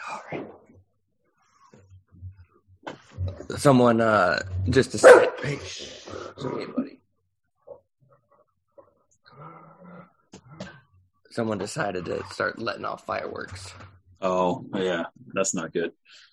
All 0.10 0.22
right. 0.32 0.48
Someone 3.58 4.02
uh, 4.02 4.40
just 4.70 4.92
decided. 4.92 5.30
Hey, 5.42 5.56
it's 5.56 6.08
okay, 6.46 6.66
buddy. 6.66 7.00
Someone 11.38 11.60
decided 11.60 12.06
to 12.06 12.24
start 12.32 12.58
letting 12.58 12.84
off 12.84 13.06
fireworks. 13.06 13.72
Oh, 14.24 14.66
yeah. 14.74 15.04
That's 15.36 15.54
not 15.54 15.72
good. 15.72 15.92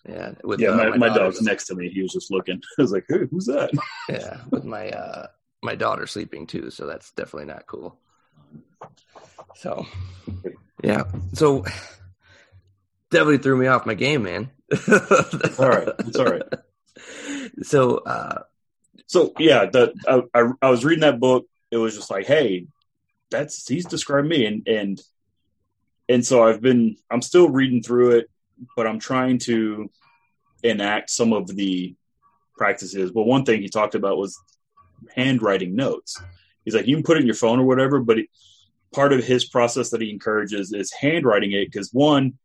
Yeah, 0.09 0.32
with 0.42 0.61
Yeah, 0.61 0.70
uh, 0.70 0.76
my, 0.76 0.96
my 0.96 1.09
daughter's- 1.09 1.34
dog's 1.34 1.42
next 1.42 1.66
to 1.66 1.74
me. 1.74 1.90
He 1.90 2.00
was 2.00 2.14
just 2.14 2.30
looking. 2.30 2.62
I 2.78 2.82
was 2.82 2.90
like, 2.90 3.05
hey, 3.07 3.26
who's 3.30 3.44
that? 3.44 3.70
Yeah, 4.09 4.38
with 4.50 4.64
my 4.64 4.88
uh, 4.88 5.26
my 5.62 5.74
daughter 5.74 6.07
sleeping 6.07 6.46
too, 6.46 6.70
so 6.70 6.86
that's 6.86 7.11
definitely 7.12 7.52
not 7.52 7.66
cool. 7.66 7.98
So, 9.57 9.84
yeah, 10.82 11.02
so 11.34 11.66
definitely 13.11 13.36
threw 13.38 13.59
me 13.59 13.66
off 13.66 13.84
my 13.84 13.92
game, 13.92 14.22
man. 14.22 14.50
It's 14.70 15.61
all 15.61 15.68
right. 15.68 15.88
It's 15.98 16.16
all 16.16 16.24
right. 16.24 16.42
So, 17.62 17.98
uh, 17.98 18.44
So 19.07 19.34
yeah, 19.38 19.66
the 19.66 19.92
I, 20.09 20.22
I, 20.40 20.50
I 20.62 20.70
was 20.70 20.82
reading 20.82 21.02
that 21.02 21.20
book. 21.20 21.44
It 21.70 21.76
was 21.76 21.94
just 21.94 22.11
like, 22.11 22.24
hey, 22.26 22.68
that's 23.35 23.66
he's 23.66 23.87
described 23.87 24.28
me, 24.28 24.47
and 24.47 24.66
and 24.68 25.03
and 26.09 26.24
so 26.24 26.45
I've 26.45 26.61
been 26.61 26.97
I'm 27.11 27.22
still 27.22 27.49
reading 27.49 27.82
through 27.82 28.12
it, 28.18 28.30
but 28.76 28.87
I'm 28.87 28.99
trying 28.99 29.39
to 29.41 29.91
enact 30.62 31.11
some 31.11 31.32
of 31.32 31.49
the 31.49 31.95
practices. 32.57 33.11
But 33.11 33.24
one 33.24 33.45
thing 33.45 33.61
he 33.61 33.68
talked 33.68 33.95
about 33.95 34.18
was 34.18 34.39
handwriting 35.14 35.74
notes. 35.74 36.20
He's 36.64 36.74
like, 36.74 36.87
you 36.87 36.97
can 36.97 37.05
put 37.05 37.16
it 37.16 37.20
in 37.20 37.26
your 37.26 37.35
phone 37.35 37.61
or 37.61 37.66
whatever, 37.66 38.01
but 38.01 38.18
it, 38.20 38.26
part 38.93 39.12
of 39.12 39.24
his 39.24 39.45
process 39.45 39.91
that 39.91 40.01
he 40.01 40.11
encourages 40.11 40.72
is 40.72 40.93
handwriting 40.93 41.53
it 41.53 41.66
because 41.66 41.91
one, 41.93 42.39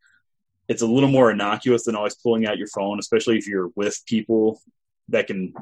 it's 0.68 0.82
a 0.82 0.86
little 0.86 1.08
more 1.08 1.30
innocuous 1.30 1.84
than 1.84 1.96
always 1.96 2.16
pulling 2.16 2.46
out 2.46 2.58
your 2.58 2.68
phone, 2.68 2.98
especially 2.98 3.38
if 3.38 3.46
you're 3.46 3.70
with 3.76 4.02
people 4.06 4.60
that 5.08 5.26
can 5.26 5.54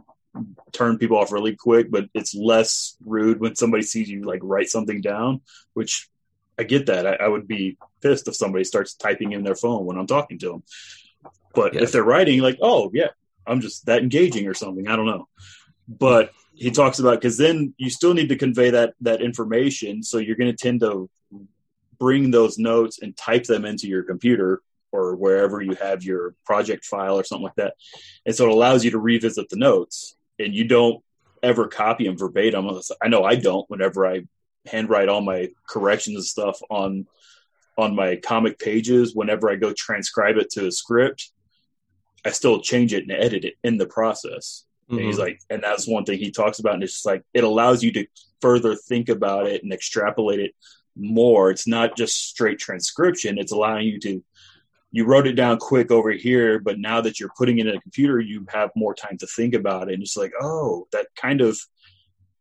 turn 0.72 0.98
people 0.98 1.18
off 1.18 1.32
really 1.32 1.56
quick, 1.56 1.90
but 1.90 2.06
it's 2.14 2.34
less 2.34 2.96
rude 3.04 3.40
when 3.40 3.56
somebody 3.56 3.82
sees 3.82 4.08
you 4.08 4.22
like 4.22 4.40
write 4.42 4.68
something 4.68 5.00
down, 5.00 5.40
which 5.74 6.08
I 6.58 6.64
get 6.64 6.86
that. 6.86 7.06
I, 7.06 7.14
I 7.24 7.28
would 7.28 7.46
be 7.46 7.78
pissed 8.02 8.28
if 8.28 8.36
somebody 8.36 8.64
starts 8.64 8.94
typing 8.94 9.32
in 9.32 9.44
their 9.44 9.54
phone 9.54 9.84
when 9.84 9.96
I'm 9.96 10.06
talking 10.06 10.38
to 10.40 10.48
them. 10.48 10.62
But 11.54 11.74
Yes. 11.74 11.84
if 11.84 11.92
they're 11.92 12.04
writing, 12.04 12.40
like, 12.40 12.58
oh, 12.60 12.90
yeah, 12.92 13.08
I'm 13.46 13.60
just 13.60 13.86
that 13.86 14.02
engaging 14.02 14.46
or 14.46 14.54
something. 14.54 14.88
I 14.88 14.96
don't 14.96 15.06
know. 15.06 15.28
But 15.88 16.32
he 16.54 16.70
talks 16.70 16.98
about 16.98 17.20
because 17.20 17.38
then 17.38 17.74
you 17.78 17.90
still 17.90 18.14
need 18.14 18.28
to 18.28 18.36
convey 18.36 18.70
that 18.70 18.94
that 19.00 19.22
information. 19.22 20.02
So 20.02 20.18
you're 20.18 20.36
going 20.36 20.54
to 20.54 20.56
tend 20.56 20.80
to 20.80 21.08
bring 21.98 22.30
those 22.30 22.58
notes 22.58 23.00
and 23.00 23.16
type 23.16 23.44
them 23.44 23.64
into 23.64 23.88
your 23.88 24.02
computer 24.02 24.60
or 24.92 25.16
wherever 25.16 25.60
you 25.60 25.74
have 25.74 26.02
your 26.02 26.34
project 26.44 26.84
file 26.84 27.18
or 27.18 27.24
something 27.24 27.44
like 27.44 27.56
that. 27.56 27.74
And 28.24 28.34
so 28.34 28.44
it 28.46 28.52
allows 28.52 28.84
you 28.84 28.90
to 28.92 28.98
revisit 28.98 29.48
the 29.48 29.56
notes 29.56 30.16
and 30.38 30.54
you 30.54 30.64
don't 30.64 31.02
ever 31.42 31.68
copy 31.68 32.04
them 32.04 32.18
verbatim. 32.18 32.68
I 33.02 33.08
know 33.08 33.24
I 33.24 33.36
don't 33.36 33.68
whenever 33.70 34.06
I 34.06 34.22
handwrite 34.66 35.08
all 35.08 35.20
my 35.20 35.48
corrections 35.68 36.16
and 36.16 36.24
stuff 36.24 36.60
on 36.70 37.06
on 37.76 37.94
my 37.94 38.16
comic 38.16 38.58
pages 38.58 39.14
whenever 39.14 39.50
I 39.50 39.56
go 39.56 39.72
transcribe 39.72 40.36
it 40.36 40.50
to 40.50 40.66
a 40.66 40.72
script 40.72 41.30
I 42.24 42.30
still 42.30 42.60
change 42.60 42.92
it 42.92 43.04
and 43.04 43.12
edit 43.12 43.44
it 43.44 43.54
in 43.62 43.78
the 43.78 43.86
process 43.86 44.64
and 44.90 45.00
he's 45.00 45.16
mhm. 45.16 45.20
like 45.20 45.40
and 45.48 45.62
that's 45.62 45.86
one 45.86 46.04
thing 46.04 46.18
he 46.18 46.30
talks 46.30 46.58
about 46.58 46.74
and 46.74 46.82
it's 46.82 46.94
just 46.94 47.06
like 47.06 47.22
it 47.32 47.44
allows 47.44 47.82
you 47.82 47.92
to 47.92 48.06
further 48.40 48.74
think 48.74 49.08
about 49.08 49.46
it 49.46 49.62
and 49.62 49.72
extrapolate 49.72 50.40
it 50.40 50.54
more 50.96 51.50
it's 51.50 51.66
not 51.66 51.96
just 51.96 52.28
straight 52.28 52.58
transcription 52.58 53.38
it's 53.38 53.52
allowing 53.52 53.86
you 53.86 54.00
to 54.00 54.22
you 54.90 55.04
wrote 55.04 55.26
it 55.26 55.34
down 55.34 55.58
quick 55.58 55.90
over 55.90 56.10
here 56.10 56.58
but 56.58 56.78
now 56.78 57.00
that 57.00 57.20
you're 57.20 57.32
putting 57.36 57.58
it 57.58 57.66
in 57.66 57.76
a 57.76 57.80
computer 57.80 58.18
you 58.20 58.46
have 58.48 58.70
more 58.74 58.94
time 58.94 59.16
to 59.18 59.26
think 59.26 59.54
about 59.54 59.88
it 59.88 59.94
and 59.94 60.02
it's 60.02 60.16
like 60.16 60.32
oh 60.40 60.86
that 60.92 61.06
kind 61.16 61.40
of 61.40 61.58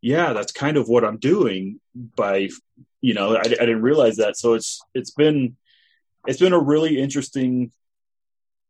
yeah 0.00 0.32
that's 0.32 0.52
kind 0.52 0.76
of 0.76 0.88
what 0.88 1.04
i'm 1.04 1.18
doing 1.18 1.80
by 1.94 2.48
you 3.00 3.14
know 3.14 3.36
I, 3.36 3.40
I 3.40 3.44
didn't 3.44 3.82
realize 3.82 4.16
that 4.16 4.36
so 4.36 4.54
it's 4.54 4.80
it's 4.94 5.10
been 5.10 5.56
it's 6.26 6.40
been 6.40 6.52
a 6.52 6.58
really 6.58 6.98
interesting 6.98 7.72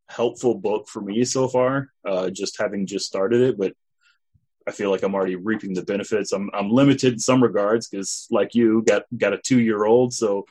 helpful 0.09 0.55
book 0.55 0.89
for 0.89 1.03
me 1.03 1.24
so 1.24 1.49
far 1.49 1.91
uh 2.07 2.31
just 2.31 2.59
having 2.59 2.87
just 2.87 3.07
started 3.07 3.41
it 3.43 3.59
but 3.59 3.74
I 4.66 4.70
feel 4.70 4.91
like 4.91 5.03
I'm 5.03 5.14
already 5.14 5.35
reaping 5.35 5.72
the 5.72 5.83
benefits. 5.83 6.31
I'm 6.31 6.51
I'm 6.53 6.70
limited 6.70 7.14
in 7.14 7.18
some 7.18 7.43
regards 7.43 7.89
because, 7.89 8.26
like 8.31 8.55
you, 8.55 8.83
got 8.87 9.05
got 9.16 9.33
a 9.33 9.39
two 9.39 9.61
year 9.61 9.87
old, 9.87 10.12
so 10.12 10.45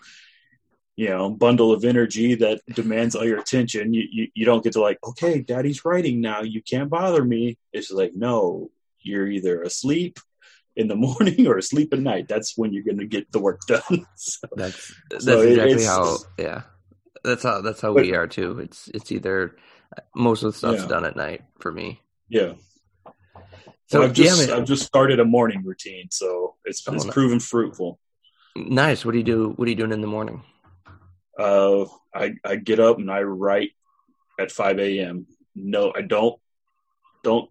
you 0.97 1.07
know, 1.09 1.29
bundle 1.29 1.71
of 1.71 1.85
energy 1.85 2.33
that 2.35 2.59
demands 2.73 3.15
all 3.15 3.23
your 3.23 3.39
attention. 3.39 3.93
You, 3.93 4.03
you 4.11 4.27
you 4.33 4.45
don't 4.45 4.63
get 4.63 4.73
to 4.73 4.81
like, 4.81 4.97
okay, 5.07 5.39
daddy's 5.41 5.85
writing 5.85 6.19
now. 6.21 6.41
You 6.41 6.61
can't 6.61 6.89
bother 6.89 7.23
me. 7.23 7.57
It's 7.71 7.91
like, 7.91 8.13
no, 8.15 8.71
you're 8.99 9.27
either 9.27 9.61
asleep 9.61 10.19
in 10.75 10.87
the 10.87 10.95
morning 11.07 11.47
or 11.47 11.57
asleep 11.59 11.93
at 11.93 11.99
night. 11.99 12.27
That's 12.27 12.57
when 12.57 12.73
you're 12.73 12.83
going 12.83 12.97
to 12.97 13.05
get 13.05 13.31
the 13.31 13.39
work 13.39 13.61
done. 13.67 14.05
so, 14.15 14.47
That's 14.55 14.93
that's 15.09 15.23
So 15.25 15.41
exactly 15.41 15.85
how. 15.85 16.17
Yeah, 16.37 16.63
that's 17.23 17.43
how 17.43 17.61
that's 17.61 17.79
how 17.79 17.93
But- 17.93 18.03
we 18.03 18.13
are 18.15 18.27
too. 18.27 18.59
It's 18.59 18.89
it's 18.93 19.11
either 19.11 19.55
uh, 19.95 20.01
most 20.15 20.41
of 20.43 20.51
the 20.51 20.57
stuff's 20.57 20.81
Yeah. 20.81 20.87
done 20.89 21.05
at 21.05 21.15
night 21.15 21.43
for 21.59 21.71
me. 21.71 22.01
yeah, 22.27 22.53
So 23.87 24.01
I've 24.03 24.13
just 24.13 24.49
I've 24.49 24.65
just 24.65 24.83
started 24.83 25.19
a 25.19 25.25
morning 25.25 25.63
routine, 25.63 26.07
so 26.11 26.55
it's 26.65 26.83
oh, 26.87 26.93
it's 26.95 27.05
proven 27.05 27.39
fruitful. 27.39 27.99
Nice. 28.55 29.05
What 29.05 29.11
do 29.11 29.19
you 29.19 29.23
do? 29.23 29.53
What 29.55 29.67
are 29.67 29.69
you 29.69 29.77
doing 29.77 29.91
in 29.93 30.01
the 30.01 30.07
morning? 30.07 30.41
Uh, 31.37 31.85
I 32.13 32.35
I 32.43 32.55
get 32.55 32.79
up 32.79 32.97
and 32.97 33.11
I 33.11 33.21
write 33.21 33.71
at 34.39 34.51
five 34.51 34.79
a.m. 34.79 35.27
No, 35.55 35.93
I 35.95 36.01
don't 36.01 36.39
don't 37.23 37.49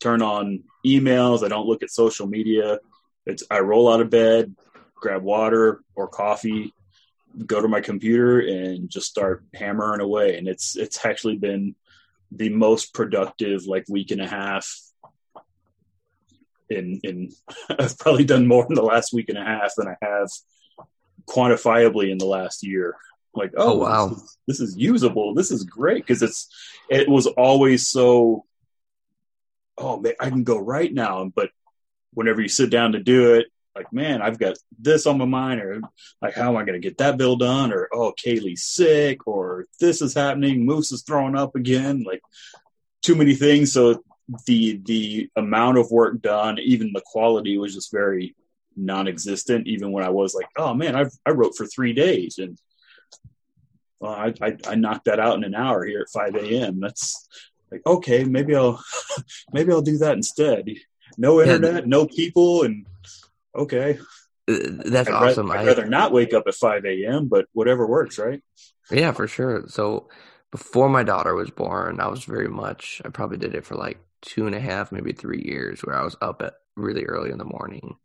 turn 0.00 0.22
on 0.22 0.64
emails. 0.84 1.44
I 1.44 1.48
don't 1.48 1.66
look 1.66 1.82
at 1.82 1.90
social 1.90 2.26
media. 2.26 2.78
It's 3.26 3.44
I 3.50 3.60
roll 3.60 3.92
out 3.92 4.00
of 4.00 4.10
bed, 4.10 4.54
grab 4.94 5.22
water 5.22 5.80
or 5.94 6.08
coffee, 6.08 6.74
go 7.46 7.60
to 7.60 7.68
my 7.68 7.80
computer 7.80 8.40
and 8.40 8.88
just 8.90 9.08
start 9.08 9.44
hammering 9.54 10.00
away. 10.00 10.36
And 10.38 10.48
it's 10.48 10.76
it's 10.76 11.04
actually 11.04 11.36
been 11.36 11.74
the 12.30 12.48
most 12.48 12.94
productive 12.94 13.66
like 13.66 13.84
week 13.88 14.10
and 14.10 14.20
a 14.20 14.26
half 14.26 14.74
in 16.70 17.00
in 17.04 17.30
I've 17.78 17.98
probably 17.98 18.24
done 18.24 18.46
more 18.46 18.66
in 18.68 18.74
the 18.74 18.82
last 18.82 19.12
week 19.12 19.28
and 19.28 19.38
a 19.38 19.44
half 19.44 19.72
than 19.76 19.88
I 19.88 19.96
have 20.02 20.28
quantifiably 21.26 22.10
in 22.10 22.18
the 22.18 22.26
last 22.26 22.62
year. 22.62 22.96
Like, 23.34 23.52
oh, 23.56 23.72
oh 23.72 23.76
wow, 23.78 24.08
this 24.08 24.18
is, 24.18 24.38
this 24.46 24.60
is 24.60 24.76
usable. 24.76 25.34
This 25.34 25.50
is 25.50 25.64
great 25.64 26.06
because 26.06 26.22
it's 26.22 26.48
it 26.90 27.08
was 27.08 27.26
always 27.26 27.88
so. 27.88 28.44
Oh 29.78 29.98
man, 29.98 30.14
I 30.20 30.28
can 30.28 30.44
go 30.44 30.58
right 30.58 30.92
now, 30.92 31.30
but 31.34 31.50
whenever 32.12 32.42
you 32.42 32.48
sit 32.48 32.68
down 32.70 32.92
to 32.92 32.98
do 32.98 33.34
it, 33.34 33.46
like, 33.74 33.90
man, 33.90 34.20
I've 34.20 34.38
got 34.38 34.58
this 34.78 35.06
on 35.06 35.16
my 35.16 35.24
mind, 35.24 35.60
or 35.62 35.80
like, 36.20 36.34
how 36.34 36.50
am 36.50 36.56
I 36.56 36.64
going 36.64 36.80
to 36.80 36.86
get 36.86 36.98
that 36.98 37.16
bill 37.16 37.36
done? 37.36 37.72
Or, 37.72 37.88
oh, 37.92 38.12
Kaylee's 38.22 38.64
sick, 38.64 39.26
or 39.26 39.64
this 39.80 40.02
is 40.02 40.12
happening, 40.12 40.66
Moose 40.66 40.92
is 40.92 41.02
throwing 41.02 41.36
up 41.36 41.56
again. 41.56 42.04
Like, 42.06 42.20
too 43.00 43.14
many 43.14 43.34
things. 43.34 43.72
So 43.72 44.02
the 44.46 44.80
the 44.84 45.30
amount 45.36 45.78
of 45.78 45.90
work 45.90 46.20
done, 46.20 46.58
even 46.58 46.92
the 46.92 47.02
quality, 47.04 47.56
was 47.58 47.74
just 47.74 47.90
very 47.90 48.34
non-existent. 48.76 49.66
Even 49.66 49.92
when 49.92 50.04
I 50.04 50.10
was 50.10 50.34
like, 50.34 50.48
oh 50.56 50.74
man, 50.74 50.96
I 50.96 51.06
I 51.26 51.30
wrote 51.30 51.54
for 51.56 51.66
three 51.66 51.92
days, 51.92 52.38
and 52.38 52.58
well, 54.00 54.12
I, 54.12 54.34
I 54.40 54.56
I 54.66 54.74
knocked 54.74 55.06
that 55.06 55.20
out 55.20 55.36
in 55.36 55.44
an 55.44 55.54
hour 55.54 55.84
here 55.84 56.00
at 56.00 56.10
five 56.10 56.34
a.m. 56.34 56.80
That's 56.80 57.28
like 57.70 57.82
okay, 57.86 58.24
maybe 58.24 58.54
I'll 58.54 58.82
maybe 59.52 59.72
I'll 59.72 59.82
do 59.82 59.98
that 59.98 60.16
instead. 60.16 60.68
No 61.18 61.40
internet, 61.40 61.82
yeah. 61.82 61.88
no 61.88 62.06
people, 62.06 62.62
and 62.62 62.86
okay. 63.54 63.98
Uh, 64.48 64.58
that's 64.84 65.08
I'd 65.08 65.14
awesome. 65.14 65.50
I'd 65.50 65.66
rather 65.66 65.86
not 65.86 66.12
wake 66.12 66.34
up 66.34 66.44
at 66.46 66.54
5 66.54 66.84
a.m., 66.84 67.28
but 67.28 67.46
whatever 67.52 67.86
works, 67.86 68.18
right? 68.18 68.42
Yeah, 68.90 69.12
for 69.12 69.28
sure. 69.28 69.64
So 69.68 70.08
before 70.50 70.88
my 70.88 71.02
daughter 71.02 71.34
was 71.34 71.50
born, 71.50 72.00
I 72.00 72.08
was 72.08 72.24
very 72.24 72.48
much, 72.48 73.00
I 73.04 73.08
probably 73.10 73.38
did 73.38 73.54
it 73.54 73.64
for 73.64 73.76
like 73.76 73.98
two 74.20 74.46
and 74.46 74.54
a 74.54 74.60
half, 74.60 74.92
maybe 74.92 75.12
three 75.12 75.42
years 75.44 75.80
where 75.80 75.96
I 75.96 76.02
was 76.02 76.16
up 76.20 76.42
at 76.42 76.54
really 76.76 77.04
early 77.04 77.30
in 77.30 77.38
the 77.38 77.44
morning 77.44 77.96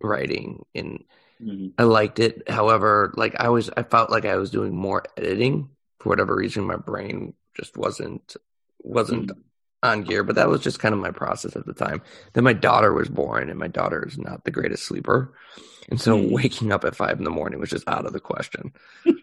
writing 0.00 0.64
and 0.74 1.04
mm-hmm. 1.40 1.68
I 1.78 1.84
liked 1.84 2.18
it. 2.18 2.48
However, 2.48 3.12
like 3.16 3.34
I 3.36 3.48
was, 3.48 3.70
I 3.76 3.82
felt 3.82 4.10
like 4.10 4.24
I 4.24 4.36
was 4.36 4.50
doing 4.50 4.74
more 4.74 5.04
editing 5.16 5.70
for 6.00 6.10
whatever 6.10 6.34
reason. 6.34 6.64
My 6.64 6.76
brain 6.76 7.34
just 7.56 7.76
wasn't, 7.76 8.36
wasn't 8.82 9.28
mm-hmm 9.28 9.40
on 9.82 10.02
gear, 10.02 10.24
but 10.24 10.36
that 10.36 10.48
was 10.48 10.60
just 10.60 10.80
kind 10.80 10.94
of 10.94 11.00
my 11.00 11.10
process 11.10 11.56
at 11.56 11.66
the 11.66 11.72
time. 11.72 12.02
Then 12.32 12.44
my 12.44 12.52
daughter 12.52 12.92
was 12.92 13.08
born, 13.08 13.48
and 13.48 13.58
my 13.58 13.68
daughter 13.68 14.04
is 14.06 14.18
not 14.18 14.44
the 14.44 14.50
greatest 14.50 14.84
sleeper. 14.84 15.34
And 15.88 16.00
so 16.00 16.18
mm. 16.18 16.30
waking 16.30 16.72
up 16.72 16.84
at 16.84 16.96
five 16.96 17.18
in 17.18 17.24
the 17.24 17.30
morning 17.30 17.60
was 17.60 17.70
just 17.70 17.88
out 17.88 18.06
of 18.06 18.12
the 18.12 18.20
question. 18.20 18.72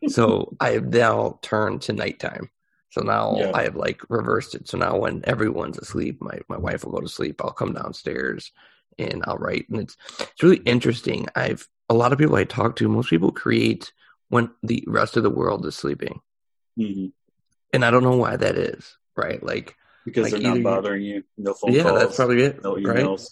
so 0.08 0.56
I 0.60 0.72
have 0.72 0.86
now 0.86 1.40
turned 1.42 1.82
to 1.84 1.94
nighttime. 1.94 2.50
So 2.90 3.02
now 3.02 3.36
yeah. 3.38 3.52
I 3.54 3.64
have 3.64 3.76
like 3.76 4.02
reversed 4.10 4.56
it. 4.56 4.68
So 4.68 4.78
now 4.78 4.98
when 4.98 5.22
everyone's 5.26 5.78
asleep, 5.78 6.22
my, 6.22 6.40
my 6.48 6.58
wife 6.58 6.86
will 6.86 6.94
go 6.94 7.02
to 7.02 7.10
sleep. 7.10 7.42
I'll 7.44 7.52
come 7.52 7.74
downstairs 7.74 8.52
and 8.98 9.24
I'll 9.28 9.38
write. 9.38 9.68
And 9.70 9.80
it's 9.82 9.98
it's 10.20 10.44
really 10.44 10.58
interesting. 10.58 11.28
I've 11.36 11.68
a 11.90 11.94
lot 11.94 12.14
of 12.14 12.20
people 12.20 12.36
I 12.36 12.44
talk 12.44 12.76
to, 12.78 12.90
most 12.90 13.10
people 13.10 13.32
create 13.32 13.92
when 14.30 14.50
the 14.64 14.84
rest 14.88 15.18
of 15.18 15.24
the 15.24 15.30
world 15.30 15.66
is 15.66 15.76
sleeping. 15.76 16.20
Mm-hmm. 16.80 17.08
And 17.74 17.86
I 17.86 17.92
don't 17.92 18.04
know 18.04 18.18
why 18.18 18.38
that 18.38 18.56
is, 18.56 18.98
right? 19.16 19.42
Like 19.44 19.76
because 20.06 20.32
like 20.32 20.42
they're 20.42 20.56
not 20.56 20.64
bothering 20.64 21.04
you. 21.04 21.24
No 21.38 21.54
phone 21.54 21.74
yeah, 21.74 21.84
calls. 21.84 21.94
Yeah, 21.94 22.00
that's 22.00 22.16
probably 22.16 22.44
it. 22.44 22.64
No 22.64 22.76
emails. 22.76 23.30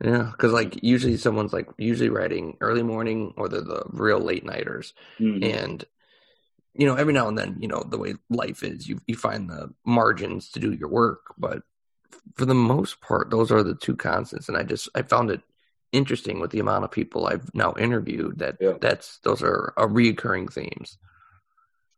Right? 0.00 0.10
Yeah, 0.10 0.30
because 0.30 0.52
like 0.52 0.82
usually 0.82 1.16
someone's 1.16 1.52
like 1.52 1.68
usually 1.76 2.08
writing 2.08 2.56
early 2.60 2.82
morning 2.82 3.34
or 3.36 3.48
they're 3.48 3.60
the 3.62 3.82
real 3.88 4.20
late 4.20 4.44
nighters, 4.44 4.94
mm-hmm. 5.18 5.42
and 5.42 5.84
you 6.74 6.86
know 6.86 6.94
every 6.94 7.12
now 7.12 7.26
and 7.26 7.36
then 7.36 7.56
you 7.58 7.66
know 7.66 7.82
the 7.82 7.98
way 7.98 8.14
life 8.30 8.62
is, 8.62 8.88
you 8.88 9.00
you 9.06 9.16
find 9.16 9.50
the 9.50 9.74
margins 9.84 10.50
to 10.50 10.60
do 10.60 10.72
your 10.72 10.88
work, 10.88 11.34
but 11.36 11.62
for 12.36 12.44
the 12.44 12.54
most 12.54 13.00
part, 13.00 13.30
those 13.30 13.50
are 13.50 13.62
the 13.62 13.74
two 13.74 13.96
constants. 13.96 14.48
And 14.48 14.56
I 14.56 14.62
just 14.62 14.88
I 14.94 15.02
found 15.02 15.30
it 15.30 15.42
interesting 15.92 16.40
with 16.40 16.50
the 16.50 16.60
amount 16.60 16.84
of 16.84 16.90
people 16.90 17.26
I've 17.26 17.52
now 17.54 17.74
interviewed 17.78 18.38
that 18.38 18.56
yeah. 18.60 18.74
that's 18.80 19.18
those 19.24 19.42
are 19.42 19.72
a 19.76 19.86
reoccurring 19.86 20.52
themes. 20.52 20.98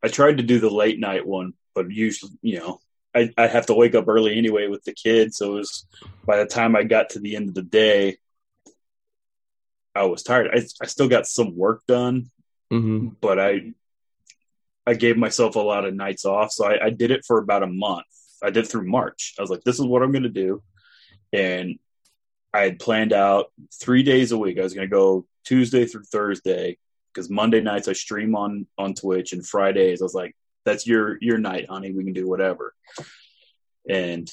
I 0.03 0.09
tried 0.09 0.39
to 0.39 0.43
do 0.43 0.59
the 0.59 0.71
late 0.71 0.99
night 0.99 1.27
one, 1.27 1.53
but 1.75 1.91
usually, 1.91 2.33
you 2.43 2.59
know, 2.59 2.81
I, 3.15 3.31
I 3.37 3.49
have 3.49 3.67
to 3.67 3.75
wake 3.75 3.95
up 3.95 4.09
early 4.09 4.39
anyway 4.39 4.69
with 4.69 4.85
the 4.85 4.95
kids. 4.95 5.37
So 5.37 5.53
it 5.53 5.59
was 5.59 5.87
by 6.25 6.39
the 6.39 6.47
time 6.47 6.77
I 6.77 6.85
got 6.85 7.11
to 7.11 7.19
the 7.19 7.37
end 7.37 7.49
of 7.49 7.55
the 7.55 7.63
day, 7.63 8.19
I 9.95 10.05
was 10.05 10.23
tired. 10.23 10.51
I, 10.55 10.63
I 10.81 10.87
still 10.87 11.09
got 11.09 11.27
some 11.27 11.57
work 11.57 11.83
done, 11.87 12.31
mm-hmm. 12.73 13.09
but 13.21 13.39
I 13.39 13.73
I 14.87 14.95
gave 14.95 15.17
myself 15.17 15.57
a 15.57 15.61
lot 15.61 15.85
of 15.85 15.95
nights 15.95 16.25
off. 16.25 16.53
So 16.53 16.65
I, 16.65 16.87
I 16.87 16.91
did 16.91 17.11
it 17.11 17.25
for 17.27 17.39
about 17.39 17.63
a 17.63 17.67
month. 17.67 18.07
I 18.43 18.51
did 18.51 18.67
through 18.67 18.87
March. 18.87 19.35
I 19.39 19.43
was 19.43 19.51
like, 19.51 19.63
this 19.65 19.79
is 19.79 19.87
what 19.87 20.03
I'm 20.03 20.13
going 20.13 20.23
to 20.23 20.29
do. 20.29 20.63
And 21.33 21.79
I 22.53 22.61
had 22.61 22.79
planned 22.79 23.13
out 23.13 23.53
three 23.81 24.03
days 24.03 24.33
a 24.33 24.39
week. 24.39 24.59
I 24.59 24.63
was 24.63 24.75
going 24.75 24.89
to 24.89 24.95
go 24.95 25.27
Tuesday 25.45 25.85
through 25.87 26.05
Thursday 26.05 26.79
because 27.13 27.31
Monday 27.31 27.61
nights 27.61 27.89
I 27.89 27.93
stream 27.93 28.35
on 28.35 28.67
on 28.79 28.95
Twitch 28.95 29.33
and 29.33 29.47
Fridays 29.47 30.01
I 30.01 30.05
was 30.05 30.15
like, 30.15 30.37
that's 30.65 30.87
your 30.87 31.19
your 31.21 31.39
night, 31.39 31.69
honey. 31.69 31.93
We 31.93 32.05
can 32.05 32.13
do 32.13 32.29
whatever. 32.29 32.75
And 33.89 34.31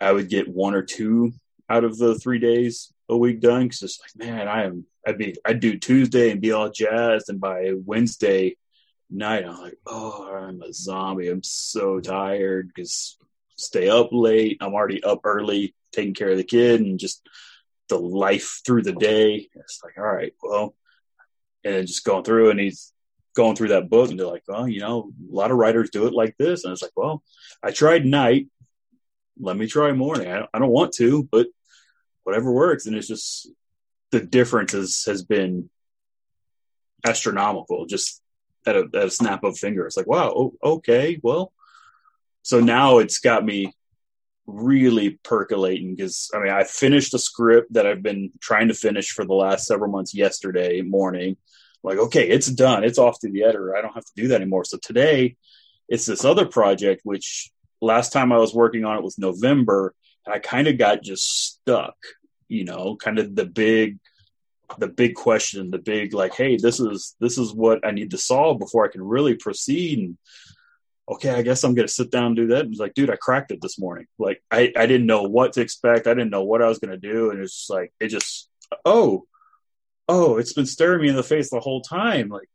I 0.00 0.12
would 0.12 0.28
get 0.28 0.48
one 0.48 0.74
or 0.74 0.82
two 0.82 1.32
out 1.68 1.84
of 1.84 1.98
the 1.98 2.14
three 2.16 2.38
days 2.38 2.92
a 3.08 3.16
week 3.16 3.40
done 3.40 3.64
because 3.64 3.82
it's 3.82 4.00
like, 4.00 4.26
man, 4.26 4.48
I 4.48 4.64
am. 4.64 4.84
I'd 5.06 5.18
be. 5.18 5.36
I'd 5.44 5.60
do 5.60 5.78
Tuesday 5.78 6.30
and 6.30 6.40
be 6.40 6.52
all 6.52 6.70
jazzed, 6.70 7.30
and 7.30 7.40
by 7.40 7.72
Wednesday 7.84 8.56
night, 9.10 9.44
I'm 9.46 9.60
like, 9.60 9.78
oh, 9.86 10.34
I'm 10.34 10.62
a 10.62 10.72
zombie. 10.72 11.28
I'm 11.28 11.42
so 11.42 12.00
tired 12.00 12.68
because 12.68 13.16
stay 13.56 13.88
up 13.88 14.08
late. 14.12 14.58
I'm 14.60 14.74
already 14.74 15.02
up 15.02 15.20
early 15.24 15.74
taking 15.92 16.14
care 16.14 16.30
of 16.30 16.36
the 16.36 16.44
kid 16.44 16.80
and 16.80 16.98
just 16.98 17.26
the 17.88 17.98
life 17.98 18.60
through 18.64 18.82
the 18.82 18.92
day. 18.92 19.48
It's 19.54 19.80
like, 19.82 19.98
all 19.98 20.04
right, 20.04 20.34
well, 20.42 20.74
and 21.64 21.86
just 21.86 22.04
going 22.04 22.24
through, 22.24 22.50
and 22.50 22.60
he's 22.60 22.92
going 23.38 23.54
through 23.54 23.68
that 23.68 23.88
book 23.88 24.10
and 24.10 24.18
they're 24.18 24.26
like, 24.26 24.42
well, 24.48 24.68
you 24.68 24.80
know, 24.80 25.12
a 25.30 25.34
lot 25.34 25.52
of 25.52 25.56
writers 25.56 25.90
do 25.90 26.06
it 26.06 26.12
like 26.12 26.36
this. 26.38 26.64
And 26.64 26.72
it's 26.72 26.82
like, 26.82 26.90
well, 26.96 27.22
I 27.62 27.70
tried 27.70 28.04
night. 28.04 28.48
Let 29.38 29.56
me 29.56 29.68
try 29.68 29.92
morning. 29.92 30.26
I 30.26 30.38
don't, 30.40 30.50
I 30.54 30.58
don't 30.58 30.70
want 30.70 30.92
to, 30.94 31.22
but 31.22 31.46
whatever 32.24 32.50
works. 32.50 32.86
And 32.86 32.96
it's 32.96 33.06
just 33.06 33.48
the 34.10 34.18
difference 34.18 34.72
has, 34.72 35.04
has 35.06 35.22
been 35.22 35.70
astronomical 37.06 37.86
just 37.86 38.20
at 38.68 38.76
a, 38.76 38.88
at 38.94 39.06
a 39.06 39.10
snap 39.10 39.44
of 39.44 39.58
finger. 39.58 39.86
It's 39.86 39.96
like, 39.96 40.06
wow, 40.06 40.52
okay, 40.62 41.18
well, 41.22 41.52
so 42.42 42.60
now 42.60 42.98
it's 42.98 43.18
got 43.18 43.44
me 43.44 43.72
really 44.46 45.18
percolating 45.22 45.94
because 45.94 46.30
I 46.34 46.38
mean 46.38 46.48
I 46.50 46.64
finished 46.64 47.12
a 47.12 47.18
script 47.18 47.74
that 47.74 47.86
I've 47.86 48.02
been 48.02 48.30
trying 48.40 48.68
to 48.68 48.74
finish 48.74 49.10
for 49.10 49.26
the 49.26 49.34
last 49.34 49.66
several 49.66 49.90
months 49.90 50.14
yesterday 50.14 50.80
morning 50.80 51.36
like, 51.82 51.98
okay, 51.98 52.28
it's 52.28 52.48
done. 52.48 52.84
It's 52.84 52.98
off 52.98 53.20
to 53.20 53.30
the 53.30 53.44
editor. 53.44 53.76
I 53.76 53.82
don't 53.82 53.94
have 53.94 54.04
to 54.04 54.12
do 54.16 54.28
that 54.28 54.40
anymore. 54.40 54.64
So 54.64 54.78
today 54.78 55.36
it's 55.88 56.06
this 56.06 56.24
other 56.24 56.46
project, 56.46 57.02
which 57.04 57.50
last 57.80 58.12
time 58.12 58.32
I 58.32 58.38
was 58.38 58.54
working 58.54 58.84
on 58.84 58.96
it 58.96 59.02
was 59.02 59.18
November. 59.18 59.94
And 60.26 60.34
I 60.34 60.38
kind 60.38 60.68
of 60.68 60.78
got 60.78 61.02
just 61.02 61.46
stuck, 61.46 61.96
you 62.48 62.64
know, 62.64 62.96
kind 62.96 63.18
of 63.18 63.34
the 63.34 63.46
big, 63.46 63.98
the 64.78 64.88
big 64.88 65.14
question, 65.14 65.70
the 65.70 65.78
big 65.78 66.12
like, 66.12 66.34
hey, 66.34 66.56
this 66.56 66.80
is 66.80 67.16
this 67.20 67.38
is 67.38 67.52
what 67.52 67.86
I 67.86 67.90
need 67.90 68.10
to 68.10 68.18
solve 68.18 68.58
before 68.58 68.84
I 68.84 68.90
can 68.90 69.02
really 69.02 69.34
proceed. 69.34 69.98
And 69.98 70.18
okay, 71.08 71.30
I 71.30 71.42
guess 71.42 71.64
I'm 71.64 71.74
gonna 71.74 71.88
sit 71.88 72.10
down 72.10 72.26
and 72.26 72.36
do 72.36 72.46
that. 72.48 72.60
And 72.60 72.72
it's 72.72 72.80
like, 72.80 72.94
dude, 72.94 73.10
I 73.10 73.16
cracked 73.16 73.50
it 73.50 73.62
this 73.62 73.78
morning. 73.78 74.06
Like 74.18 74.42
I, 74.50 74.72
I 74.76 74.86
didn't 74.86 75.06
know 75.06 75.22
what 75.22 75.54
to 75.54 75.62
expect. 75.62 76.06
I 76.06 76.14
didn't 76.14 76.30
know 76.30 76.44
what 76.44 76.62
I 76.62 76.68
was 76.68 76.78
gonna 76.78 76.98
do. 76.98 77.30
And 77.30 77.40
it's 77.40 77.68
like 77.70 77.92
it 77.98 78.08
just 78.08 78.48
oh, 78.84 79.26
oh, 80.08 80.36
it's 80.36 80.52
been 80.52 80.66
staring 80.66 81.02
me 81.02 81.08
in 81.08 81.16
the 81.16 81.22
face 81.22 81.50
the 81.50 81.60
whole 81.60 81.80
time. 81.80 82.28
Like, 82.28 82.48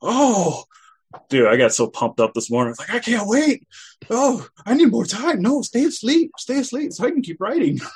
oh, 0.00 0.64
dude, 1.28 1.46
I 1.46 1.56
got 1.56 1.74
so 1.74 1.88
pumped 1.88 2.20
up 2.20 2.34
this 2.34 2.50
morning. 2.50 2.68
I 2.68 2.70
was 2.70 2.78
like, 2.80 2.94
I 2.94 2.98
can't 2.98 3.28
wait. 3.28 3.66
Oh, 4.10 4.46
I 4.64 4.74
need 4.74 4.90
more 4.90 5.06
time. 5.06 5.40
No, 5.42 5.62
stay 5.62 5.84
asleep, 5.84 6.32
stay 6.38 6.58
asleep, 6.58 6.92
so 6.92 7.04
I 7.04 7.10
can 7.10 7.22
keep 7.22 7.40
writing. 7.40 7.80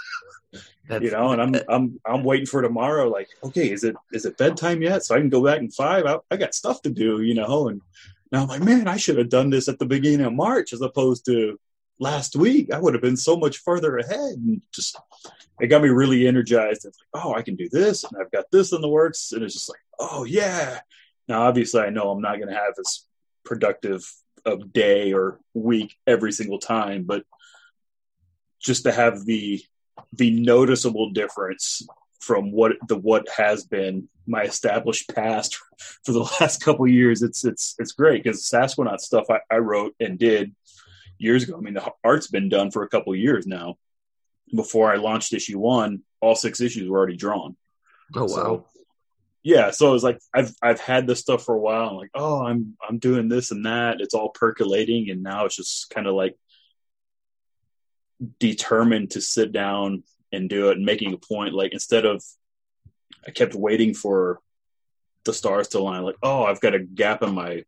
you 0.91 1.11
know, 1.11 1.33
and 1.33 1.43
I'm 1.43 1.55
I'm 1.69 2.01
I'm 2.07 2.25
waiting 2.25 2.47
for 2.47 2.63
tomorrow. 2.63 3.09
Like, 3.09 3.29
okay, 3.45 3.71
is 3.71 3.85
it 3.85 3.97
is 4.13 4.25
it 4.25 4.39
bedtime 4.39 4.83
yet? 4.83 5.05
So 5.05 5.15
I 5.15 5.19
can 5.19 5.29
go 5.29 5.45
back 5.45 5.59
in 5.59 5.71
five. 5.71 6.07
I, 6.07 6.19
I 6.31 6.37
got 6.37 6.55
stuff 6.55 6.83
to 6.83 6.91
do, 6.91 7.23
you 7.23 7.35
know. 7.35 7.69
And 7.69 7.81
now 8.33 8.43
I'm 8.43 8.49
like, 8.49 8.63
man, 8.63 8.89
I 8.89 8.97
should 8.97 9.19
have 9.19 9.29
done 9.29 9.51
this 9.51 9.69
at 9.69 9.79
the 9.79 9.87
beginning 9.87 10.27
of 10.27 10.33
March 10.33 10.73
as 10.73 10.81
opposed 10.81 11.25
to 11.27 11.59
last 11.99 12.37
week, 12.37 12.73
I 12.73 12.79
would 12.79 12.95
have 12.95 13.03
been 13.03 13.17
so 13.17 13.37
much 13.37 13.59
further 13.59 13.97
ahead. 13.99 14.35
And 14.37 14.63
just, 14.73 14.97
it 15.61 15.67
got 15.69 15.83
me 15.83 15.89
really 15.89 16.27
energized. 16.27 16.85
It's 16.85 16.99
like, 17.13 17.25
oh, 17.25 17.35
I 17.35 17.43
can 17.43 17.57
do 17.57 17.69
this. 17.69 18.05
And 18.05 18.21
I've 18.21 18.31
got 18.31 18.51
this 18.51 18.73
in 18.73 18.81
the 18.81 18.89
works. 18.89 19.33
And 19.33 19.43
it's 19.43 19.55
just 19.55 19.69
like, 19.69 19.81
oh, 19.99 20.25
yeah. 20.25 20.81
Now, 21.27 21.43
obviously, 21.43 21.83
I 21.83 21.91
know 21.91 22.11
I'm 22.11 22.23
not 22.23 22.37
going 22.37 22.49
to 22.49 22.55
have 22.55 22.75
as 22.79 23.05
productive 23.45 24.11
a 24.45 24.57
day 24.57 25.13
or 25.13 25.41
week 25.55 25.97
every 26.07 26.33
single 26.33 26.59
time, 26.59 27.05
but 27.05 27.25
just 28.61 28.85
to 28.85 28.93
have 28.93 29.25
the 29.25 29.63
the 30.13 30.31
noticeable 30.31 31.11
difference 31.11 31.87
from 32.21 32.53
what 32.53 32.73
the 32.89 32.97
what 32.97 33.29
has 33.37 33.65
been 33.65 34.09
my 34.27 34.43
established 34.43 35.09
past 35.15 35.59
for 36.05 36.13
the 36.13 36.21
last 36.41 36.63
couple 36.63 36.87
years. 36.87 37.23
It's 37.23 37.45
it's 37.45 37.75
it's 37.79 37.93
great 37.93 38.23
because 38.23 38.43
sasquatch 38.43 39.01
stuff 39.01 39.27
I, 39.31 39.41
I, 39.51 39.59
wrote 39.59 39.95
and 40.01 40.19
did 40.19 40.55
years 41.19 41.45
ago. 41.45 41.57
I 41.57 41.61
mean 41.61 41.75
the 41.75 41.91
art's 42.05 42.29
been 42.29 42.49
done 42.49 42.71
for 42.71 42.83
a 42.83 42.89
couple 42.89 43.15
years 43.15 43.47
now. 43.47 43.77
Before 44.55 44.91
i 44.91 44.97
launched 44.97 45.33
issue 45.33 45.59
one 45.59 46.03
all 46.21 46.35
six 46.35 46.61
issues 46.61 46.89
were 46.89 46.99
already 46.99 47.17
drawn. 47.17 47.57
Oh 48.15 48.23
wow. 48.23 48.27
so, 48.29 48.67
yeah 49.43 49.71
so 49.71 49.89
it 49.89 49.93
was 49.93 50.03
like 50.03 50.19
i've 50.35 50.53
i've 50.63 50.81
had 50.81 51.07
this 51.07 51.21
stuff 51.21 51.45
for 51.45 51.55
a 51.55 51.61
while. 51.61 51.91
I'm 51.91 51.97
like 51.97 52.11
oh 52.15 52.45
i'm 52.45 52.77
i'm 52.87 52.99
doing 52.99 53.29
this 53.29 53.51
and 53.51 53.67
that. 53.67 54.01
It's 54.01 54.15
all 54.15 54.31
percolating 54.31 55.11
and 55.11 55.23
now 55.23 55.45
it's 55.47 55.57
just 55.57 55.91
kind 55.91 56.07
of 56.07 56.15
like 56.15 56.37
determined 58.41 59.13
to 59.13 59.21
sit 59.21 59.53
down 59.53 60.03
and 60.33 60.51
do 60.51 60.71
it 60.71 60.77
and 60.77 60.85
making 60.85 61.13
a 61.13 61.19
point 61.19 61.55
like 61.55 61.73
instead 61.73 62.05
of 62.05 62.23
i 63.27 63.31
kept 63.31 63.55
waiting 63.55 63.95
for 63.95 64.41
the 65.25 65.33
stars 65.33 65.69
to 65.69 65.79
line 65.79 66.03
like 66.03 66.17
oh 66.23 66.45
i've 66.45 66.61
got 66.61 66.75
a 66.75 66.81
gap 66.81 67.23
in 67.23 67.35
my 67.35 67.63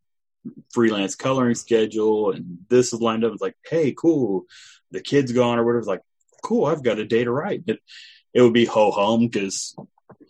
freelance 0.72 1.14
coloring 1.14 1.54
schedule 1.54 2.32
and 2.32 2.58
this 2.68 2.92
is 2.92 3.00
lined 3.00 3.24
up. 3.24 3.32
It's 3.32 3.42
like 3.42 3.56
hey 3.68 3.92
cool. 3.92 4.44
The 4.90 5.00
kid's 5.00 5.32
gone 5.32 5.58
or 5.58 5.64
whatever. 5.64 5.78
It's 5.78 5.88
like 5.88 6.02
cool 6.42 6.64
i've 6.64 6.82
got 6.82 6.98
a 6.98 7.04
day 7.04 7.24
to 7.24 7.30
write. 7.30 7.64
It, 7.66 7.80
it 8.32 8.42
would 8.42 8.54
be 8.54 8.64
ho 8.64 8.90
hum 8.90 9.26
because 9.26 9.76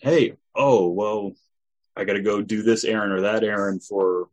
hey 0.01 0.35
oh 0.55 0.89
well 0.89 1.33
i 1.97 2.05
got 2.05 2.15
to 2.15 2.23
go 2.23 2.43
do 2.43 2.63
this 2.63 2.85
errand 2.85 3.13
or 3.13 3.21
that 3.23 3.45
errand 3.45 3.85
for 3.85 4.29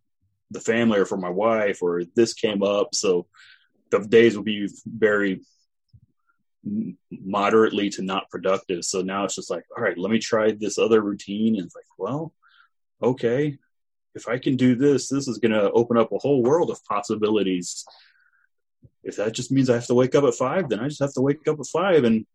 the 0.49 0.61
family 0.61 0.99
or 0.99 1.05
for 1.05 1.17
my 1.17 1.29
wife 1.29 1.81
or 1.81 2.03
this 2.15 2.33
came 2.33 2.63
up. 2.63 2.95
So 2.95 3.27
the 3.91 3.99
days 3.99 4.35
would 4.35 4.45
be 4.45 4.69
very 4.85 5.41
moderately 7.11 7.89
to 7.91 8.01
not 8.01 8.29
productive. 8.29 8.83
So 8.83 9.01
now 9.01 9.25
it's 9.25 9.35
just 9.35 9.49
like, 9.49 9.65
all 9.75 9.83
right, 9.83 9.97
let 9.97 10.11
me 10.11 10.19
try 10.19 10.51
this 10.51 10.77
other 10.77 11.01
routine. 11.01 11.55
And 11.55 11.65
it's 11.65 11.75
like, 11.75 11.85
well, 11.97 12.33
okay, 13.01 13.57
if 14.15 14.27
I 14.27 14.37
can 14.39 14.55
do 14.55 14.75
this, 14.75 15.09
this 15.09 15.27
is 15.27 15.37
going 15.37 15.51
to 15.51 15.71
open 15.71 15.97
up 15.97 16.11
a 16.11 16.17
whole 16.17 16.43
world 16.43 16.69
of 16.69 16.83
possibilities. 16.85 17.85
If 19.03 19.17
that 19.17 19.33
just 19.33 19.51
means 19.51 19.69
I 19.69 19.75
have 19.75 19.87
to 19.87 19.93
wake 19.93 20.15
up 20.15 20.23
at 20.23 20.33
five, 20.33 20.69
then 20.69 20.79
I 20.79 20.87
just 20.87 21.01
have 21.01 21.13
to 21.13 21.21
wake 21.21 21.47
up 21.47 21.59
at 21.59 21.67
five 21.67 22.03
and 22.03 22.25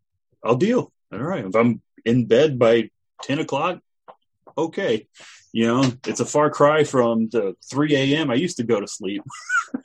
I'll 0.43 0.55
deal. 0.55 0.91
All 1.11 1.19
right. 1.19 1.45
If 1.45 1.55
I'm 1.55 1.81
in 2.05 2.25
bed 2.25 2.57
by 2.57 2.89
10 3.23 3.39
o'clock, 3.39 3.79
okay. 4.57 5.07
You 5.51 5.67
know, 5.67 5.91
it's 6.07 6.19
a 6.19 6.25
far 6.25 6.49
cry 6.49 6.83
from 6.83 7.29
the 7.29 7.55
3 7.69 7.95
a.m. 7.95 8.31
I 8.31 8.35
used 8.35 8.57
to 8.57 8.63
go 8.63 8.79
to 8.79 8.87
sleep. 8.87 9.23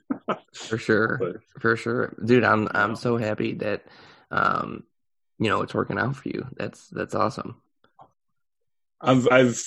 for 0.54 0.78
sure. 0.78 1.18
But, 1.20 1.60
for 1.60 1.76
sure. 1.76 2.14
Dude, 2.24 2.44
I'm, 2.44 2.68
I'm 2.72 2.96
so 2.96 3.18
happy 3.18 3.54
that 3.54 3.84
um, 4.30 4.84
you 5.38 5.48
know, 5.48 5.62
it's 5.62 5.74
working 5.74 5.98
out 5.98 6.16
for 6.16 6.28
you. 6.28 6.46
That's 6.56 6.88
that's 6.88 7.14
awesome. 7.14 7.60
I've 9.00 9.28
I've 9.30 9.62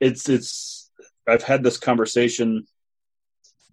it's 0.00 0.28
it's 0.28 0.90
I've 1.26 1.42
had 1.42 1.62
this 1.62 1.78
conversation 1.78 2.66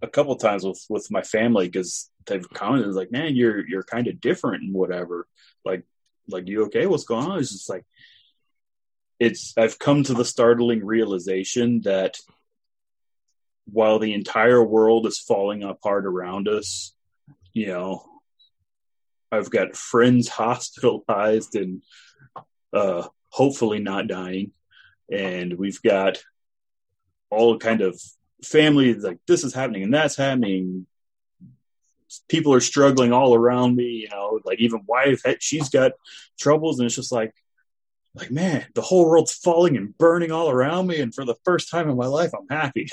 a 0.02 0.08
couple 0.08 0.36
times 0.36 0.64
with 0.64 0.84
with 0.88 1.10
my 1.10 1.22
family 1.22 1.66
because 1.66 2.10
they've 2.26 2.48
commented 2.50 2.94
like, 2.94 3.12
"Man, 3.12 3.36
you're 3.36 3.66
you're 3.66 3.82
kind 3.82 4.06
of 4.06 4.20
different 4.20 4.62
and 4.62 4.74
whatever." 4.74 5.26
Like, 5.64 5.84
like 6.28 6.48
you 6.48 6.64
okay? 6.64 6.86
What's 6.86 7.04
going 7.04 7.26
on? 7.26 7.38
It's 7.38 7.52
just 7.52 7.68
like 7.68 7.84
it's. 9.18 9.54
I've 9.56 9.78
come 9.78 10.02
to 10.04 10.14
the 10.14 10.24
startling 10.24 10.84
realization 10.84 11.82
that 11.82 12.18
while 13.66 13.98
the 13.98 14.14
entire 14.14 14.62
world 14.62 15.06
is 15.06 15.18
falling 15.18 15.62
apart 15.62 16.06
around 16.06 16.48
us, 16.48 16.94
you 17.52 17.66
know, 17.66 18.04
I've 19.30 19.50
got 19.50 19.76
friends 19.76 20.28
hospitalized 20.28 21.56
and 21.56 21.82
uh, 22.72 23.08
hopefully 23.30 23.78
not 23.78 24.08
dying, 24.08 24.52
and 25.10 25.54
we've 25.54 25.82
got 25.82 26.22
all 27.30 27.58
kind 27.58 27.80
of 27.80 28.00
family 28.44 28.94
like 28.94 29.18
this 29.26 29.42
is 29.42 29.54
happening 29.54 29.82
and 29.82 29.94
that's 29.94 30.16
happening. 30.16 30.86
People 32.28 32.54
are 32.54 32.60
struggling 32.60 33.12
all 33.12 33.34
around 33.34 33.74
me, 33.74 33.84
you 33.84 34.08
know, 34.08 34.38
like 34.44 34.60
even 34.60 34.82
wife, 34.86 35.22
she's 35.40 35.68
got 35.68 35.92
troubles, 36.38 36.78
and 36.78 36.86
it's 36.86 36.94
just 36.94 37.10
like, 37.10 37.34
like 38.14 38.30
man, 38.30 38.66
the 38.74 38.82
whole 38.82 39.08
world's 39.08 39.34
falling 39.34 39.76
and 39.76 39.96
burning 39.98 40.30
all 40.30 40.48
around 40.48 40.86
me, 40.86 41.00
and 41.00 41.14
for 41.14 41.24
the 41.24 41.34
first 41.44 41.70
time 41.70 41.88
in 41.90 41.96
my 41.96 42.06
life, 42.06 42.30
I'm 42.38 42.48
happy. 42.48 42.88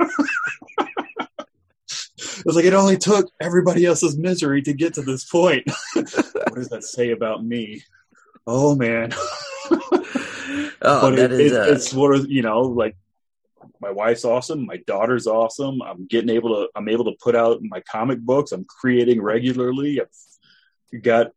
It's 2.38 2.56
like 2.56 2.64
it 2.64 2.74
only 2.74 2.96
took 2.96 3.30
everybody 3.40 3.84
else's 3.84 4.16
misery 4.16 4.62
to 4.62 4.72
get 4.72 4.94
to 4.94 5.02
this 5.02 5.24
point. 5.24 5.70
what 5.94 6.54
does 6.54 6.68
that 6.68 6.84
say 6.84 7.10
about 7.10 7.44
me? 7.44 7.82
Oh 8.46 8.74
man. 8.74 9.12
oh, 9.70 10.70
but 10.82 11.18
it, 11.18 11.32
is, 11.32 11.52
it, 11.52 11.58
uh... 11.58 11.64
it's 11.72 11.92
what 11.92 12.28
you 12.28 12.42
know, 12.42 12.62
like 12.62 12.96
my 13.80 13.90
wife's 13.90 14.24
awesome, 14.24 14.66
my 14.66 14.78
daughter's 14.86 15.26
awesome. 15.26 15.82
I'm 15.82 16.06
getting 16.06 16.30
able 16.30 16.50
to 16.50 16.68
I'm 16.74 16.88
able 16.88 17.04
to 17.06 17.16
put 17.22 17.36
out 17.36 17.60
my 17.62 17.80
comic 17.80 18.20
books. 18.20 18.52
I'm 18.52 18.64
creating 18.64 19.22
regularly. 19.22 20.00
I've 20.00 21.02
got 21.02 21.32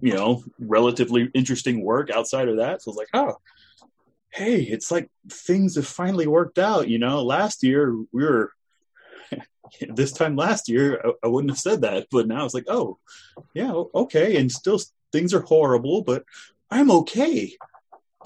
you 0.00 0.14
know 0.14 0.42
relatively 0.58 1.30
interesting 1.34 1.84
work 1.84 2.10
outside 2.10 2.48
of 2.48 2.58
that. 2.58 2.82
So 2.82 2.90
it's 2.90 2.98
like, 2.98 3.08
oh, 3.14 3.36
hey, 4.30 4.60
it's 4.60 4.90
like 4.90 5.10
things 5.30 5.76
have 5.76 5.86
finally 5.86 6.26
worked 6.26 6.58
out. 6.58 6.88
You 6.88 6.98
know, 6.98 7.22
last 7.22 7.62
year 7.62 7.94
we 8.12 8.24
were 8.24 8.52
this 9.88 10.12
time 10.12 10.36
last 10.36 10.68
year, 10.68 11.00
I, 11.04 11.12
I, 11.24 11.28
wouldn't 11.28 11.50
have 11.50 11.58
said 11.58 11.82
that, 11.82 12.06
but 12.10 12.28
now 12.28 12.44
it's 12.44 12.54
like, 12.54 12.66
oh, 12.68 12.98
yeah, 13.54 13.72
okay, 13.72 14.36
and 14.36 14.50
still 14.50 14.80
things 15.12 15.34
are 15.34 15.40
horrible, 15.40 16.02
but 16.02 16.24
I'm 16.70 16.90
okay, 16.90 17.56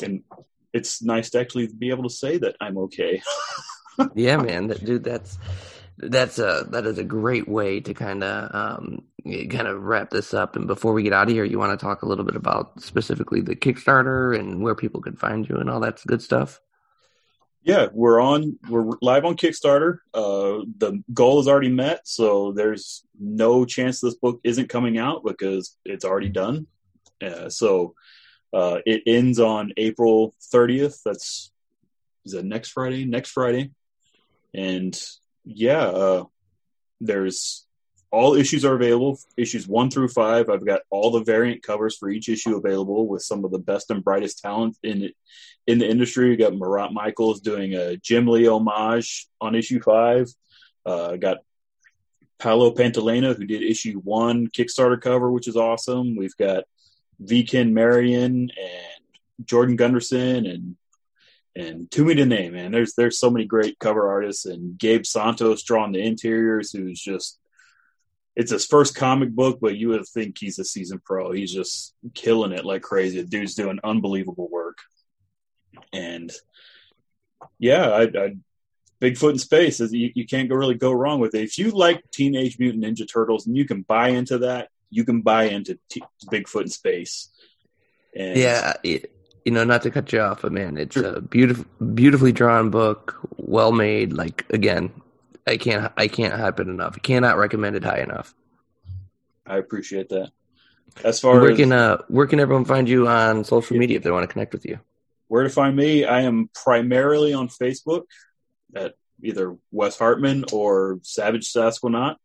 and 0.03 0.23
it's 0.73 1.03
nice 1.03 1.31
to 1.31 1.41
actually 1.41 1.69
be 1.69 1.91
able 1.91 2.05
to 2.05 2.11
say 2.11 2.39
that 2.39 2.57
I'm 2.61 2.79
okay. 2.79 3.23
yeah, 4.15 4.37
man, 4.37 4.69
that, 4.69 4.85
dude, 4.85 5.05
that's 5.05 5.39
that's 5.99 6.39
a 6.39 6.67
that 6.71 6.87
is 6.87 6.99
a 6.99 7.05
great 7.05 7.47
way 7.47 7.81
to 7.81 7.93
kind 7.93 8.25
of 8.25 8.55
um, 8.55 9.03
kind 9.25 9.69
of 9.69 9.83
wrap 9.83 10.11
this 10.11 10.33
up. 10.33 10.57
And 10.57 10.67
before 10.67 10.93
we 10.93 11.03
get 11.03 11.13
out 11.13 11.29
of 11.29 11.35
here, 11.35 11.45
you 11.45 11.59
want 11.59 11.79
to 11.79 11.85
talk 11.85 12.03
a 12.03 12.07
little 12.07 12.25
bit 12.25 12.37
about 12.37 12.81
specifically 12.81 13.41
the 13.41 13.57
Kickstarter 13.57 14.39
and 14.39 14.63
where 14.63 14.75
people 14.75 15.01
can 15.01 15.17
find 15.17 15.49
you 15.49 15.57
and 15.57 15.69
all 15.69 15.81
that 15.81 16.01
good 16.07 16.23
stuff. 16.23 16.61
Yeah, 17.63 17.89
we're 17.93 18.21
on. 18.21 18.59
We're 18.69 18.93
live 19.03 19.27
on 19.27 19.37
Kickstarter. 19.37 19.99
Uh, 20.15 20.65
the 20.79 21.03
goal 21.13 21.41
is 21.41 21.49
already 21.49 21.69
met, 21.69 22.09
so 22.09 22.53
there's 22.53 23.05
no 23.19 23.67
chance 23.67 24.01
this 24.01 24.15
book 24.15 24.41
isn't 24.45 24.71
coming 24.71 24.97
out 24.97 25.23
because 25.25 25.77
it's 25.85 26.05
already 26.05 26.31
done. 26.31 26.67
Uh, 27.23 27.51
so 27.51 27.95
uh, 28.55 28.79
it 28.87 29.03
ends 29.07 29.39
on 29.39 29.75
April 29.77 30.35
30th. 30.55 31.03
That's 31.05 31.53
is 32.25 32.33
that 32.33 32.47
next 32.47 32.71
Friday? 32.71 33.05
Next 33.05 33.31
Friday, 33.31 33.73
and 34.55 34.99
yeah, 35.45 35.83
uh, 35.83 36.25
there's 37.03 37.67
all 38.13 38.35
issues 38.35 38.65
are 38.65 38.75
available. 38.75 39.19
Issues 39.37 39.69
one 39.69 39.91
through 39.91 40.09
five. 40.09 40.49
I've 40.49 40.67
got 40.67 40.83
all 40.91 41.13
the 41.13 41.23
variant 41.23 41.63
covers 41.63 41.97
for 41.97 42.11
each 42.11 42.29
issue 42.29 42.57
available 42.57 43.07
with 43.07 43.23
some 43.23 43.45
of 43.45 43.53
the 43.53 43.59
best 43.59 43.91
and 43.91 44.03
brightest 44.03 44.41
talent 44.41 44.77
in 44.83 45.11
in 45.67 45.79
the 45.79 45.89
industry. 45.89 46.31
We 46.31 46.37
got 46.37 46.57
Marat 46.57 46.91
Mychaels 46.91 47.43
doing 47.43 47.75
a 47.75 47.97
Jim 47.97 48.27
Lee 48.27 48.49
homage 48.49 49.29
on 49.41 49.55
issue 49.55 49.81
five. 49.81 50.29
Uh, 50.85 51.17
got 51.17 51.39
Paolo 52.39 52.75
Pantalena 52.75 53.37
who 53.37 53.45
did 53.45 53.63
issue 53.63 54.01
one 54.01 54.49
Kickstarter 54.49 55.01
cover, 55.01 55.31
which 55.31 55.47
is 55.47 55.57
awesome. 55.57 56.17
We've 56.17 56.37
got 56.37 56.65
Viken 57.23 57.73
Marion 57.73 58.51
and 58.51 59.47
Jordan 59.47 59.77
Gunderson 59.77 60.47
and 60.47 60.77
and 61.57 61.91
too 61.91 62.05
many 62.05 62.23
to 62.23 62.27
name, 62.27 62.55
man. 62.55 62.73
There's 62.73 62.95
there's 62.95 63.19
so 63.19 63.31
many 63.31 63.45
great 63.45 63.79
cover 63.79 64.09
artists 64.09 64.47
and 64.47 64.79
Gabe 64.79 65.05
Santos 65.05 65.63
drawing 65.63 65.93
the 65.93 66.01
interiors, 66.01 66.73
who's 66.73 67.01
just 67.01 67.39
it's 68.41 68.53
his 68.53 68.65
first 68.65 68.95
comic 68.95 69.31
book, 69.33 69.59
but 69.61 69.77
you 69.77 69.91
would 69.91 70.07
think 70.09 70.39
he's 70.39 70.59
a 70.59 70.65
seasoned 70.65 71.05
pro. 71.05 71.31
He's 71.31 71.53
just 71.53 71.95
killing 72.15 72.53
it 72.53 72.65
like 72.65 72.81
crazy. 72.81 73.21
The 73.21 73.29
dude's 73.29 73.55
doing 73.55 73.79
unbelievable 73.85 74.49
work. 74.51 74.79
And 75.93 76.33
yeah, 77.59 77.91
I, 77.91 78.03
I 78.05 78.37
Bigfoot 78.99 79.33
in 79.33 79.39
space 79.39 79.81
is 79.81 79.93
you, 79.93 80.11
you 80.15 80.27
can't 80.27 80.49
go 80.49 80.55
really 80.55 80.75
go 80.75 80.91
wrong 80.91 81.21
with 81.21 81.35
it. 81.35 81.43
If 81.43 81.59
you 81.59 81.71
like 81.71 82.03
Teenage 82.13 82.59
Mutant 82.59 82.83
Ninja 82.83 83.07
Turtles 83.07 83.47
and 83.47 83.59
you 83.59 83.67
can 83.67 83.83
buy 83.83 84.09
into 84.09 84.39
that, 84.39 84.71
you 84.89 85.05
can 85.05 85.21
buy 85.21 85.45
into 85.45 85.79
T- 85.91 86.03
Bigfoot 86.33 86.63
in 86.63 86.69
space. 86.69 87.29
And 88.17 88.39
yeah, 88.39 88.73
it, 88.83 89.13
you 89.45 89.53
know, 89.53 89.65
not 89.65 89.83
to 89.83 89.91
cut 89.91 90.15
you 90.15 90.21
off, 90.21 90.41
but 90.41 90.53
man, 90.53 90.79
it's 90.79 90.95
sure. 90.95 91.17
a 91.17 91.21
beautiful, 91.21 91.67
beautifully 91.95 92.33
drawn 92.33 92.71
book, 92.71 93.19
well 93.37 93.73
made. 93.73 94.15
Like 94.15 94.47
again, 94.49 94.91
I 95.51 95.57
can't 95.57 95.93
I 95.97 96.09
can't 96.09 96.35
hype 96.35 96.61
it 96.61 96.69
enough. 96.69 96.95
I 96.97 97.01
cannot 97.01 97.37
recommend 97.37 97.77
it 97.77 97.85
high 97.85 98.01
enough. 98.01 98.35
I 99.47 99.59
appreciate 99.59 100.09
that. 100.11 100.31
As 101.05 101.21
far 101.21 101.41
Where 101.41 101.51
as 101.51 101.57
can 101.57 101.73
uh, 101.73 101.99
where 102.09 102.27
can 102.27 102.41
everyone 102.41 102.65
find 102.65 102.89
you 102.89 103.09
on 103.09 103.45
social 103.45 103.77
media 103.77 103.99
if 103.99 104.03
they 104.03 104.11
want 104.11 104.23
to 104.23 104.33
connect 104.33 104.53
with 104.53 104.65
you? 104.65 104.81
where 105.31 105.45
to 105.45 105.49
find 105.49 105.77
me, 105.77 106.05
I 106.05 106.23
am 106.23 106.51
primarily 106.53 107.33
on 107.33 107.47
Facebook 107.47 108.03
at 108.75 108.95
either 109.23 109.57
Wes 109.71 109.97
Hartman 109.97 110.45
or 110.53 110.99
Savage 111.03 111.53
Sasquatch, 111.53 112.17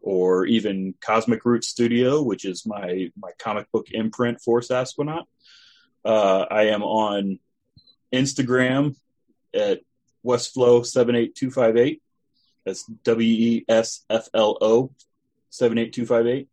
or 0.00 0.46
even 0.46 0.94
Cosmic 1.02 1.44
Root 1.44 1.64
Studio, 1.64 2.22
which 2.22 2.46
is 2.46 2.64
my 2.64 3.10
my 3.14 3.30
comic 3.38 3.70
book 3.72 3.88
imprint 3.90 4.40
for 4.40 4.62
Sasquatch. 4.62 5.24
Uh, 6.02 6.46
I 6.50 6.68
am 6.68 6.82
on 6.82 7.40
Instagram 8.10 8.96
at 9.52 9.80
Wesflo78258. 10.24 12.00
That's 12.66 12.84
W 12.84 13.28
E 13.28 13.64
S 13.68 14.04
F 14.10 14.28
L 14.34 14.58
O 14.60 14.90
78258. 15.50 16.48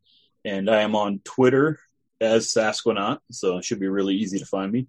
And 0.46 0.70
I 0.70 0.82
am 0.82 0.96
on 0.96 1.20
Twitter 1.24 1.80
as 2.22 2.48
Sasquatch, 2.48 3.20
so 3.32 3.58
it 3.58 3.66
should 3.66 3.80
be 3.80 3.88
really 3.88 4.16
easy 4.16 4.40
to 4.40 4.46
find 4.46 4.72
me. 4.72 4.88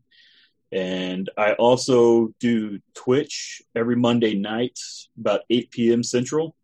And 0.70 1.30
I 1.36 1.52
also 1.52 2.34
do 2.40 2.80
Twitch 2.94 3.62
every 3.74 3.96
Monday 3.96 4.34
night, 4.34 4.78
about 5.18 5.42
8 5.48 5.70
p.m. 5.70 6.02
Central, 6.02 6.54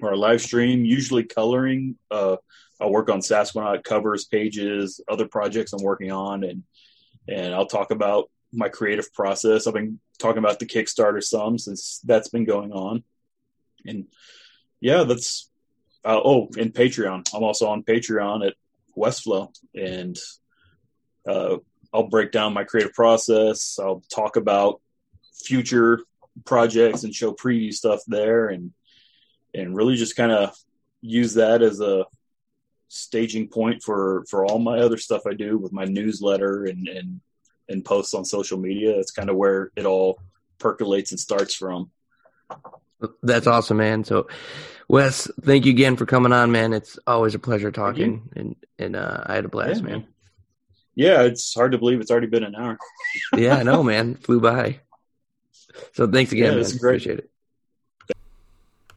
or 0.00 0.16
live 0.16 0.42
stream, 0.42 0.84
usually 0.84 1.24
coloring. 1.24 1.96
Uh, 2.10 2.36
I'll 2.80 2.90
work 2.90 3.08
on 3.08 3.20
Sasquatch 3.20 3.84
covers, 3.84 4.26
pages, 4.26 5.00
other 5.08 5.26
projects 5.26 5.72
I'm 5.72 5.82
working 5.82 6.12
on, 6.12 6.44
and 6.44 6.64
and 7.28 7.54
I'll 7.54 7.66
talk 7.66 7.90
about 7.90 8.30
my 8.52 8.68
creative 8.68 9.12
process. 9.12 9.66
I've 9.66 9.74
been 9.74 10.00
talking 10.18 10.38
about 10.38 10.58
the 10.58 10.66
Kickstarter 10.66 11.22
some 11.22 11.58
since 11.58 12.00
that's 12.04 12.28
been 12.28 12.44
going 12.44 12.72
on, 12.72 13.04
and 13.88 14.06
yeah, 14.80 15.04
that's 15.04 15.50
uh, 16.04 16.20
oh, 16.22 16.48
and 16.58 16.72
Patreon. 16.72 17.28
I'm 17.34 17.42
also 17.42 17.66
on 17.68 17.82
Patreon 17.82 18.46
at 18.46 18.54
Wesflo, 18.96 19.54
and 19.74 20.16
uh, 21.26 21.56
I'll 21.92 22.08
break 22.08 22.32
down 22.32 22.54
my 22.54 22.64
creative 22.64 22.92
process. 22.92 23.78
I'll 23.82 24.02
talk 24.12 24.36
about 24.36 24.80
future 25.44 26.00
projects 26.44 27.04
and 27.04 27.14
show 27.14 27.32
preview 27.32 27.72
stuff 27.72 28.00
there, 28.06 28.48
and 28.48 28.72
and 29.54 29.74
really 29.74 29.96
just 29.96 30.16
kind 30.16 30.32
of 30.32 30.56
use 31.00 31.34
that 31.34 31.62
as 31.62 31.80
a 31.80 32.04
staging 32.88 33.48
point 33.48 33.82
for 33.82 34.24
for 34.30 34.46
all 34.46 34.58
my 34.58 34.78
other 34.78 34.96
stuff 34.96 35.22
I 35.26 35.34
do 35.34 35.58
with 35.58 35.72
my 35.72 35.84
newsletter 35.84 36.66
and 36.66 36.86
and 36.88 37.20
and 37.68 37.84
posts 37.84 38.14
on 38.14 38.24
social 38.24 38.58
media. 38.58 38.96
That's 38.96 39.10
kind 39.10 39.30
of 39.30 39.36
where 39.36 39.72
it 39.76 39.86
all 39.86 40.20
percolates 40.58 41.10
and 41.10 41.20
starts 41.20 41.54
from. 41.54 41.90
That's 43.22 43.46
awesome, 43.46 43.76
man. 43.76 44.04
So, 44.04 44.28
Wes, 44.88 45.30
thank 45.42 45.66
you 45.66 45.72
again 45.72 45.96
for 45.96 46.06
coming 46.06 46.32
on, 46.32 46.50
man. 46.52 46.72
It's 46.72 46.98
always 47.06 47.34
a 47.34 47.38
pleasure 47.38 47.70
talking, 47.70 48.28
and 48.36 48.56
and 48.78 48.96
uh, 48.96 49.22
I 49.26 49.34
had 49.34 49.44
a 49.44 49.48
blast, 49.48 49.80
Yeah, 49.82 49.86
man. 49.88 49.92
man. 50.00 50.08
Yeah, 50.94 51.22
it's 51.22 51.52
hard 51.54 51.72
to 51.72 51.78
believe 51.78 52.00
it's 52.00 52.10
already 52.10 52.26
been 52.28 52.44
an 52.44 52.54
hour. 52.54 52.78
yeah, 53.36 53.56
I 53.56 53.62
know, 53.64 53.82
man. 53.92 54.14
Flew 54.14 54.40
by. 54.40 54.80
So 55.92 56.06
thanks 56.06 56.32
again, 56.32 56.56
Yeah, 56.56 56.62
man. 56.62 56.70
great. 56.78 57.02
Appreciate 57.02 57.18
it. 57.18 57.30